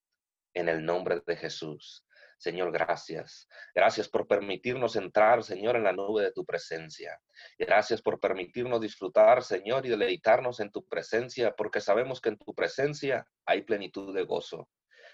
en 0.54 0.68
el 0.68 0.84
nombre 0.84 1.22
de 1.26 1.36
Jesús. 1.36 2.04
Señor, 2.38 2.72
gracias. 2.72 3.48
Gracias 3.74 4.08
por 4.08 4.26
permitirnos 4.26 4.96
entrar, 4.96 5.44
Señor, 5.44 5.76
en 5.76 5.84
la 5.84 5.92
nube 5.92 6.22
de 6.22 6.32
tu 6.32 6.46
presencia. 6.46 7.20
Gracias 7.58 8.00
por 8.00 8.18
permitirnos 8.18 8.80
disfrutar, 8.80 9.42
Señor, 9.42 9.84
y 9.84 9.90
deleitarnos 9.90 10.60
en 10.60 10.70
tu 10.70 10.86
presencia, 10.86 11.54
porque 11.54 11.82
sabemos 11.82 12.20
que 12.20 12.30
en 12.30 12.38
tu 12.38 12.54
presencia 12.54 13.26
hay 13.44 13.62
plenitud 13.62 14.14
de 14.14 14.24
gozo. 14.24 14.68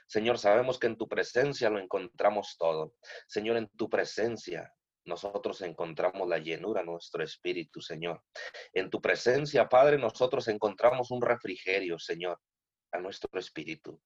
Señor, 0.07 0.39
sabemos 0.39 0.79
que 0.79 0.87
en 0.87 0.97
tu 0.97 1.09
presencia 1.09 1.69
lo 1.69 1.81
encontramos 1.81 2.57
todo. 2.59 2.95
Señor, 3.27 3.57
en 3.57 3.69
tu 3.71 3.91
presencia 3.91 4.73
nosotros 5.07 5.63
encontramos 5.63 6.29
la 6.29 6.39
llenura 6.39 6.83
nuestro 6.83 7.23
espíritu, 7.23 7.81
Señor. 7.81 8.23
En 8.73 8.91
tu 8.91 9.01
presencia, 9.01 9.69
Padre, 9.69 9.99
nosotros 9.99 10.49
encontramos 10.49 11.11
un 11.11 11.23
refrigerio, 11.23 11.99
Señor, 11.99 12.41
a 12.93 12.99
nuestro 12.99 13.39
espíritu. 13.39 14.01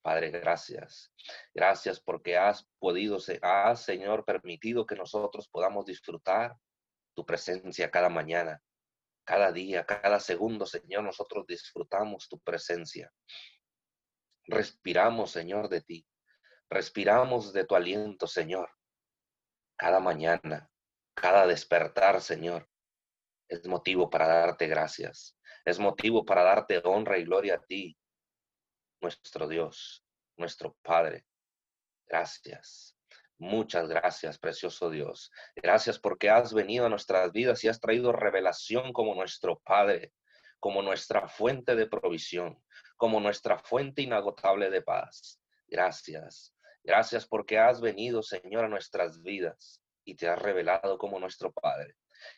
Padre, 0.00 0.30
gracias. 0.30 1.12
Gracias 1.52 2.00
porque 2.00 2.38
has 2.38 2.66
podido, 2.78 3.18
has, 3.42 3.84
Señor, 3.84 4.24
permitido 4.24 4.86
que 4.86 4.96
nosotros 4.96 5.48
podamos 5.48 5.84
disfrutar 5.84 6.56
tu 7.14 7.26
presencia 7.26 7.90
cada 7.90 8.08
mañana, 8.08 8.60
cada 9.24 9.52
día, 9.52 9.84
cada 9.84 10.20
segundo, 10.20 10.64
Señor, 10.64 11.02
nosotros 11.02 11.46
disfrutamos 11.46 12.28
tu 12.28 12.38
presencia. 12.40 13.12
Respiramos, 14.46 15.32
Señor, 15.32 15.68
de 15.68 15.82
ti. 15.82 16.06
Respiramos 16.70 17.52
de 17.52 17.64
tu 17.64 17.74
aliento, 17.74 18.26
Señor 18.26 18.70
cada 19.76 20.00
mañana, 20.00 20.70
cada 21.14 21.46
despertar, 21.46 22.20
Señor, 22.20 22.68
es 23.48 23.66
motivo 23.66 24.10
para 24.10 24.26
darte 24.26 24.66
gracias. 24.66 25.36
Es 25.64 25.78
motivo 25.78 26.24
para 26.24 26.42
darte 26.42 26.80
honra 26.84 27.18
y 27.18 27.24
gloria 27.24 27.54
a 27.54 27.62
ti, 27.62 27.96
nuestro 29.00 29.48
Dios, 29.48 30.04
nuestro 30.36 30.76
Padre. 30.82 31.24
Gracias. 32.08 32.96
Muchas 33.38 33.88
gracias, 33.88 34.38
precioso 34.38 34.88
Dios. 34.88 35.30
Gracias 35.54 35.98
porque 35.98 36.30
has 36.30 36.54
venido 36.54 36.86
a 36.86 36.88
nuestras 36.88 37.32
vidas 37.32 37.62
y 37.64 37.68
has 37.68 37.80
traído 37.80 38.12
revelación 38.12 38.92
como 38.92 39.14
nuestro 39.14 39.58
Padre, 39.60 40.14
como 40.58 40.80
nuestra 40.80 41.28
fuente 41.28 41.76
de 41.76 41.86
provisión, 41.86 42.62
como 42.96 43.20
nuestra 43.20 43.58
fuente 43.58 44.02
inagotable 44.02 44.70
de 44.70 44.80
paz. 44.80 45.38
Gracias. 45.66 46.55
Gracias 46.86 47.26
porque 47.26 47.58
has 47.58 47.80
venido, 47.80 48.22
Señor, 48.22 48.64
a 48.64 48.68
nuestras 48.68 49.20
vidas 49.22 49.82
y 50.04 50.14
te 50.14 50.28
has 50.28 50.38
revelado 50.38 50.98
como 50.98 51.18
nuestro 51.18 51.52
Padre. 51.52 51.96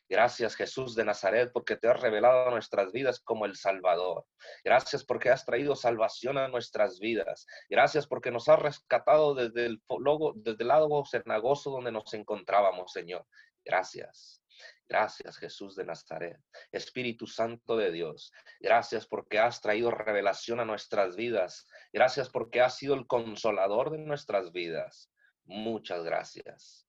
Gracias 0.09 0.57
Jesús 0.57 0.95
de 0.95 1.05
Nazaret 1.05 1.51
porque 1.53 1.77
te 1.77 1.89
has 1.89 2.01
revelado 2.01 2.49
a 2.49 2.51
nuestras 2.51 2.91
vidas 2.91 3.21
como 3.21 3.45
el 3.45 3.57
Salvador. 3.57 4.25
Gracias 4.65 5.05
porque 5.05 5.31
has 5.31 5.45
traído 5.45 5.77
salvación 5.77 6.39
a 6.39 6.49
nuestras 6.49 6.99
vidas. 6.99 7.47
Gracias 7.69 8.07
porque 8.07 8.31
nos 8.31 8.49
has 8.49 8.59
rescatado 8.59 9.35
desde 9.35 9.67
el, 9.67 9.83
logo, 10.01 10.33
desde 10.35 10.63
el 10.63 10.69
lado 10.69 11.05
cenagoso 11.05 11.71
donde 11.71 11.93
nos 11.93 12.13
encontrábamos, 12.15 12.93
Señor. 12.93 13.27
Gracias. 13.65 14.43
Gracias 14.89 15.37
Jesús 15.37 15.77
de 15.77 15.85
Nazaret, 15.85 16.39
Espíritu 16.73 17.27
Santo 17.27 17.77
de 17.77 17.93
Dios. 17.93 18.33
Gracias 18.59 19.07
porque 19.07 19.39
has 19.39 19.61
traído 19.61 19.91
revelación 19.91 20.61
a 20.61 20.65
nuestras 20.65 21.15
vidas. 21.15 21.67
Gracias 21.93 22.31
porque 22.31 22.63
has 22.63 22.77
sido 22.79 22.95
el 22.95 23.07
consolador 23.07 23.91
de 23.91 23.99
nuestras 23.99 24.51
vidas. 24.51 25.13
Muchas 25.45 26.05
gracias. 26.05 26.87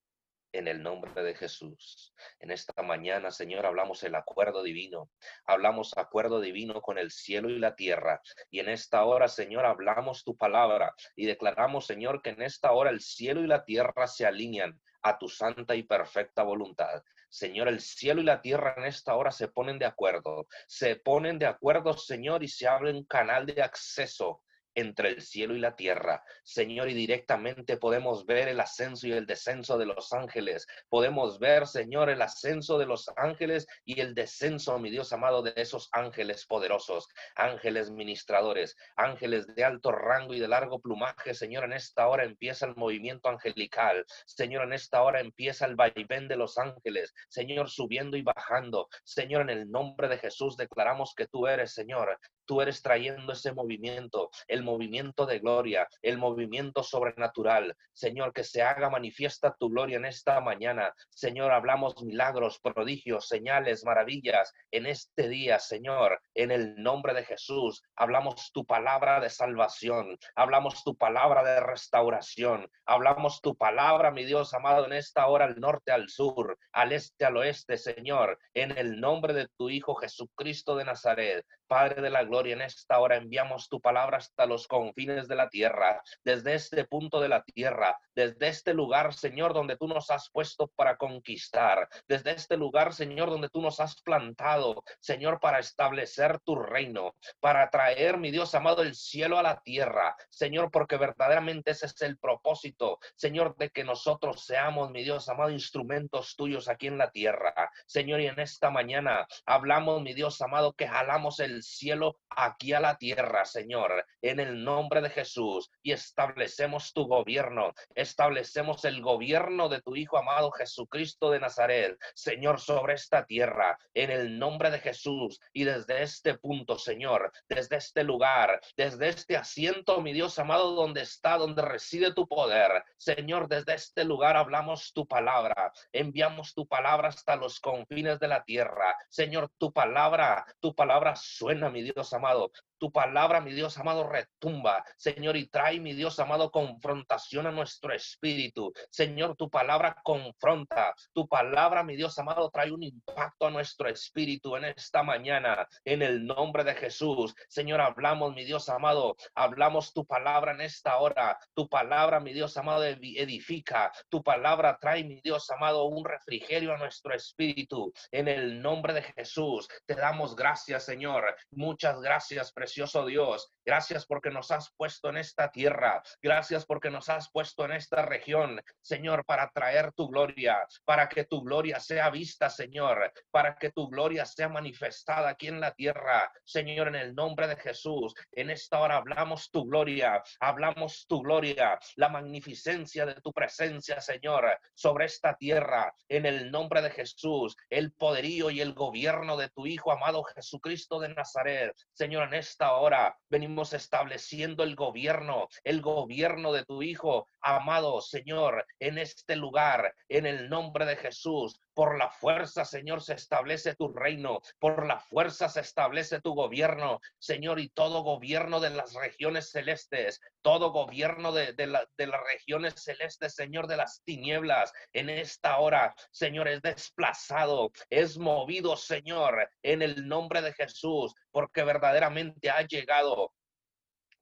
En 0.54 0.68
el 0.68 0.82
nombre 0.82 1.22
de 1.22 1.36
Jesús. 1.36 2.14
En 2.40 2.52
esta 2.52 2.82
mañana, 2.82 3.32
Señor, 3.32 3.66
hablamos 3.66 4.02
el 4.04 4.16
acuerdo 4.16 4.64
divino. 4.64 5.12
Hablamos 5.46 5.96
acuerdo 5.98 6.40
divino 6.40 6.82
con 6.82 6.98
el 6.98 7.12
cielo 7.12 7.50
y 7.50 7.60
la 7.60 7.76
tierra. 7.76 8.22
Y 8.50 8.60
en 8.60 8.70
esta 8.70 9.04
hora, 9.04 9.28
Señor, 9.28 9.66
hablamos 9.66 10.24
tu 10.24 10.38
palabra 10.38 10.96
y 11.16 11.26
declaramos, 11.26 11.86
Señor, 11.86 12.22
que 12.22 12.32
en 12.32 12.42
esta 12.42 12.72
hora 12.72 12.90
el 12.90 13.02
cielo 13.02 13.42
y 13.44 13.48
la 13.48 13.64
tierra 13.66 14.08
se 14.08 14.26
alinean 14.26 14.82
a 15.02 15.18
tu 15.18 15.28
santa 15.28 15.76
y 15.76 15.84
perfecta 15.84 16.44
voluntad. 16.44 17.04
Señor, 17.30 17.68
el 17.68 17.80
cielo 17.80 18.22
y 18.22 18.26
la 18.26 18.42
tierra 18.42 18.74
en 18.78 18.86
esta 18.86 19.16
hora 19.16 19.32
se 19.32 19.48
ponen 19.48 19.80
de 19.80 19.86
acuerdo. 19.86 20.48
Se 20.68 20.96
ponen 20.96 21.38
de 21.38 21.46
acuerdo, 21.46 21.94
Señor, 21.94 22.44
y 22.44 22.48
se 22.48 22.68
abre 22.68 22.92
un 22.92 23.04
canal 23.06 23.46
de 23.46 23.62
acceso 23.62 24.42
entre 24.76 25.10
el 25.10 25.22
cielo 25.22 25.56
y 25.56 25.60
la 25.60 25.76
tierra. 25.76 26.24
Señor, 26.44 26.90
y 26.90 26.94
directamente 26.94 27.78
podemos 27.78 28.26
ver 28.26 28.48
el 28.48 28.60
ascenso 28.60 29.08
y 29.08 29.12
el 29.12 29.26
descenso 29.26 29.78
de 29.78 29.86
los 29.86 30.14
ángeles. 30.14 30.68
Podemos 30.90 31.40
ver, 31.40 31.68
Señor, 31.68 32.10
el 32.10 32.22
ascenso 32.22 32.78
de 32.78 32.86
los 32.86 33.10
ángeles 33.16 33.68
y 33.86 34.00
el 34.02 34.14
descenso, 34.14 34.78
mi 34.80 34.90
Dios 34.90 35.12
amado, 35.14 35.42
de 35.42 35.54
esos 35.56 35.90
ángeles 35.92 36.46
poderosos, 36.46 37.08
ángeles 37.36 37.92
ministradores, 37.92 38.76
ángeles 38.96 39.48
de 39.56 39.64
alto 39.64 39.92
rango 39.92 40.34
y 40.34 40.40
de 40.40 40.48
largo 40.48 40.80
plumaje. 40.80 41.34
Señor, 41.34 41.66
en 41.66 41.74
esta 41.74 42.08
hora 42.08 42.24
empieza 42.24 42.66
el 42.66 42.76
movimiento 42.76 43.30
angelical. 43.30 44.06
Señor, 44.26 44.64
en 44.64 44.74
esta 44.74 45.02
hora 45.02 45.20
empieza 45.20 45.66
el 45.66 45.76
vaivén 45.76 46.28
de 46.28 46.36
los 46.36 46.58
ángeles. 46.58 47.14
Señor, 47.30 47.70
subiendo 47.70 48.18
y 48.18 48.22
bajando. 48.22 48.88
Señor, 49.04 49.42
en 49.42 49.50
el 49.50 49.70
nombre 49.70 50.08
de 50.08 50.18
Jesús 50.18 50.58
declaramos 50.58 51.14
que 51.16 51.28
tú 51.28 51.48
eres, 51.48 51.74
Señor, 51.74 52.20
tú 52.50 52.62
eres 52.62 52.82
trayendo 52.82 53.34
ese 53.34 53.54
movimiento, 53.54 54.32
el 54.48 54.64
movimiento 54.64 55.28
de 55.28 55.38
gloria, 55.38 55.88
el 56.02 56.18
movimiento 56.18 56.82
sobrenatural. 56.82 57.78
Señor, 57.94 58.34
que 58.34 58.44
se 58.44 58.64
haga 58.64 58.90
manifiesta 58.90 59.56
tu 59.60 59.70
gloria 59.70 59.98
en 59.98 60.06
esta 60.06 60.42
mañana. 60.42 60.92
Señor, 61.12 61.52
hablamos 61.52 62.02
milagros, 62.02 62.60
prodigios, 62.60 63.28
señales, 63.28 63.86
maravillas 63.86 64.52
en 64.72 64.88
este 64.88 65.30
día, 65.30 65.60
Señor, 65.60 66.20
en 66.34 66.50
el 66.50 66.82
nombre 66.82 67.14
de 67.14 67.24
Jesús. 67.24 67.84
Hablamos 67.96 68.52
tu 68.52 68.66
palabra 68.66 69.20
de 69.20 69.30
salvación, 69.30 70.18
hablamos 70.34 70.84
tu 70.84 70.98
palabra 70.98 71.44
de 71.44 71.60
restauración, 71.60 72.68
hablamos 72.88 73.42
tu 73.42 73.56
palabra, 73.56 74.10
mi 74.10 74.26
Dios 74.26 74.56
amado, 74.56 74.88
en 74.88 74.94
esta 74.94 75.28
hora 75.28 75.46
al 75.46 75.60
norte, 75.60 75.92
al 75.92 76.10
sur, 76.10 76.58
al 76.72 76.94
este, 76.94 77.26
al 77.26 77.38
oeste, 77.38 77.78
Señor, 77.78 78.40
en 78.56 78.76
el 78.76 79.00
nombre 79.00 79.36
de 79.36 79.48
tu 79.56 79.70
Hijo 79.70 79.94
Jesucristo 79.94 80.76
de 80.76 80.86
Nazaret. 80.86 81.46
Padre 81.70 82.02
de 82.02 82.10
la 82.10 82.24
gloria, 82.24 82.54
en 82.56 82.62
esta 82.64 82.98
hora 82.98 83.16
enviamos 83.16 83.70
tu 83.70 83.80
palabra 83.80 84.18
hasta 84.18 84.48
los 84.48 84.68
confines 84.68 85.28
de 85.28 85.36
la 85.36 85.50
tierra, 85.50 86.02
desde 86.24 86.56
este 86.56 86.84
punto 86.86 87.22
de 87.22 87.30
la 87.30 87.44
tierra, 87.44 87.96
desde 88.16 88.48
este 88.48 88.74
lugar, 88.74 89.14
Señor, 89.14 89.54
donde 89.54 89.78
tú 89.78 89.88
nos 89.88 90.10
has 90.10 90.32
puesto 90.32 90.68
para 90.76 90.98
conquistar, 90.98 91.88
desde 92.08 92.32
este 92.32 92.58
lugar, 92.58 92.92
Señor, 92.92 93.30
donde 93.30 93.50
tú 93.50 93.62
nos 93.62 93.80
has 93.80 94.02
plantado, 94.02 94.84
Señor, 95.00 95.40
para 95.40 95.60
establecer 95.60 96.40
tu 96.40 96.56
reino, 96.56 97.14
para 97.40 97.70
traer, 97.70 98.18
mi 98.18 98.32
Dios 98.32 98.56
amado, 98.56 98.82
el 98.82 98.96
cielo 98.96 99.38
a 99.38 99.44
la 99.44 99.62
tierra, 99.62 100.16
Señor, 100.32 100.72
porque 100.72 100.98
verdaderamente 100.98 101.70
ese 101.70 101.86
es 101.86 102.02
el 102.02 102.18
propósito, 102.18 102.98
Señor, 103.16 103.56
de 103.58 103.70
que 103.70 103.84
nosotros 103.84 104.44
seamos, 104.44 104.90
mi 104.90 105.04
Dios 105.04 105.30
amado, 105.30 105.52
instrumentos 105.52 106.36
tuyos 106.36 106.68
aquí 106.68 106.88
en 106.88 106.98
la 106.98 107.12
tierra, 107.12 107.72
Señor, 107.86 108.22
y 108.22 108.26
en 108.26 108.40
esta 108.40 108.72
mañana 108.72 109.28
hablamos, 109.46 110.02
mi 110.02 110.16
Dios 110.16 110.42
amado, 110.42 110.74
que 110.74 110.88
jalamos 110.88 111.40
el 111.40 111.59
cielo 111.64 112.20
aquí 112.30 112.74
a 112.74 112.80
la 112.80 112.98
tierra, 112.98 113.46
Señor, 113.46 114.06
en 114.22 114.40
el 114.40 114.64
nombre 114.64 115.02
de 115.02 115.10
Jesús, 115.10 115.70
y 115.84 115.92
establecemos 115.92 116.94
tu 116.94 117.06
gobierno, 117.06 117.74
establecemos 117.96 118.86
el 118.86 119.02
gobierno 119.02 119.70
de 119.70 119.82
tu 119.82 119.96
Hijo 119.96 120.18
amado 120.18 120.52
Jesucristo 120.52 121.32
de 121.32 121.40
Nazaret, 121.40 121.98
Señor, 122.16 122.60
sobre 122.60 122.94
esta 122.94 123.26
tierra, 123.26 123.78
en 123.94 124.12
el 124.12 124.40
nombre 124.40 124.72
de 124.72 124.80
Jesús, 124.80 125.40
y 125.54 125.64
desde 125.64 126.04
este 126.04 126.38
punto, 126.38 126.78
Señor, 126.78 127.32
desde 127.48 127.78
este 127.78 128.04
lugar, 128.04 128.60
desde 128.78 129.10
este 129.10 129.38
asiento, 129.38 130.02
mi 130.02 130.14
Dios 130.14 130.40
amado, 130.40 130.76
donde 130.76 131.02
está, 131.02 131.38
donde 131.38 131.62
reside 131.62 132.14
tu 132.14 132.28
poder, 132.28 132.84
Señor, 132.98 133.48
desde 133.48 133.74
este 133.74 134.06
lugar 134.06 134.38
hablamos 134.38 134.94
tu 134.94 135.08
palabra, 135.08 135.72
enviamos 135.92 136.54
tu 136.54 136.68
palabra 136.68 137.10
hasta 137.10 137.36
los 137.36 137.60
confines 137.60 138.20
de 138.20 138.28
la 138.28 138.44
tierra, 138.44 138.96
Señor, 139.10 139.52
tu 139.58 139.72
palabra, 139.72 140.46
tu 140.60 140.74
palabra 140.74 141.16
suena 141.16 141.49
suena, 141.50 141.70
mi 141.72 141.82
Dios 141.82 142.14
amado, 142.14 142.52
tu 142.80 142.92
palabra, 142.92 143.42
mi 143.42 143.54
Dios 143.54 143.78
amado, 143.78 144.08
retumba, 144.08 144.84
Señor, 144.98 145.36
y 145.36 145.48
trae, 145.48 145.80
mi 145.80 145.94
Dios 145.94 146.20
amado, 146.20 146.50
confrontación 146.50 147.46
a 147.46 147.52
nuestro 147.52 147.94
espíritu. 147.94 148.74
Señor, 148.90 149.36
tu 149.36 149.50
palabra 149.50 149.96
confronta, 150.04 150.96
tu 151.14 151.28
palabra, 151.28 151.84
mi 151.84 151.96
Dios 151.96 152.18
amado, 152.18 152.50
trae 152.50 152.72
un 152.72 152.84
impacto 152.84 153.48
a 153.48 153.52
nuestro 153.52 153.90
espíritu 153.90 154.56
en 154.56 154.66
esta 154.66 155.04
mañana, 155.04 155.68
en 155.84 156.02
el 156.02 156.26
nombre 156.26 156.64
de 156.64 156.74
Jesús. 156.76 157.36
Señor, 157.48 157.82
hablamos, 157.82 158.34
mi 158.34 158.46
Dios 158.46 158.70
amado, 158.70 159.16
hablamos 159.36 159.94
tu 159.94 160.06
palabra 160.06 160.54
en 160.54 160.62
esta 160.62 160.98
hora. 160.98 161.38
Tu 161.54 161.68
palabra, 161.68 162.20
mi 162.20 162.34
Dios 162.34 162.56
amado, 162.58 162.86
edifica. 162.86 163.92
Tu 164.10 164.24
palabra 164.24 164.78
trae, 164.80 165.04
mi 165.04 165.20
Dios 165.22 165.50
amado, 165.52 165.86
un 165.86 166.06
refrigerio 166.06 166.74
a 166.74 166.78
nuestro 166.78 167.14
espíritu. 167.14 167.92
En 168.12 168.28
el 168.28 168.62
nombre 168.62 168.94
de 168.94 169.04
Jesús, 169.04 169.68
te 169.86 169.96
damos 169.96 170.36
gracias, 170.36 170.86
Señor. 170.86 171.36
Muchas 171.52 172.00
gracias, 172.00 172.54
precioso 172.70 173.04
Dios. 173.04 173.52
Gracias 173.66 174.06
porque 174.06 174.30
nos 174.30 174.52
has 174.52 174.72
puesto 174.78 175.10
en 175.10 175.18
esta 175.18 175.50
tierra. 175.50 176.04
Gracias 176.22 176.68
porque 176.68 176.92
nos 176.92 177.10
has 177.10 177.32
puesto 177.32 177.66
en 177.66 177.72
esta 177.72 178.04
región, 178.04 178.62
Señor, 178.80 179.26
para 179.26 179.50
traer 179.50 179.92
tu 179.94 180.08
gloria, 180.08 180.68
para 180.86 181.10
que 181.10 181.24
tu 181.24 181.42
gloria 181.42 181.80
sea 181.80 182.12
vista, 182.12 182.48
Señor, 182.48 183.12
para 183.32 183.56
que 183.56 183.72
tu 183.72 183.90
gloria 183.90 184.24
sea 184.26 184.50
manifestada 184.50 185.30
aquí 185.30 185.48
en 185.48 185.60
la 185.60 185.72
tierra, 185.72 186.32
Señor, 186.46 186.90
en 186.90 186.96
el 186.96 187.16
nombre 187.16 187.48
de 187.48 187.56
Jesús. 187.56 188.14
En 188.34 188.52
esta 188.52 188.80
hora 188.80 188.98
hablamos 188.98 189.50
tu 189.50 189.66
gloria, 189.66 190.22
hablamos 190.40 191.08
tu 191.08 191.22
gloria, 191.24 191.80
la 191.96 192.10
magnificencia 192.10 193.08
de 193.08 193.16
tu 193.16 193.34
presencia, 193.34 194.00
Señor, 194.00 194.60
sobre 194.76 195.06
esta 195.06 195.36
tierra, 195.36 195.92
en 196.08 196.28
el 196.28 196.52
nombre 196.52 196.84
de 196.84 196.92
Jesús, 196.92 197.56
el 197.72 197.94
poderío 197.94 198.52
y 198.52 198.62
el 198.62 198.74
gobierno 198.74 199.38
de 199.38 199.50
tu 199.50 199.66
Hijo 199.66 199.92
amado 199.92 200.24
Jesucristo 200.24 201.00
de 201.00 201.10
Nazaret, 201.10 201.76
Señor, 201.94 202.28
en 202.28 202.36
esta 202.36 202.59
esta 202.60 202.74
hora 202.74 203.18
venimos 203.30 203.72
estableciendo 203.72 204.66
el 204.66 204.76
gobierno, 204.76 205.48
el 205.64 205.80
gobierno 205.80 206.52
de 206.52 206.66
tu 206.66 206.84
Hijo, 206.84 207.26
amado 207.40 208.02
Señor, 208.02 208.66
en 208.80 208.98
este 208.98 209.38
lugar, 209.38 209.96
en 210.10 210.26
el 210.26 210.50
nombre 210.50 210.86
de 210.86 210.98
Jesús. 210.98 211.58
Por 211.74 211.98
la 211.98 212.10
fuerza, 212.10 212.66
Señor, 212.66 213.02
se 213.02 213.14
establece 213.14 213.76
tu 213.76 213.90
reino. 213.90 214.42
Por 214.60 214.86
la 214.86 215.00
fuerza 215.00 215.50
se 215.50 215.62
establece 215.62 216.22
tu 216.22 216.34
gobierno, 216.34 217.00
Señor, 217.18 217.60
y 217.60 217.70
todo 217.70 218.04
gobierno 218.04 218.60
de 218.60 218.72
las 218.72 218.94
regiones 218.94 219.52
celestes, 219.52 220.20
todo 220.42 220.72
gobierno 220.72 221.32
de, 221.32 221.54
de 221.54 221.68
las 221.68 222.22
regiones 222.26 222.76
celestes, 222.84 223.36
Señor, 223.36 223.68
de 223.68 223.78
las 223.78 224.02
tinieblas, 224.04 224.74
en 224.94 225.10
esta 225.10 225.60
hora, 225.60 225.94
Señor, 226.12 226.48
es 226.48 226.62
desplazado, 226.62 227.72
es 227.90 228.18
movido, 228.18 228.76
Señor, 228.76 229.50
en 229.64 229.82
el 229.82 230.08
nombre 230.08 230.42
de 230.42 230.54
Jesús, 230.54 231.14
porque 231.32 231.64
verdaderamente 231.64 232.50
ha 232.50 232.62
llegado 232.62 233.34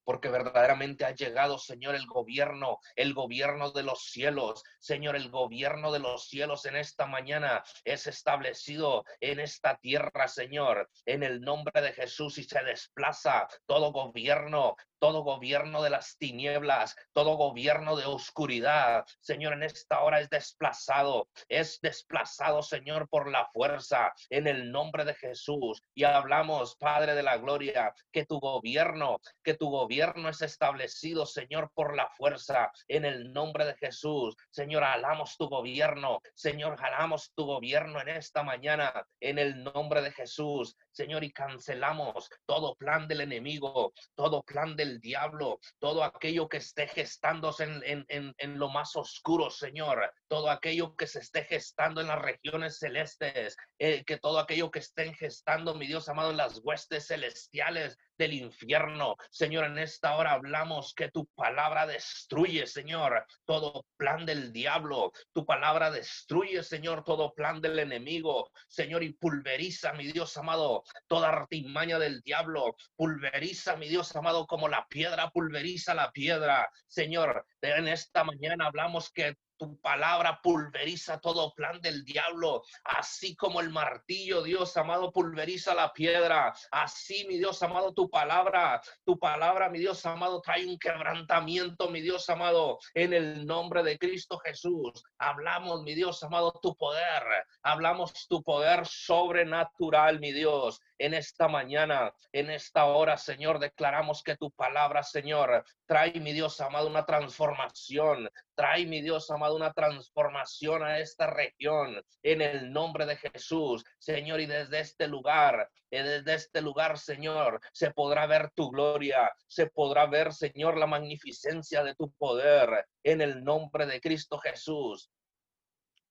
porque 0.08 0.30
verdaderamente 0.30 1.04
ha 1.04 1.14
llegado, 1.14 1.58
Señor, 1.58 1.94
el 1.94 2.08
gobierno, 2.08 2.80
el 2.96 3.14
gobierno 3.14 3.72
de 3.72 3.84
los 3.84 4.06
cielos. 4.06 4.64
Señor, 4.80 5.18
el 5.18 5.30
gobierno 5.30 5.92
de 5.92 6.00
los 6.00 6.30
cielos 6.30 6.64
en 6.64 6.78
esta 6.78 7.08
mañana 7.08 7.62
es 7.84 8.08
establecido 8.08 9.04
en 9.20 9.42
esta 9.42 9.76
tierra, 9.76 10.30
Señor, 10.30 10.90
en 11.06 11.24
el 11.24 11.42
nombre 11.42 11.82
de 11.82 11.92
Jesús 11.92 12.38
y 12.38 12.46
se 12.46 12.64
desplaza 12.64 13.50
todo 13.66 13.92
gobierno, 13.92 14.78
todo 15.00 15.24
gobierno 15.24 15.82
de 15.82 15.90
las 15.90 16.18
tinieblas, 16.18 16.96
todo 17.14 17.36
gobierno 17.36 17.96
de 17.96 18.06
oscuridad, 18.06 19.06
Señor, 19.20 19.54
en 19.54 19.64
esta 19.64 20.02
hora 20.02 20.20
es 20.20 20.30
desplazado, 20.30 21.30
es 21.50 21.80
desplazado, 21.82 22.62
Señor, 22.62 23.08
por 23.10 23.30
la 23.30 23.46
fuerza, 23.48 24.14
en 24.30 24.48
el 24.48 24.72
nombre 24.72 25.06
de 25.06 25.14
Jesús. 25.14 25.82
Y 25.94 26.04
hablamos, 26.04 26.76
Padre 26.78 27.16
de 27.16 27.24
la 27.24 27.38
Gloria, 27.38 27.94
que 28.12 28.26
tu 28.26 28.40
gobierno, 28.40 29.20
que 29.44 29.54
tu 29.54 29.70
gobierno 29.70 30.30
es 30.30 30.42
establecido, 30.42 31.26
Señor, 31.26 31.72
por 31.74 31.96
la 31.96 32.10
fuerza, 32.10 32.72
en 32.88 33.06
el 33.06 33.32
nombre 33.34 33.66
de 33.66 33.76
Jesús. 33.76 34.36
Señor, 34.50 34.84
alamos 34.84 35.38
tu 35.38 35.48
gobierno, 35.48 36.20
Señor, 36.34 36.78
jalamos 36.78 37.32
tu 37.36 37.46
gobierno 37.46 38.02
en 38.02 38.10
esta 38.10 38.44
mañana, 38.44 39.06
en 39.20 39.40
el 39.40 39.64
nombre 39.64 40.02
de 40.02 40.12
Jesús. 40.12 40.76
Señor, 40.92 41.24
y 41.24 41.32
cancelamos 41.32 42.30
todo 42.46 42.76
plan 42.76 43.08
del 43.08 43.22
enemigo, 43.22 43.94
todo 44.16 44.42
plan 44.44 44.76
del 44.76 44.87
diablo, 45.00 45.60
todo 45.80 46.04
aquello 46.04 46.48
que 46.48 46.58
esté 46.58 46.88
gestándose 46.88 47.64
en, 47.64 48.60
lo 48.60 48.70
más 48.70 48.96
oscuro, 48.96 49.50
Señor, 49.50 50.12
todo 50.28 50.50
aquello 50.50 50.96
que 50.96 51.08
se 51.08 51.20
esté 51.20 51.44
gestando 51.44 52.02
en 52.02 52.08
las 52.08 52.22
regiones 52.22 52.80
celestes, 52.80 53.56
eh, 53.80 54.04
que 54.06 54.18
todo 54.18 54.40
aquello 54.40 54.72
que 54.72 54.80
estén 54.80 55.14
gestando, 55.14 55.76
mi 55.76 55.88
Dios 55.88 56.10
amado, 56.10 56.32
en 56.32 56.38
las 56.38 56.60
huestes 56.64 57.08
celestiales 57.08 57.98
del 58.18 58.34
infierno. 58.34 59.16
Señor, 59.30 59.66
en 59.66 59.78
esta 59.78 60.16
hora 60.16 60.34
hablamos 60.34 60.94
que 60.94 61.10
tu 61.10 61.26
palabra 61.36 61.86
destruye, 61.86 62.68
Señor, 62.68 63.26
todo 63.46 63.86
plan 63.98 64.26
del 64.26 64.52
diablo. 64.52 65.12
Tu 65.34 65.46
palabra 65.46 65.92
destruye, 65.92 66.64
Señor, 66.64 67.04
todo 67.04 67.34
plan 67.34 67.62
del 67.62 67.80
enemigo. 67.80 68.52
Señor, 68.68 69.04
y 69.04 69.14
pulveriza, 69.14 69.94
mi 69.94 70.12
Dios 70.12 70.36
amado, 70.38 70.84
toda 71.08 71.30
artimaña 71.30 72.00
del 72.00 72.22
diablo. 72.22 72.76
Pulveriza, 72.96 73.76
mi 73.76 73.88
Dios 73.88 74.16
amado, 74.16 74.48
como 74.48 74.68
la 74.68 74.86
piedra 74.88 75.30
pulveriza 75.30 75.94
la 75.94 76.12
piedra. 76.12 76.70
Señor, 76.88 77.46
en 77.62 77.88
esta 77.88 78.24
mañana 78.24 78.68
hablamos 78.68 79.12
que 79.12 79.36
tu 79.58 79.80
palabra 79.82 80.40
pulveriza 80.42 81.20
todo 81.20 81.54
plan 81.54 81.82
del 81.82 82.04
diablo, 82.06 82.64
así 82.84 83.36
como 83.36 83.60
el 83.62 83.70
martillo, 83.70 84.44
Dios 84.44 84.76
amado, 84.78 85.12
pulveriza 85.12 85.74
la 85.74 85.92
piedra. 85.94 86.54
Así, 86.72 87.26
mi 87.28 87.38
Dios 87.38 87.62
amado, 87.64 87.94
tu 87.94 88.10
palabra, 88.10 88.82
tu 89.06 89.18
palabra, 89.18 89.70
mi 89.70 89.80
Dios 89.80 90.06
amado, 90.06 90.42
trae 90.42 90.66
un 90.66 90.78
quebrantamiento, 90.78 91.90
mi 91.90 92.02
Dios 92.02 92.30
amado, 92.30 92.80
en 92.94 93.14
el 93.14 93.46
nombre 93.46 93.84
de 93.84 93.98
Cristo 93.98 94.38
Jesús. 94.40 95.04
Hablamos, 95.18 95.84
mi 95.84 95.96
Dios 95.96 96.24
amado, 96.24 96.58
tu 96.62 96.76
poder. 96.76 97.24
Hablamos 97.64 98.28
tu 98.28 98.44
poder 98.44 98.86
sobrenatural, 98.86 100.20
mi 100.20 100.32
Dios 100.32 100.80
en 100.98 101.14
esta 101.14 101.48
mañana, 101.48 102.14
en 102.32 102.50
esta 102.50 102.86
hora, 102.86 103.18
Señor, 103.18 103.60
declaramos 103.60 104.24
que 104.24 104.36
tu 104.36 104.52
palabra, 104.52 105.04
Señor, 105.04 105.64
trae, 105.86 106.20
mi 106.20 106.34
Dios 106.34 106.60
amado, 106.62 106.88
una 106.88 107.06
transformación, 107.06 108.30
trae, 108.56 108.86
mi 108.86 109.02
Dios 109.02 109.30
amado, 109.30 109.56
una 109.56 109.74
transformación 109.74 110.84
a 110.84 111.00
esta 111.00 111.28
región, 111.28 112.02
en 112.24 112.42
el 112.42 112.72
nombre 112.72 113.06
de 113.06 113.18
Jesús, 113.18 113.84
Señor, 114.00 114.40
y 114.42 114.46
desde 114.46 114.80
este 114.80 115.08
lugar, 115.08 115.70
eh, 115.92 116.04
desde 116.04 116.34
este 116.34 116.62
lugar, 116.62 116.98
Señor, 116.98 117.62
se 117.72 117.92
podrá 117.92 118.26
ver 118.26 118.52
tu 118.56 118.70
gloria, 118.70 119.32
se 119.48 119.68
podrá 119.68 120.06
ver, 120.06 120.34
Señor, 120.34 120.78
la 120.78 120.88
magnificencia 120.88 121.84
de 121.84 121.96
tu 121.96 122.12
poder, 122.14 122.86
en 123.04 123.22
el 123.22 123.44
nombre 123.44 123.86
de 123.86 124.02
Cristo 124.02 124.38
Jesús. 124.40 125.10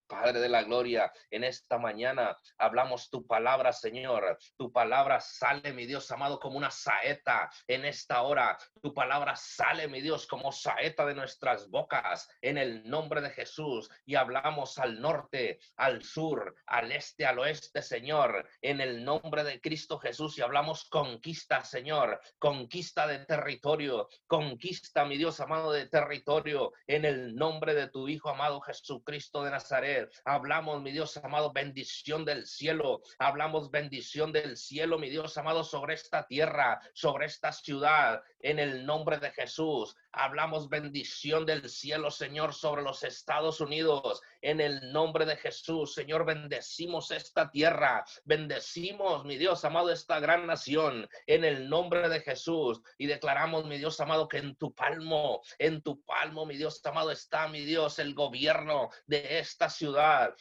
Padre 0.07 0.41
de 0.41 0.49
la 0.49 0.63
Gloria, 0.63 1.13
en 1.31 1.45
esta 1.45 1.79
mañana 1.79 2.37
hablamos 2.59 3.11
tu 3.11 3.27
palabra, 3.27 3.73
Señor. 3.73 4.39
Tu 4.57 4.73
palabra 4.73 5.21
sale, 5.21 5.73
mi 5.73 5.87
Dios 5.87 6.11
amado, 6.11 6.39
como 6.39 6.57
una 6.57 6.71
saeta 6.71 7.51
en 7.67 7.85
esta 7.85 8.23
hora. 8.23 8.57
Tu 8.83 8.95
palabra 8.95 9.35
sale, 9.37 9.89
mi 9.89 10.01
Dios, 10.01 10.27
como 10.27 10.53
saeta 10.53 11.05
de 11.07 11.15
nuestras 11.15 11.69
bocas 11.71 12.29
en 12.41 12.59
el 12.59 12.89
nombre 12.89 13.21
de 13.21 13.31
Jesús. 13.31 13.91
Y 14.05 14.15
hablamos 14.15 14.79
al 14.79 15.01
norte, 15.01 15.59
al 15.77 16.03
sur, 16.03 16.55
al 16.67 16.93
este, 16.93 17.27
al 17.27 17.39
oeste, 17.39 17.83
Señor, 17.83 18.49
en 18.63 18.81
el 18.81 19.05
nombre 19.05 19.45
de 19.45 19.61
Cristo 19.61 19.99
Jesús. 19.99 20.39
Y 20.39 20.43
hablamos 20.43 20.85
conquista, 20.89 21.65
Señor, 21.65 22.21
conquista 22.39 23.07
de 23.07 23.21
territorio, 23.21 24.09
conquista, 24.27 25.05
mi 25.05 25.17
Dios 25.17 25.41
amado, 25.41 25.73
de 25.73 25.87
territorio, 25.89 26.73
en 26.87 27.05
el 27.05 27.35
nombre 27.35 27.75
de 27.75 27.89
tu 27.89 28.09
Hijo 28.09 28.31
amado 28.31 28.61
Jesucristo 28.61 29.43
de 29.43 29.51
Nazaret. 29.51 29.96
Hablamos, 30.25 30.83
mi 30.83 30.93
Dios 30.93 31.17
amado, 31.19 31.53
bendición 31.53 32.25
del 32.25 32.47
cielo. 32.47 33.03
Hablamos 33.19 33.71
bendición 33.71 34.33
del 34.33 34.57
cielo, 34.57 34.99
mi 34.99 35.11
Dios 35.11 35.37
amado, 35.39 35.65
sobre 35.65 35.95
esta 35.95 36.27
tierra, 36.27 36.81
sobre 36.95 37.27
esta 37.27 37.53
ciudad, 37.53 38.23
en 38.41 38.59
el 38.59 38.87
nombre 38.87 39.19
de 39.19 39.31
Jesús. 39.31 39.97
Hablamos 40.13 40.69
bendición 40.69 41.45
del 41.45 41.69
cielo, 41.69 42.11
Señor, 42.11 42.55
sobre 42.55 42.83
los 42.83 43.03
Estados 43.03 43.61
Unidos. 43.61 44.23
En 44.41 44.61
el 44.61 44.93
nombre 44.93 45.27
de 45.27 45.37
Jesús, 45.37 45.95
Señor, 45.95 46.25
bendecimos 46.25 47.11
esta 47.11 47.51
tierra. 47.51 48.05
Bendecimos, 48.25 49.25
mi 49.25 49.37
Dios 49.37 49.65
amado, 49.65 49.93
esta 49.93 50.21
gran 50.21 50.47
nación. 50.47 51.09
En 51.27 51.45
el 51.45 51.69
nombre 51.69 52.09
de 52.09 52.21
Jesús. 52.21 52.81
Y 52.99 53.07
declaramos, 53.07 53.67
mi 53.67 53.79
Dios 53.79 54.01
amado, 54.01 54.29
que 54.29 54.39
en 54.39 54.57
tu 54.57 54.75
palmo, 54.75 55.43
en 55.59 55.83
tu 55.83 56.03
palmo, 56.05 56.47
mi 56.47 56.57
Dios 56.57 56.81
amado, 56.85 57.11
está, 57.11 57.49
mi 57.49 57.65
Dios, 57.65 57.99
el 57.99 58.15
gobierno 58.15 58.91
de 59.07 59.39
esta 59.39 59.69
ciudad. 59.69 59.86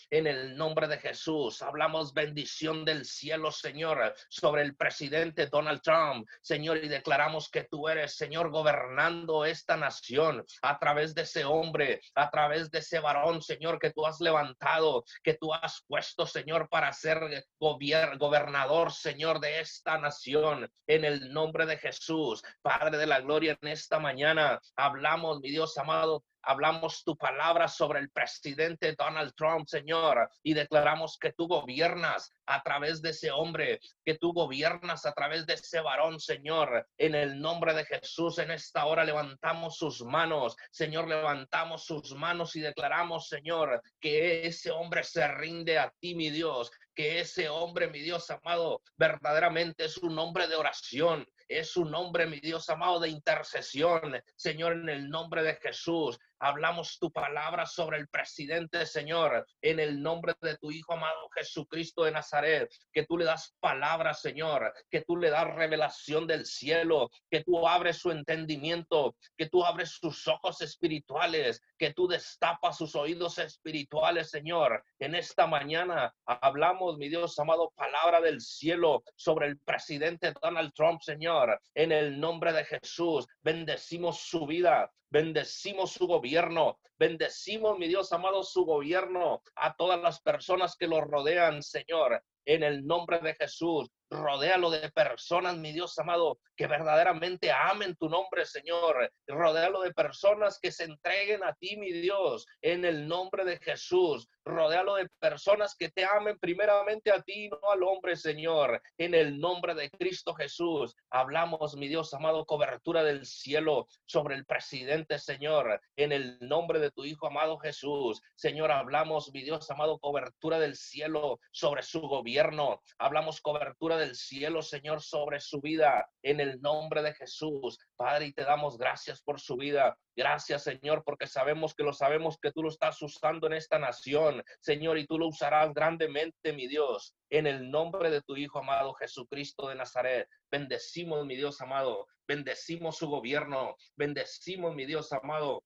En 0.09 0.25
el 0.25 0.57
nombre 0.57 0.87
de 0.87 0.97
Jesús. 0.97 1.61
Hablamos 1.61 2.13
bendición 2.13 2.83
del 2.83 3.05
cielo, 3.05 3.51
Señor, 3.51 4.15
sobre 4.27 4.63
el 4.63 4.75
presidente 4.75 5.45
Donald 5.47 5.81
Trump. 5.81 6.27
Señor, 6.41 6.77
y 6.77 6.87
declaramos 6.87 7.49
que 7.49 7.63
tú 7.63 7.87
eres, 7.87 8.15
Señor, 8.15 8.49
gobernando 8.49 9.45
esta 9.45 9.77
nación, 9.77 10.43
a 10.63 10.79
través 10.79 11.13
de 11.13 11.21
ese 11.21 11.45
hombre, 11.45 12.01
a 12.15 12.31
través 12.31 12.71
de 12.71 12.79
ese 12.79 12.99
varón, 12.99 13.41
Señor, 13.41 13.77
que 13.77 13.91
tú 13.91 14.05
has 14.05 14.19
levantado, 14.19 15.03
que 15.23 15.35
tú 15.35 15.53
has 15.53 15.83
puesto, 15.87 16.25
Señor, 16.25 16.67
para 16.67 16.91
ser 16.91 17.45
gobernador, 17.59 18.91
Señor, 18.91 19.39
de 19.39 19.59
esta 19.59 19.99
nación, 19.99 20.67
en 20.87 21.05
el 21.05 21.31
nombre 21.31 21.67
de 21.67 21.77
Jesús, 21.77 22.41
Padre 22.63 22.97
de 22.97 23.05
la 23.05 23.21
Gloria, 23.21 23.57
en 23.61 23.67
esta 23.67 23.99
mañana 23.99 24.59
hablamos, 24.75 25.39
mi 25.39 25.49
Dios 25.49 25.77
amado, 25.77 26.23
hablamos 26.45 27.03
tu 27.03 27.17
palabra 27.17 27.67
sobre 27.67 27.99
el 27.99 28.09
presidente 28.09 28.95
Donald 28.97 29.33
Trump, 29.35 29.67
Señor, 29.67 30.29
y 30.43 30.53
declaramos 30.53 31.17
que 31.19 31.33
tú 31.33 31.47
gobiernas 31.47 32.31
a 32.45 32.61
través 32.61 33.01
de 33.01 33.09
ese 33.09 33.31
hombre, 33.31 33.79
que 34.03 34.17
tú 34.17 34.33
gobiernas 34.33 35.05
a 35.05 35.13
través 35.13 35.45
de 35.45 35.53
ese 35.53 35.81
varón, 35.81 36.19
Señor. 36.19 36.87
En 36.97 37.15
el 37.15 37.39
nombre 37.39 37.73
de 37.73 37.85
Jesús, 37.85 38.37
en 38.39 38.51
esta 38.51 38.85
hora 38.85 39.03
levantamos 39.03 39.77
sus 39.77 40.03
manos, 40.03 40.55
Señor, 40.71 41.07
levantamos 41.07 41.85
sus 41.85 42.13
manos 42.15 42.55
y 42.55 42.61
declaramos, 42.61 43.27
Señor, 43.27 43.81
que 43.99 44.45
ese 44.45 44.71
hombre 44.71 45.03
se 45.03 45.27
rinde 45.27 45.79
a 45.79 45.91
ti, 45.99 46.15
mi 46.15 46.29
Dios, 46.29 46.71
que 46.95 47.19
ese 47.19 47.49
hombre, 47.49 47.87
mi 47.89 47.99
Dios 47.99 48.29
amado, 48.31 48.81
verdaderamente 48.95 49.85
es 49.85 49.97
un 49.97 50.17
hombre 50.17 50.47
de 50.47 50.55
oración, 50.55 51.27
es 51.47 51.77
un 51.77 51.93
hombre, 51.93 52.25
mi 52.25 52.39
Dios 52.39 52.69
amado, 52.69 52.99
de 52.99 53.09
intercesión. 53.09 54.19
Señor, 54.35 54.73
en 54.73 54.89
el 54.89 55.09
nombre 55.09 55.43
de 55.43 55.55
Jesús, 55.55 56.17
hablamos 56.39 56.97
tu 56.99 57.11
palabra 57.11 57.65
sobre 57.65 57.97
el 57.97 58.07
presidente, 58.07 58.85
Señor, 58.85 59.45
en 59.61 59.79
el 59.79 60.01
nombre 60.01 60.33
de 60.41 60.57
tu 60.57 60.71
Hijo 60.71 60.93
amado 60.93 61.29
Jesucristo 61.33 62.03
de 62.03 62.11
Nazaret, 62.11 62.69
que 62.91 63.05
tú 63.05 63.17
le 63.17 63.25
das 63.25 63.55
palabra, 63.59 64.13
Señor, 64.13 64.73
que 64.89 65.01
tú 65.01 65.17
le 65.17 65.29
das 65.29 65.53
revelación 65.53 66.27
del 66.27 66.45
cielo, 66.45 67.09
que 67.29 67.43
tú 67.43 67.67
abres 67.67 67.97
su 67.97 68.11
entendimiento, 68.11 69.15
que 69.37 69.49
tú 69.49 69.65
abres 69.65 69.91
sus 69.91 70.27
ojos 70.27 70.61
espirituales, 70.61 71.61
que 71.77 71.93
tú 71.93 72.07
destapas 72.07 72.77
sus 72.77 72.95
oídos 72.95 73.37
espirituales, 73.37 74.29
Señor. 74.29 74.83
En 74.99 75.15
esta 75.15 75.47
mañana 75.47 76.13
hablamos, 76.25 76.97
mi 76.97 77.09
Dios 77.09 77.37
amado, 77.39 77.71
palabra 77.75 78.21
del 78.21 78.41
cielo 78.41 79.03
sobre 79.15 79.47
el 79.47 79.59
presidente 79.59 80.33
Donald 80.41 80.73
Trump, 80.73 81.01
Señor, 81.01 81.59
en 81.73 81.91
el 81.91 82.19
nombre 82.19 82.53
de 82.53 82.65
Jesús. 82.65 83.27
Bendecimos 83.41 84.19
su 84.19 84.45
vida, 84.45 84.91
Bendecimos 85.15 85.93
su 85.93 86.07
gobierno. 86.07 86.77
Bendecimos, 86.99 87.79
mi 87.79 87.87
Dios 87.87 88.11
amado, 88.11 88.43
su 88.43 88.65
gobierno 88.65 89.41
a 89.55 89.73
todas 89.77 90.01
las 90.01 90.19
personas 90.19 90.75
que 90.75 90.87
lo 90.87 90.99
rodean, 90.99 91.63
Señor 91.63 92.21
en 92.45 92.63
el 92.63 92.85
nombre 92.85 93.19
de 93.19 93.33
Jesús. 93.33 93.89
Rodéalo 94.15 94.69
de 94.69 94.89
personas, 94.91 95.57
mi 95.57 95.73
Dios 95.73 95.97
amado, 95.99 96.39
que 96.55 96.67
verdaderamente 96.67 97.51
amen 97.51 97.95
tu 97.97 98.09
nombre, 98.09 98.45
Señor. 98.45 99.11
Rodéalo 99.27 99.81
de 99.81 99.93
personas 99.93 100.57
que 100.59 100.71
se 100.71 100.85
entreguen 100.85 101.43
a 101.43 101.53
ti, 101.53 101.75
mi 101.75 101.91
Dios, 101.91 102.47
en 102.61 102.85
el 102.85 103.07
nombre 103.07 103.43
de 103.43 103.57
Jesús. 103.57 104.27
Rodéalo 104.45 104.95
de 104.95 105.09
personas 105.19 105.75
que 105.75 105.89
te 105.89 106.05
amen 106.05 106.37
primeramente 106.39 107.11
a 107.11 107.21
ti, 107.21 107.49
no 107.49 107.71
al 107.71 107.83
hombre, 107.83 108.15
Señor. 108.15 108.81
En 108.97 109.13
el 109.13 109.39
nombre 109.39 109.73
de 109.73 109.89
Cristo 109.89 110.33
Jesús. 110.33 110.95
Hablamos, 111.09 111.75
mi 111.75 111.87
Dios 111.87 112.13
amado, 112.13 112.45
cobertura 112.45 113.03
del 113.03 113.25
cielo 113.25 113.87
sobre 114.05 114.35
el 114.35 114.45
presidente, 114.45 115.19
Señor. 115.19 115.81
En 115.95 116.11
el 116.11 116.37
nombre 116.39 116.79
de 116.79 116.91
tu 116.91 117.05
Hijo 117.05 117.27
amado 117.27 117.57
Jesús. 117.57 118.21
Señor, 118.35 118.71
hablamos, 118.71 119.31
mi 119.33 119.41
Dios 119.41 119.69
amado, 119.71 119.99
cobertura 119.99 120.59
del 120.59 120.75
cielo 120.75 121.39
sobre 121.51 121.81
su 121.81 122.01
gobierno. 122.01 122.81
Hablamos 122.99 123.41
cobertura 123.41 123.97
del 123.97 124.04
del 124.05 124.15
cielo, 124.15 124.61
Señor, 124.61 125.01
sobre 125.01 125.39
su 125.39 125.59
vida 125.61 126.07
en 126.21 126.39
el 126.39 126.61
nombre 126.61 127.01
de 127.01 127.13
Jesús. 127.13 127.77
Padre, 127.95 128.27
y 128.27 128.33
te 128.33 128.43
damos 128.43 128.77
gracias 128.77 129.21
por 129.21 129.39
su 129.39 129.57
vida. 129.57 129.97
Gracias, 130.15 130.63
Señor, 130.63 131.03
porque 131.03 131.27
sabemos 131.27 131.73
que 131.73 131.83
lo 131.83 131.91
sabemos 131.91 132.37
que 132.41 132.51
tú 132.51 132.61
lo 132.63 132.69
estás 132.69 133.01
usando 133.01 133.47
en 133.47 133.53
esta 133.53 133.79
nación, 133.79 134.43
Señor, 134.61 134.97
y 134.97 135.05
tú 135.05 135.17
lo 135.17 135.27
usarás 135.27 135.73
grandemente, 135.73 136.53
mi 136.53 136.67
Dios, 136.67 137.13
en 137.29 137.47
el 137.47 137.69
nombre 137.69 138.09
de 138.09 138.21
tu 138.21 138.37
Hijo 138.37 138.59
amado 138.59 138.93
Jesucristo 138.93 139.67
de 139.67 139.75
Nazaret. 139.75 140.29
Bendecimos, 140.49 141.25
mi 141.25 141.35
Dios 141.35 141.59
amado, 141.61 142.07
bendecimos 142.27 142.97
su 142.97 143.09
gobierno, 143.09 143.75
bendecimos, 143.97 144.73
mi 144.75 144.85
Dios 144.85 145.11
amado, 145.11 145.63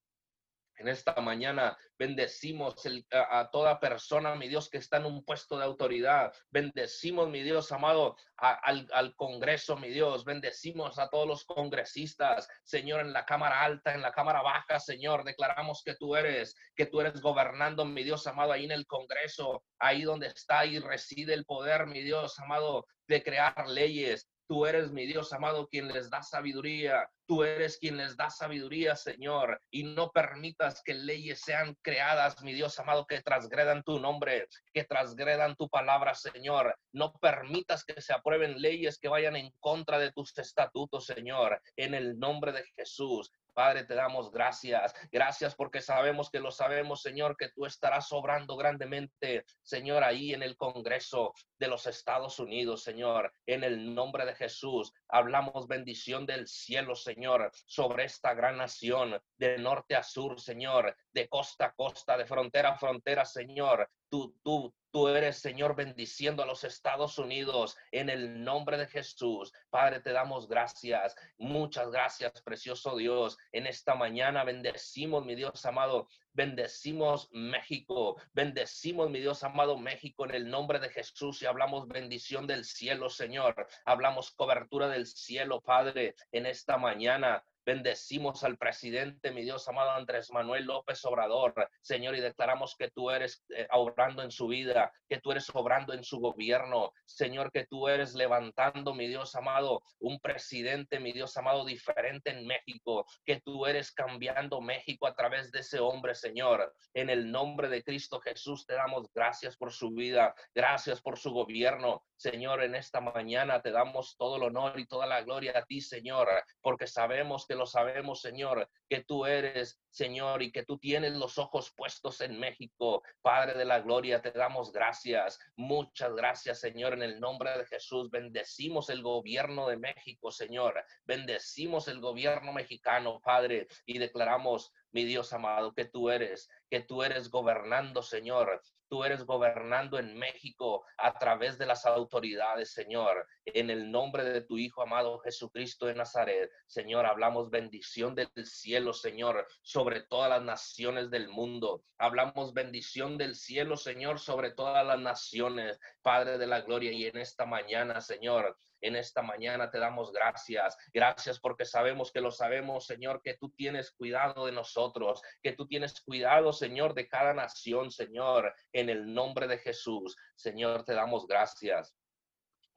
en 0.80 0.88
esta 0.88 1.14
mañana 1.22 1.78
bendecimos 1.98 2.82
a, 3.12 3.50
toda 3.52 3.80
persona, 3.80 4.34
mi 4.36 4.48
Dios, 4.48 4.70
que 4.70 4.78
está 4.78 4.98
en 4.98 5.06
un 5.06 5.26
puesto 5.26 5.58
de 5.58 5.66
autoridad. 5.66 6.34
Bendecimos, 6.50 7.30
mi 7.30 7.44
Dios 7.44 7.72
amado, 7.74 8.16
al, 8.38 8.88
al, 8.94 9.16
Congreso, 9.16 9.76
mi 9.76 9.90
Dios. 9.90 10.24
Bendecimos 10.24 10.98
a 10.98 11.10
todos 11.10 11.28
los 11.28 11.44
congresistas, 11.44 12.48
Señor, 12.64 13.02
en 13.02 13.12
la 13.12 13.26
Cámara 13.26 13.62
Alta, 13.62 13.94
en 13.94 14.02
la 14.02 14.14
Cámara 14.14 14.42
Baja, 14.42 14.80
Señor. 14.80 15.26
Declaramos 15.26 15.84
que 15.84 15.96
tú 15.96 16.16
eres, 16.16 16.56
que 16.76 16.86
tú 16.86 17.02
eres 17.02 17.20
gobernando, 17.22 17.84
mi 17.84 18.04
Dios 18.04 18.26
amado, 18.26 18.54
ahí 18.54 18.64
en 18.64 18.72
el 18.72 18.88
Congreso, 18.88 19.64
ahí 19.78 20.04
donde 20.04 20.28
está 20.28 20.66
y 20.66 20.80
reside 20.80 21.34
el 21.34 21.44
poder, 21.44 21.88
mi 21.88 22.02
Dios 22.02 22.40
amado, 22.40 22.88
de 23.08 23.22
crear 23.22 23.68
leyes, 23.68 24.30
Tú 24.50 24.66
eres 24.66 24.92
mi 24.92 25.06
Dios 25.06 25.32
amado 25.32 25.68
quien 25.68 25.90
les 25.90 26.10
da 26.10 26.24
sabiduría. 26.24 27.08
Tú 27.28 27.44
eres 27.44 27.78
quien 27.78 27.98
les 27.98 28.18
da 28.18 28.32
sabiduría, 28.32 28.96
Señor. 28.96 29.62
Y 29.70 29.84
no 29.84 30.10
permitas 30.10 30.82
que 30.84 30.96
leyes 30.96 31.42
sean 31.42 31.78
creadas, 31.84 32.42
mi 32.42 32.56
Dios 32.56 32.80
amado, 32.80 33.06
que 33.06 33.22
transgredan 33.22 33.84
tu 33.84 34.00
nombre, 34.00 34.48
que 34.74 34.86
transgredan 34.86 35.56
tu 35.56 35.70
palabra, 35.70 36.16
Señor. 36.16 36.76
No 36.92 37.14
permitas 37.14 37.86
que 37.86 38.02
se 38.02 38.12
aprueben 38.12 38.60
leyes 38.60 38.98
que 38.98 39.08
vayan 39.08 39.36
en 39.36 39.54
contra 39.60 40.00
de 40.00 40.12
tus 40.12 40.36
estatutos, 40.36 41.06
Señor. 41.06 41.62
En 41.76 41.94
el 41.94 42.18
nombre 42.18 42.52
de 42.52 42.64
Jesús. 42.76 43.32
Padre, 43.60 43.84
te 43.84 43.94
damos 43.94 44.32
gracias. 44.32 44.96
Gracias 45.12 45.54
porque 45.54 45.82
sabemos 45.82 46.30
que 46.30 46.40
lo 46.40 46.50
sabemos, 46.50 47.02
Señor, 47.02 47.36
que 47.36 47.50
tú 47.50 47.66
estarás 47.66 48.10
obrando 48.14 48.56
grandemente, 48.56 49.44
Señor, 49.62 50.02
ahí 50.02 50.34
en 50.34 50.44
el 50.44 50.56
Congreso 50.56 51.34
de 51.60 51.68
los 51.68 51.86
Estados 51.86 52.40
Unidos, 52.40 52.84
Señor. 52.84 53.34
En 53.46 53.66
el 53.66 53.94
nombre 53.94 54.26
de 54.26 54.34
Jesús, 54.34 54.94
hablamos 55.10 55.68
bendición 55.68 56.26
del 56.26 56.48
cielo, 56.48 56.96
Señor, 56.96 57.52
sobre 57.66 58.06
esta 58.06 58.34
gran 58.34 58.56
nación, 58.56 59.22
de 59.38 59.58
norte 59.58 59.98
a 59.98 60.04
sur, 60.04 60.40
Señor, 60.40 60.96
de 61.12 61.28
costa 61.28 61.66
a 61.66 61.74
costa, 61.74 62.16
de 62.16 62.26
frontera 62.26 62.70
a 62.70 62.78
frontera, 62.78 63.26
Señor. 63.26 63.90
Tú, 64.10 64.40
tú, 64.42 64.74
Tú 64.92 65.08
eres, 65.08 65.38
Señor, 65.38 65.76
bendiciendo 65.76 66.42
a 66.42 66.48
los 66.48 66.64
Estados 66.64 67.20
Unidos 67.20 67.78
en 67.92 68.10
el 68.10 68.44
nombre 68.44 68.76
de 68.76 68.88
Jesús. 68.88 69.54
Padre, 69.70 70.00
te 70.00 70.12
damos 70.12 70.48
gracias. 70.48 71.16
Muchas 71.38 71.92
gracias, 71.92 72.42
precioso 72.42 72.98
Dios. 72.98 73.38
En 73.52 73.68
esta 73.68 73.94
mañana 73.94 74.44
bendecimos, 74.44 75.24
mi 75.24 75.36
Dios 75.36 75.64
amado. 75.68 76.08
Bendecimos 76.34 77.30
México. 77.32 78.20
Bendecimos, 78.34 79.12
mi 79.12 79.20
Dios 79.20 79.44
amado, 79.44 79.78
México 79.78 80.26
en 80.26 80.34
el 80.34 80.50
nombre 80.50 80.80
de 80.80 80.90
Jesús 80.90 81.40
y 81.44 81.46
hablamos 81.46 81.88
bendición 81.88 82.48
del 82.48 82.66
cielo, 82.66 83.12
Señor. 83.12 83.68
Hablamos 83.86 84.32
cobertura 84.32 84.88
del 84.88 85.06
cielo, 85.06 85.62
Padre, 85.62 86.16
en 86.32 86.48
esta 86.48 86.78
mañana. 86.78 87.44
Bendecimos 87.70 88.44
al 88.44 88.58
presidente, 88.58 89.30
mi 89.30 89.44
Dios 89.44 89.68
amado 89.68 89.92
Andrés 89.92 90.32
Manuel 90.32 90.66
López 90.66 91.06
Obrador, 91.06 91.54
Señor, 91.84 92.16
y 92.16 92.20
declaramos 92.20 92.76
que 92.76 92.90
tú 92.90 93.12
eres 93.12 93.46
eh, 93.50 93.68
obrando 93.72 94.24
en 94.24 94.32
su 94.32 94.48
vida, 94.48 94.92
que 95.08 95.20
tú 95.20 95.32
eres 95.32 95.48
obrando 95.54 95.94
en 95.94 96.04
su 96.04 96.18
gobierno, 96.18 96.92
Señor, 97.06 97.52
que 97.52 97.68
tú 97.68 97.88
eres 97.88 98.16
levantando, 98.16 98.96
mi 98.96 99.08
Dios 99.08 99.36
amado, 99.36 99.84
un 100.00 100.20
presidente, 100.20 101.00
mi 101.00 101.12
Dios 101.12 101.38
amado, 101.38 101.64
diferente 101.64 102.32
en 102.32 102.48
México, 102.48 103.06
que 103.24 103.40
tú 103.40 103.68
eres 103.68 103.92
cambiando 103.92 104.62
México 104.62 105.06
a 105.06 105.14
través 105.14 105.52
de 105.52 105.60
ese 105.60 105.80
hombre, 105.80 106.16
Señor. 106.16 106.74
En 106.96 107.12
el 107.12 107.32
nombre 107.32 107.70
de 107.70 107.84
Cristo 107.84 108.20
Jesús 108.20 108.66
te 108.66 108.74
damos 108.74 109.06
gracias 109.14 109.56
por 109.56 109.72
su 109.72 109.92
vida, 109.92 110.34
gracias 110.56 111.04
por 111.04 111.20
su 111.20 111.30
gobierno, 111.30 112.02
Señor, 112.20 112.64
en 112.64 112.76
esta 112.76 113.00
mañana 113.00 113.62
te 113.62 113.72
damos 113.72 114.18
todo 114.18 114.36
el 114.36 114.44
honor 114.44 114.78
y 114.78 114.88
toda 114.88 115.06
la 115.06 115.22
gloria 115.22 115.54
a 115.56 115.64
ti, 115.64 115.80
Señor, 115.80 116.28
porque 116.62 116.86
sabemos 116.86 117.46
que 117.48 117.59
lo 117.60 117.68
sabemos, 117.68 118.22
Señor, 118.22 118.68
que 118.90 119.04
tú 119.04 119.26
eres, 119.26 119.80
Señor, 119.92 120.42
y 120.42 120.52
que 120.52 120.64
tú 120.64 120.80
tienes 120.80 121.14
los 121.14 121.38
ojos 121.38 121.72
puestos 121.76 122.22
en 122.22 122.40
México. 122.40 123.04
Padre 123.22 123.58
de 123.58 123.66
la 123.66 123.82
gloria, 123.82 124.22
te 124.22 124.32
damos 124.32 124.72
gracias. 124.72 125.38
Muchas 125.56 126.16
gracias, 126.16 126.60
Señor, 126.60 126.94
en 126.94 127.04
el 127.04 127.20
nombre 127.20 127.56
de 127.58 127.66
Jesús. 127.66 128.10
Bendecimos 128.10 128.90
el 128.90 129.04
gobierno 129.04 129.68
de 129.68 129.78
México, 129.78 130.32
Señor. 130.32 130.84
Bendecimos 131.04 131.88
el 131.88 132.00
gobierno 132.00 132.54
mexicano, 132.54 133.20
Padre, 133.24 133.68
y 133.86 134.00
declaramos 134.00 134.74
mi 134.92 135.06
Dios 135.06 135.34
amado, 135.34 135.74
que 135.74 135.86
tú 135.86 136.10
eres, 136.10 136.50
que 136.70 136.82
tú 136.82 137.04
eres 137.04 137.30
gobernando, 137.30 138.02
Señor. 138.02 138.62
Tú 138.90 139.04
eres 139.04 139.24
gobernando 139.24 140.00
en 140.00 140.18
México 140.18 140.84
a 140.98 141.14
través 141.14 141.60
de 141.60 141.68
las 141.68 141.86
autoridades, 141.86 142.74
Señor. 142.74 143.28
En 143.46 143.70
el 143.70 143.92
nombre 143.92 144.24
de 144.24 144.42
tu 144.42 144.58
Hijo 144.58 144.82
amado 144.82 145.20
Jesucristo 145.20 145.86
de 145.86 145.94
Nazaret, 145.94 146.50
Señor, 146.66 147.06
hablamos 147.06 147.52
bendición 147.52 148.16
del 148.16 148.32
cielo, 148.46 148.94
Señor, 148.94 149.46
sobre 149.62 150.02
todas 150.02 150.32
las 150.32 150.42
naciones 150.42 151.12
del 151.12 151.30
mundo. 151.30 151.84
Hablamos 152.00 152.52
bendición 152.52 153.16
del 153.20 153.36
cielo, 153.36 153.78
Señor, 153.78 154.20
sobre 154.20 154.52
todas 154.52 154.84
las 154.84 155.00
naciones, 155.00 155.80
Padre 156.02 156.40
de 156.40 156.48
la 156.48 156.62
gloria. 156.62 156.92
Y 156.92 157.06
en 157.06 157.18
esta 157.18 157.46
mañana, 157.46 158.02
Señor, 158.02 158.58
en 158.82 158.96
esta 158.96 159.22
mañana 159.22 159.70
te 159.70 159.80
damos 159.80 160.12
gracias. 160.12 160.78
Gracias 160.94 161.40
porque 161.40 161.66
sabemos 161.66 162.12
que 162.12 162.22
lo 162.22 162.32
sabemos, 162.32 162.86
Señor, 162.86 163.22
que 163.22 163.36
tú 163.36 163.50
tienes 163.52 163.92
cuidado 163.92 164.46
de 164.46 164.52
nosotros, 164.52 165.22
que 165.42 165.54
tú 165.54 165.68
tienes 165.68 166.02
cuidado, 166.02 166.54
Señor, 166.54 166.94
de 166.94 167.08
cada 167.08 167.34
nación, 167.34 167.92
Señor, 167.92 168.54
en 168.74 168.90
el 168.90 169.14
nombre 169.14 169.48
de 169.48 169.58
Jesús. 169.58 170.16
Señor, 170.36 170.84
te 170.84 170.94
damos 170.94 171.28
gracias. 171.28 171.96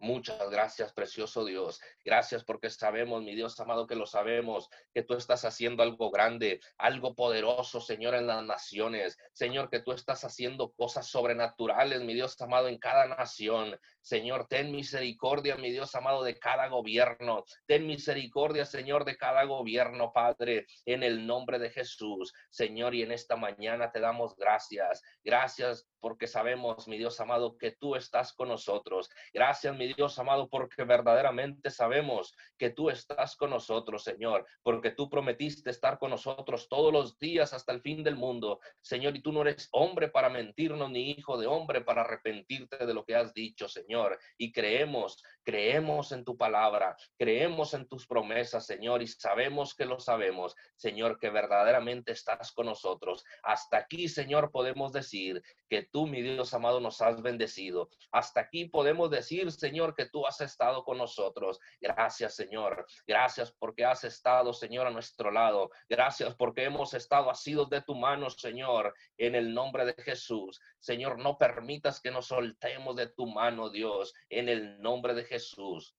Muchas 0.03 0.50
gracias, 0.50 0.92
precioso 0.92 1.44
Dios. 1.44 1.80
Gracias 2.05 2.42
porque 2.42 2.70
sabemos, 2.70 3.22
mi 3.22 3.36
Dios 3.36 3.61
amado, 3.61 3.86
que 3.86 3.94
lo 3.94 4.05
sabemos, 4.05 4.68
que 4.92 5.05
tú 5.05 5.14
estás 5.14 5.44
haciendo 5.44 5.84
algo 5.84 6.11
grande, 6.11 6.59
algo 6.76 7.14
poderoso, 7.14 7.80
Señor, 7.80 8.16
en 8.16 8.26
las 8.26 8.42
naciones. 8.42 9.16
Señor, 9.32 9.70
que 9.70 9.78
tú 9.78 9.92
estás 9.92 10.24
haciendo 10.24 10.72
cosas 10.72 11.07
sobrenaturales, 11.07 12.00
mi 12.03 12.14
Dios 12.14 12.40
amado, 12.42 12.66
en 12.66 12.78
cada 12.78 13.07
nación. 13.07 13.78
Señor, 14.03 14.46
ten 14.48 14.72
misericordia, 14.72 15.57
mi 15.57 15.70
Dios 15.70 15.94
amado, 15.94 16.24
de 16.24 16.38
cada 16.38 16.68
gobierno. 16.68 17.44
Ten 17.66 17.86
misericordia, 17.86 18.66
Señor, 18.66 19.05
de 19.05 19.16
cada 19.16 19.44
gobierno, 19.44 20.12
Padre, 20.12 20.66
en 20.84 21.03
el 21.03 21.26
nombre 21.26 21.59
de 21.59 21.70
Jesús. 21.70 22.34
Señor, 22.50 22.94
y 22.94 23.03
en 23.03 23.12
esta 23.12 23.36
mañana 23.36 23.92
te 23.92 24.00
damos 24.00 24.36
gracias. 24.36 25.03
Gracias 25.24 25.88
porque 26.00 26.26
sabemos, 26.26 26.88
mi 26.88 26.98
Dios 26.98 27.20
amado, 27.20 27.57
que 27.57 27.70
tú 27.70 27.94
estás 27.94 28.32
con 28.32 28.48
nosotros. 28.48 29.09
Gracias, 29.32 29.76
mi 29.76 29.94
Dios 29.94 30.18
amado, 30.18 30.48
porque 30.50 30.82
verdaderamente 30.82 31.70
sabemos 31.70 32.34
que 32.59 32.70
tú 32.70 32.90
estás 32.90 33.36
con 33.36 33.50
nosotros, 33.50 34.03
Señor, 34.03 34.44
porque 34.64 34.90
tú 34.90 35.09
prometiste 35.09 35.70
estar 35.70 36.00
con 36.00 36.11
nosotros 36.11 36.68
todos 36.68 36.92
los 36.92 37.18
días 37.20 37.53
hasta 37.53 37.72
el 37.72 37.80
fin 37.82 38.03
del 38.03 38.16
mundo, 38.16 38.59
Señor, 38.80 39.16
y 39.16 39.22
tú 39.22 39.30
no 39.30 39.42
eres 39.42 39.68
hombre 39.70 40.09
para 40.09 40.28
mentirnos, 40.28 40.90
ni 40.90 41.12
hijo 41.12 41.38
de 41.38 41.46
hombre 41.46 41.82
para 41.82 42.03
arrepentirte 42.03 42.84
de 42.84 42.94
lo 42.94 43.05
que 43.05 43.14
has 43.14 43.32
dicho, 43.32 43.68
Señor, 43.68 43.91
y 44.38 44.53
creemos, 44.53 45.22
creemos 45.45 46.12
en 46.12 46.24
tu 46.24 46.36
palabra, 46.36 46.97
creemos 47.18 47.74
en 47.74 47.86
tus 47.88 48.07
promesas, 48.07 48.66
Señor, 48.66 49.03
y 49.03 49.07
sabemos 49.07 49.74
que 49.74 49.84
lo 49.84 49.99
sabemos, 49.99 50.55
Señor, 50.76 51.18
que 51.18 51.30
verdaderamente 51.30 52.12
estás 52.12 52.53
con 52.53 52.66
nosotros. 52.66 53.24
Hasta 53.43 53.78
aquí, 53.78 54.09
Señor, 54.09 54.51
podemos 54.51 54.93
decir 54.93 55.43
que 55.68 55.82
tú, 55.82 56.07
mi 56.07 56.22
Dios 56.22 56.55
amado, 56.55 56.80
nos 56.80 57.01
has 57.01 57.22
bendecido. 57.22 57.90
Hasta 58.11 58.40
aquí 58.40 58.66
podemos 58.66 59.11
decir, 59.11 59.51
Señor, 59.53 59.95
que 59.95 60.07
tú 60.07 60.26
has 60.26 60.40
estado 60.40 60.84
con 60.84 60.99
nosotros. 60.99 61.59
Gracias, 61.80 62.34
Señor. 62.34 62.86
Gracias 63.07 63.53
porque 63.53 63.84
has 63.84 64.05
estado, 64.05 64.53
Señor, 64.53 64.86
a 64.86 64.90
nuestro 64.90 65.30
lado. 65.30 65.70
Gracias 65.88 66.34
porque 66.34 66.64
hemos 66.64 66.95
estado 66.95 67.30
asidos 67.30 67.68
de 67.70 67.82
tu 67.82 67.95
mano, 67.95 68.30
Señor, 68.30 68.95
en 69.16 69.34
el 69.34 69.53
nombre 69.53 69.84
de 69.84 69.95
Jesús. 69.95 70.61
Señor, 70.78 71.18
no 71.18 71.38
permitas 71.38 72.01
que 72.01 72.11
nos 72.11 72.26
soltemos 72.26 72.97
de 72.97 73.09
tu 73.09 73.26
mano, 73.26 73.70
Dios, 73.70 74.14
en 74.28 74.49
el 74.49 74.80
nombre 74.80 75.14
de 75.14 75.24
Jesús. 75.24 75.31
Jesus. 75.32 75.92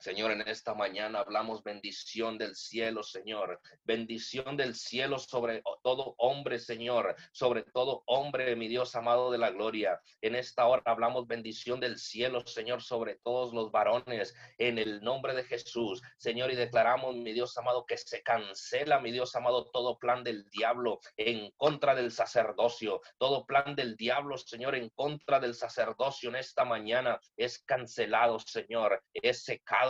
Señor, 0.00 0.30
en 0.30 0.40
esta 0.48 0.72
mañana 0.72 1.18
hablamos 1.18 1.62
bendición 1.62 2.38
del 2.38 2.56
cielo, 2.56 3.02
Señor. 3.02 3.60
Bendición 3.84 4.56
del 4.56 4.74
cielo 4.74 5.18
sobre 5.18 5.62
todo 5.82 6.14
hombre, 6.16 6.58
Señor. 6.58 7.14
Sobre 7.32 7.64
todo 7.64 8.02
hombre, 8.06 8.56
mi 8.56 8.66
Dios 8.66 8.96
amado 8.96 9.30
de 9.30 9.36
la 9.36 9.50
gloria. 9.50 10.00
En 10.22 10.36
esta 10.36 10.66
hora 10.66 10.82
hablamos 10.86 11.26
bendición 11.26 11.80
del 11.80 11.98
cielo, 11.98 12.40
Señor, 12.46 12.80
sobre 12.80 13.16
todos 13.16 13.52
los 13.52 13.70
varones. 13.70 14.34
En 14.56 14.78
el 14.78 15.02
nombre 15.02 15.34
de 15.34 15.44
Jesús, 15.44 16.00
Señor, 16.16 16.50
y 16.50 16.56
declaramos, 16.56 17.14
mi 17.16 17.34
Dios 17.34 17.58
amado, 17.58 17.84
que 17.84 17.98
se 17.98 18.22
cancela, 18.22 19.00
mi 19.00 19.12
Dios 19.12 19.36
amado, 19.36 19.70
todo 19.70 19.98
plan 19.98 20.24
del 20.24 20.48
diablo 20.48 21.00
en 21.18 21.50
contra 21.58 21.94
del 21.94 22.10
sacerdocio. 22.10 23.02
Todo 23.18 23.44
plan 23.44 23.76
del 23.76 23.96
diablo, 23.96 24.38
Señor, 24.38 24.76
en 24.76 24.88
contra 24.88 25.40
del 25.40 25.54
sacerdocio 25.54 26.30
en 26.30 26.36
esta 26.36 26.64
mañana 26.64 27.20
es 27.36 27.58
cancelado, 27.58 28.38
Señor. 28.38 29.02
Es 29.12 29.44
secado 29.44 29.89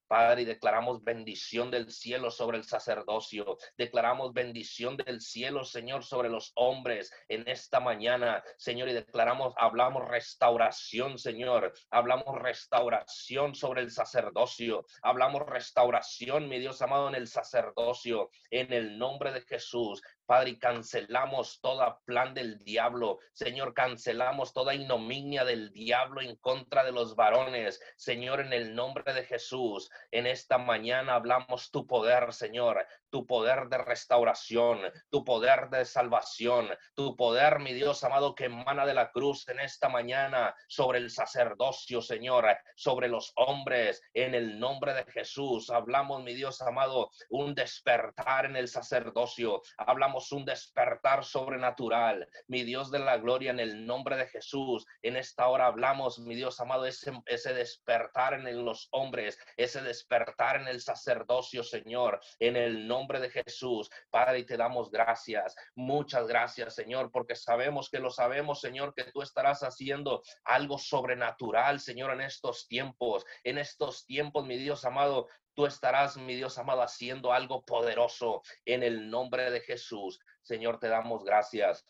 Padre, 0.11 0.41
y 0.41 0.45
declaramos 0.45 1.05
bendición 1.05 1.71
del 1.71 1.89
cielo 1.89 2.31
sobre 2.31 2.57
el 2.57 2.65
sacerdocio. 2.65 3.57
Declaramos 3.77 4.33
bendición 4.33 4.97
del 4.97 5.21
cielo, 5.21 5.63
Señor, 5.63 6.03
sobre 6.03 6.27
los 6.27 6.51
hombres 6.55 7.13
en 7.29 7.47
esta 7.47 7.79
mañana, 7.79 8.43
Señor, 8.57 8.89
y 8.89 8.93
declaramos, 8.93 9.53
hablamos 9.55 10.05
restauración, 10.09 11.17
Señor. 11.17 11.71
Hablamos 11.91 12.37
restauración 12.41 13.55
sobre 13.55 13.83
el 13.83 13.89
sacerdocio. 13.89 14.85
Hablamos 15.01 15.45
restauración, 15.45 16.49
mi 16.49 16.59
Dios 16.59 16.81
amado, 16.81 17.07
en 17.07 17.15
el 17.15 17.29
sacerdocio, 17.29 18.31
en 18.49 18.73
el 18.73 18.97
nombre 18.97 19.31
de 19.31 19.39
Jesús. 19.43 20.01
Padre, 20.25 20.57
cancelamos 20.59 21.59
toda 21.59 21.99
plan 22.05 22.33
del 22.33 22.57
diablo. 22.59 23.19
Señor, 23.33 23.73
cancelamos 23.73 24.53
toda 24.53 24.73
ignominia 24.73 25.43
del 25.43 25.73
diablo 25.73 26.21
en 26.21 26.37
contra 26.37 26.85
de 26.85 26.93
los 26.93 27.17
varones. 27.17 27.81
Señor, 27.97 28.39
en 28.39 28.53
el 28.53 28.73
nombre 28.73 29.13
de 29.13 29.25
Jesús, 29.25 29.89
en 30.11 30.27
esta 30.27 30.57
mañana 30.57 31.15
hablamos 31.15 31.71
tu 31.71 31.85
poder, 31.85 32.33
Señor 32.33 32.85
tu 33.11 33.27
poder 33.27 33.67
de 33.67 33.77
restauración, 33.77 34.79
tu 35.09 35.23
poder 35.23 35.69
de 35.69 35.85
salvación, 35.85 36.69
tu 36.95 37.15
poder, 37.15 37.59
mi 37.59 37.73
Dios 37.73 38.03
amado, 38.03 38.33
que 38.33 38.45
emana 38.45 38.85
de 38.85 38.93
la 38.93 39.11
cruz 39.11 39.47
en 39.49 39.59
esta 39.59 39.89
mañana 39.89 40.55
sobre 40.67 40.99
el 40.99 41.11
sacerdocio, 41.11 42.01
Señor, 42.01 42.47
sobre 42.75 43.09
los 43.09 43.33
hombres, 43.35 44.01
en 44.13 44.33
el 44.33 44.57
nombre 44.59 44.93
de 44.93 45.03
Jesús. 45.03 45.69
Hablamos, 45.69 46.23
mi 46.23 46.33
Dios 46.33 46.61
amado, 46.61 47.11
un 47.29 47.53
despertar 47.53 48.45
en 48.45 48.55
el 48.55 48.69
sacerdocio, 48.69 49.61
hablamos 49.77 50.31
un 50.31 50.45
despertar 50.45 51.25
sobrenatural, 51.25 52.27
mi 52.47 52.63
Dios 52.63 52.91
de 52.91 52.99
la 52.99 53.17
gloria, 53.17 53.51
en 53.51 53.59
el 53.59 53.85
nombre 53.85 54.15
de 54.15 54.27
Jesús. 54.27 54.85
En 55.01 55.17
esta 55.17 55.49
hora 55.49 55.65
hablamos, 55.65 56.19
mi 56.19 56.35
Dios 56.35 56.61
amado, 56.61 56.85
ese, 56.85 57.11
ese 57.25 57.53
despertar 57.53 58.35
en 58.35 58.63
los 58.63 58.87
hombres, 58.91 59.37
ese 59.57 59.81
despertar 59.91 60.61
en 60.61 60.67
el 60.67 60.81
sacerdocio, 60.81 61.63
Señor, 61.63 62.21
en 62.39 62.55
el 62.55 62.87
nombre 62.87 63.19
de 63.19 63.29
Jesús. 63.29 63.89
Padre, 64.09 64.39
y 64.39 64.45
te 64.45 64.55
damos 64.55 64.89
gracias. 64.89 65.53
Muchas 65.75 66.27
gracias, 66.27 66.75
Señor, 66.75 67.11
porque 67.11 67.35
sabemos 67.35 67.89
que 67.89 67.99
lo 67.99 68.09
sabemos, 68.09 68.61
Señor, 68.61 68.93
que 68.93 69.03
tú 69.11 69.21
estarás 69.21 69.63
haciendo 69.63 70.23
algo 70.45 70.77
sobrenatural, 70.77 71.79
Señor, 71.79 72.13
en 72.13 72.21
estos 72.21 72.67
tiempos. 72.67 73.25
En 73.43 73.57
estos 73.57 74.05
tiempos, 74.05 74.45
mi 74.45 74.57
Dios 74.57 74.85
amado, 74.85 75.27
tú 75.53 75.65
estarás, 75.65 76.15
mi 76.15 76.35
Dios 76.35 76.57
amado, 76.57 76.81
haciendo 76.81 77.33
algo 77.33 77.65
poderoso 77.65 78.41
en 78.65 78.83
el 78.83 79.09
nombre 79.09 79.51
de 79.51 79.59
Jesús. 79.59 80.19
Señor, 80.41 80.79
te 80.79 80.87
damos 80.87 81.23
gracias. 81.23 81.85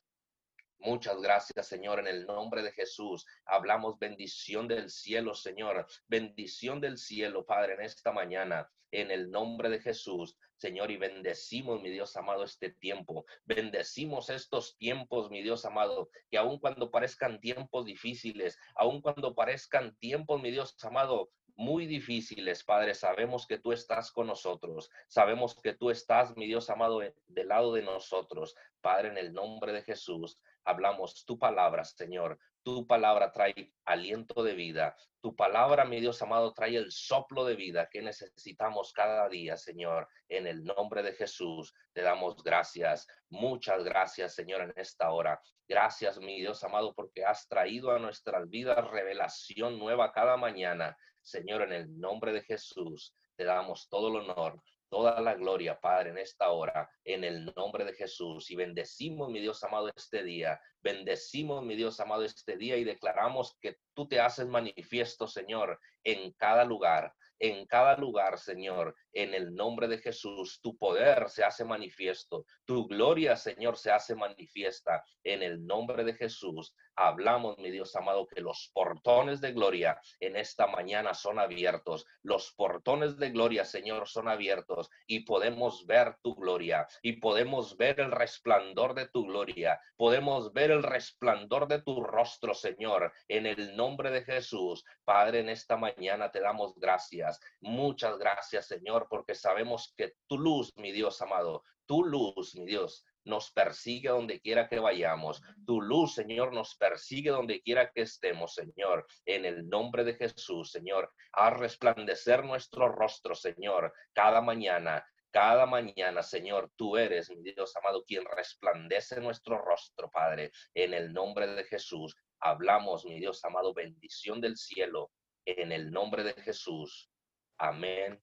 Muchas 0.83 1.21
gracias, 1.21 1.67
Señor, 1.67 1.99
en 1.99 2.07
el 2.07 2.25
nombre 2.25 2.63
de 2.63 2.71
Jesús. 2.71 3.27
Hablamos 3.45 3.99
bendición 3.99 4.67
del 4.67 4.89
cielo, 4.89 5.35
Señor. 5.35 5.85
Bendición 6.07 6.81
del 6.81 6.97
cielo, 6.97 7.45
Padre, 7.45 7.75
en 7.75 7.81
esta 7.81 8.11
mañana, 8.11 8.67
en 8.89 9.11
el 9.11 9.29
nombre 9.29 9.69
de 9.69 9.79
Jesús. 9.79 10.35
Señor, 10.55 10.89
y 10.89 10.97
bendecimos, 10.97 11.79
mi 11.83 11.91
Dios 11.91 12.17
amado, 12.17 12.43
este 12.43 12.71
tiempo. 12.71 13.25
Bendecimos 13.45 14.31
estos 14.31 14.75
tiempos, 14.77 15.29
mi 15.29 15.43
Dios 15.43 15.65
amado, 15.65 16.09
que 16.31 16.39
aun 16.39 16.57
cuando 16.57 16.89
parezcan 16.89 17.39
tiempos 17.39 17.85
difíciles, 17.85 18.57
aun 18.73 19.01
cuando 19.01 19.35
parezcan 19.35 19.95
tiempos, 19.97 20.41
mi 20.41 20.49
Dios 20.49 20.75
amado, 20.83 21.29
muy 21.55 21.85
difíciles, 21.85 22.63
Padre, 22.63 22.95
sabemos 22.95 23.45
que 23.45 23.59
tú 23.59 23.71
estás 23.71 24.11
con 24.11 24.25
nosotros. 24.25 24.89
Sabemos 25.07 25.53
que 25.61 25.73
tú 25.73 25.91
estás, 25.91 26.35
mi 26.35 26.47
Dios 26.47 26.71
amado, 26.71 27.01
del 27.27 27.47
lado 27.47 27.73
de 27.73 27.83
nosotros. 27.83 28.55
Padre, 28.81 29.09
en 29.09 29.17
el 29.17 29.31
nombre 29.31 29.71
de 29.71 29.83
Jesús, 29.83 30.39
hablamos 30.65 31.25
tu 31.25 31.37
palabra, 31.37 31.83
Señor. 31.83 32.39
Tu 32.63 32.85
palabra 32.85 33.31
trae 33.31 33.73
aliento 33.85 34.43
de 34.43 34.53
vida. 34.53 34.95
Tu 35.19 35.35
palabra, 35.35 35.85
mi 35.85 35.99
Dios 35.99 36.21
amado, 36.21 36.53
trae 36.53 36.75
el 36.75 36.91
soplo 36.91 37.43
de 37.45 37.55
vida 37.55 37.89
que 37.89 38.01
necesitamos 38.01 38.93
cada 38.93 39.27
día, 39.29 39.57
Señor. 39.57 40.07
En 40.29 40.47
el 40.47 40.63
nombre 40.63 41.03
de 41.03 41.13
Jesús 41.13 41.73
te 41.93 42.01
damos 42.01 42.43
gracias. 42.43 43.07
Muchas 43.29 43.83
gracias, 43.83 44.35
Señor, 44.35 44.61
en 44.61 44.73
esta 44.75 45.11
hora. 45.11 45.41
Gracias, 45.67 46.19
mi 46.19 46.39
Dios 46.39 46.63
amado, 46.63 46.93
porque 46.93 47.25
has 47.25 47.47
traído 47.47 47.91
a 47.91 47.99
nuestras 47.99 48.49
vidas 48.49 48.89
revelación 48.91 49.79
nueva 49.79 50.11
cada 50.11 50.37
mañana. 50.37 50.97
Señor, 51.21 51.61
en 51.63 51.73
el 51.73 51.99
nombre 51.99 52.33
de 52.33 52.41
Jesús 52.41 53.15
te 53.35 53.45
damos 53.45 53.87
todo 53.89 54.09
el 54.09 54.29
honor, 54.29 54.61
toda 54.91 55.21
la 55.21 55.35
gloria, 55.35 55.79
Padre, 55.79 56.09
en 56.09 56.17
esta 56.17 56.49
hora, 56.49 56.89
en 57.05 57.23
el 57.23 57.45
nombre 57.55 57.85
de 57.85 57.93
Jesús. 57.93 58.51
Y 58.51 58.55
bendecimos, 58.55 59.31
mi 59.31 59.39
Dios 59.39 59.63
amado, 59.63 59.89
este 59.95 60.21
día. 60.21 60.59
Bendecimos, 60.81 61.63
mi 61.63 61.75
Dios 61.75 61.99
amado, 62.01 62.25
este 62.25 62.57
día 62.57 62.75
y 62.75 62.83
declaramos 62.83 63.57
que 63.61 63.77
tú 63.95 64.07
te 64.07 64.19
haces 64.19 64.47
manifiesto, 64.47 65.27
Señor, 65.27 65.79
en 66.03 66.33
cada 66.33 66.65
lugar 66.65 67.13
en 67.41 67.65
cada 67.65 67.97
lugar, 67.97 68.37
Señor, 68.37 68.95
en 69.13 69.33
el 69.33 69.55
nombre 69.55 69.87
de 69.87 69.97
Jesús. 69.97 70.59
Tu 70.61 70.77
poder 70.77 71.27
se 71.29 71.43
hace 71.43 71.65
manifiesto, 71.65 72.45
tu 72.65 72.87
gloria, 72.87 73.35
Señor, 73.35 73.77
se 73.77 73.91
hace 73.91 74.15
manifiesta 74.15 75.03
en 75.23 75.41
el 75.41 75.65
nombre 75.65 76.03
de 76.03 76.13
Jesús. 76.13 76.75
Hablamos, 76.95 77.57
mi 77.57 77.71
Dios 77.71 77.95
amado, 77.95 78.27
que 78.27 78.41
los 78.41 78.71
portones 78.73 79.41
de 79.41 79.53
gloria 79.53 79.99
en 80.19 80.35
esta 80.35 80.67
mañana 80.67 81.13
son 81.13 81.39
abiertos. 81.39 82.05
Los 82.23 82.53
portones 82.53 83.17
de 83.17 83.29
gloria, 83.31 83.65
Señor, 83.65 84.07
son 84.07 84.27
abiertos 84.27 84.89
y 85.07 85.21
podemos 85.21 85.85
ver 85.85 86.17
tu 86.21 86.35
gloria 86.35 86.87
y 87.01 87.13
podemos 87.13 87.77
ver 87.77 87.99
el 87.99 88.11
resplandor 88.11 88.93
de 88.93 89.07
tu 89.07 89.25
gloria. 89.25 89.79
Podemos 89.97 90.53
ver 90.53 90.71
el 90.71 90.83
resplandor 90.83 91.67
de 91.67 91.81
tu 91.81 92.03
rostro, 92.03 92.53
Señor, 92.53 93.11
en 93.27 93.45
el 93.45 93.75
nombre 93.75 94.11
de 94.11 94.23
Jesús. 94.23 94.83
Padre, 95.03 95.39
en 95.39 95.49
esta 95.49 95.77
mañana 95.77 96.31
te 96.31 96.39
damos 96.39 96.75
gracias 96.75 97.39
Muchas 97.61 98.17
gracias, 98.17 98.67
Señor, 98.67 99.07
porque 99.09 99.35
sabemos 99.35 99.93
que 99.97 100.13
tu 100.27 100.37
luz, 100.37 100.71
mi 100.77 100.91
Dios 100.91 101.21
amado, 101.21 101.63
tu 101.85 102.03
luz, 102.03 102.55
mi 102.55 102.65
Dios, 102.65 103.05
nos 103.23 103.51
persigue 103.51 104.09
donde 104.09 104.39
quiera 104.39 104.67
que 104.67 104.79
vayamos. 104.79 105.41
Tu 105.65 105.81
luz, 105.81 106.15
Señor, 106.15 106.53
nos 106.53 106.75
persigue 106.75 107.29
donde 107.29 107.61
quiera 107.61 107.91
que 107.91 108.01
estemos, 108.01 108.53
Señor. 108.53 109.05
En 109.25 109.45
el 109.45 109.67
nombre 109.67 110.03
de 110.03 110.15
Jesús, 110.15 110.71
Señor, 110.71 111.11
a 111.33 111.49
resplandecer 111.49 112.43
nuestro 112.43 112.89
rostro, 112.89 113.35
Señor, 113.35 113.93
cada 114.13 114.41
mañana. 114.41 115.05
Cada 115.31 115.65
mañana, 115.65 116.23
Señor, 116.23 116.71
tú 116.75 116.97
eres, 116.97 117.29
mi 117.29 117.53
Dios 117.53 117.73
amado, 117.77 118.03
quien 118.03 118.25
resplandece 118.25 119.21
nuestro 119.21 119.57
rostro, 119.57 120.11
Padre. 120.11 120.51
En 120.73 120.93
el 120.93 121.13
nombre 121.13 121.47
de 121.47 121.63
Jesús, 121.63 122.17
hablamos, 122.41 123.05
mi 123.05 123.17
Dios 123.17 123.43
amado, 123.45 123.73
bendición 123.73 124.41
del 124.41 124.57
cielo. 124.57 125.09
En 125.45 125.71
el 125.71 125.89
nombre 125.89 126.23
de 126.23 126.33
Jesús. 126.33 127.09
Amén 127.57 128.21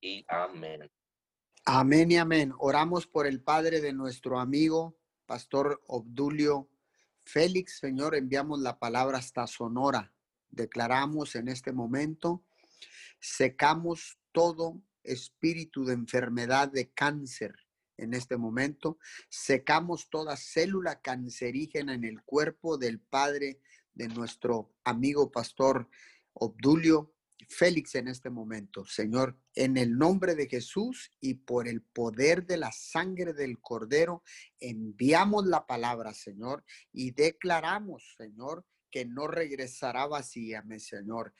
y 0.00 0.24
amén. 0.28 0.90
Amén 1.70 2.10
y 2.10 2.16
amén. 2.16 2.54
Oramos 2.56 3.06
por 3.06 3.26
el 3.26 3.42
Padre 3.42 3.82
de 3.82 3.92
nuestro 3.92 4.40
amigo, 4.40 4.96
Pastor 5.26 5.82
Obdulio 5.86 6.70
Félix. 7.24 7.80
Señor, 7.80 8.14
enviamos 8.14 8.60
la 8.60 8.78
palabra 8.78 9.18
hasta 9.18 9.46
Sonora. 9.46 10.10
Declaramos 10.48 11.34
en 11.34 11.48
este 11.48 11.72
momento, 11.72 12.42
secamos 13.20 14.18
todo 14.32 14.80
espíritu 15.02 15.84
de 15.84 15.92
enfermedad 15.92 16.72
de 16.72 16.90
cáncer 16.90 17.54
en 17.98 18.14
este 18.14 18.38
momento. 18.38 18.96
Secamos 19.28 20.08
toda 20.08 20.38
célula 20.38 21.02
cancerígena 21.02 21.92
en 21.92 22.04
el 22.04 22.22
cuerpo 22.22 22.78
del 22.78 22.98
Padre 22.98 23.60
de 23.92 24.08
nuestro 24.08 24.74
amigo 24.84 25.30
Pastor 25.30 25.86
Obdulio 26.32 27.12
Félix 27.46 27.94
en 27.94 28.08
este 28.08 28.30
momento, 28.30 28.84
Señor, 28.84 29.38
en 29.54 29.76
el 29.76 29.96
nombre 29.96 30.34
de 30.34 30.48
Jesús 30.48 31.12
y 31.20 31.34
por 31.34 31.68
el 31.68 31.82
poder 31.82 32.46
de 32.46 32.56
la 32.56 32.72
sangre 32.72 33.32
del 33.32 33.60
Cordero, 33.60 34.22
enviamos 34.60 35.46
la 35.46 35.66
palabra, 35.66 36.12
Señor, 36.14 36.64
y 36.92 37.12
declaramos, 37.12 38.14
Señor, 38.16 38.66
que 38.90 39.04
no 39.04 39.26
regresará 39.26 40.06
vacía, 40.06 40.62
mi 40.62 40.80
Señor. 40.80 41.34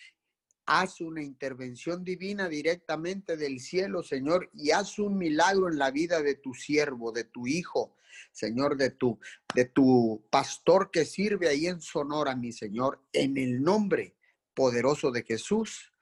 Haz 0.66 1.00
una 1.00 1.22
intervención 1.22 2.04
divina 2.04 2.48
directamente 2.48 3.36
del 3.36 3.58
cielo, 3.58 4.02
Señor, 4.02 4.50
y 4.52 4.70
haz 4.70 4.98
un 4.98 5.16
milagro 5.16 5.68
en 5.68 5.78
la 5.78 5.90
vida 5.90 6.20
de 6.22 6.34
tu 6.34 6.52
siervo, 6.52 7.10
de 7.10 7.24
tu 7.24 7.46
hijo, 7.46 7.96
Señor, 8.32 8.76
de 8.76 8.90
tu, 8.90 9.18
de 9.54 9.64
tu 9.64 10.26
pastor 10.30 10.90
que 10.90 11.04
sirve 11.06 11.48
ahí 11.48 11.66
en 11.66 11.80
Sonora, 11.80 12.36
mi 12.36 12.52
Señor, 12.52 13.02
en 13.12 13.38
el 13.38 13.62
nombre 13.62 14.17
poderoso 14.58 15.12
de 15.12 15.22
Jesús. 15.22 15.92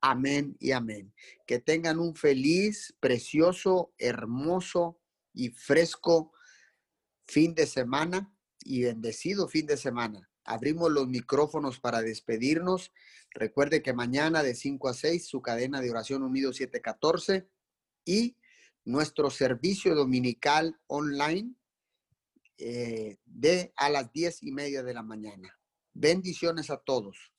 Amén 0.00 0.56
y 0.60 0.70
amén. 0.70 1.12
Que 1.48 1.58
tengan 1.58 1.98
un 1.98 2.14
feliz, 2.14 2.94
precioso, 3.00 3.92
hermoso 3.98 5.00
y 5.32 5.48
fresco 5.50 6.32
fin 7.26 7.56
de 7.56 7.66
semana 7.66 8.32
y 8.60 8.84
bendecido 8.84 9.48
fin 9.48 9.66
de 9.66 9.76
semana. 9.76 10.30
Abrimos 10.44 10.92
los 10.92 11.08
micrófonos 11.08 11.80
para 11.80 12.02
despedirnos. 12.02 12.92
Recuerde 13.32 13.82
que 13.82 13.92
mañana 13.92 14.44
de 14.44 14.54
5 14.54 14.88
a 14.90 14.94
6 14.94 15.26
su 15.26 15.42
cadena 15.42 15.80
de 15.80 15.90
oración 15.90 16.22
unido 16.22 16.52
714 16.52 17.48
y 18.04 18.36
nuestro 18.84 19.28
servicio 19.28 19.96
dominical 19.96 20.78
online 20.86 21.56
eh, 22.58 23.18
de 23.24 23.72
a 23.74 23.90
las 23.90 24.12
10 24.12 24.44
y 24.44 24.52
media 24.52 24.84
de 24.84 24.94
la 24.94 25.02
mañana. 25.02 25.58
Bendiciones 25.94 26.70
a 26.70 26.76
todos. 26.76 27.33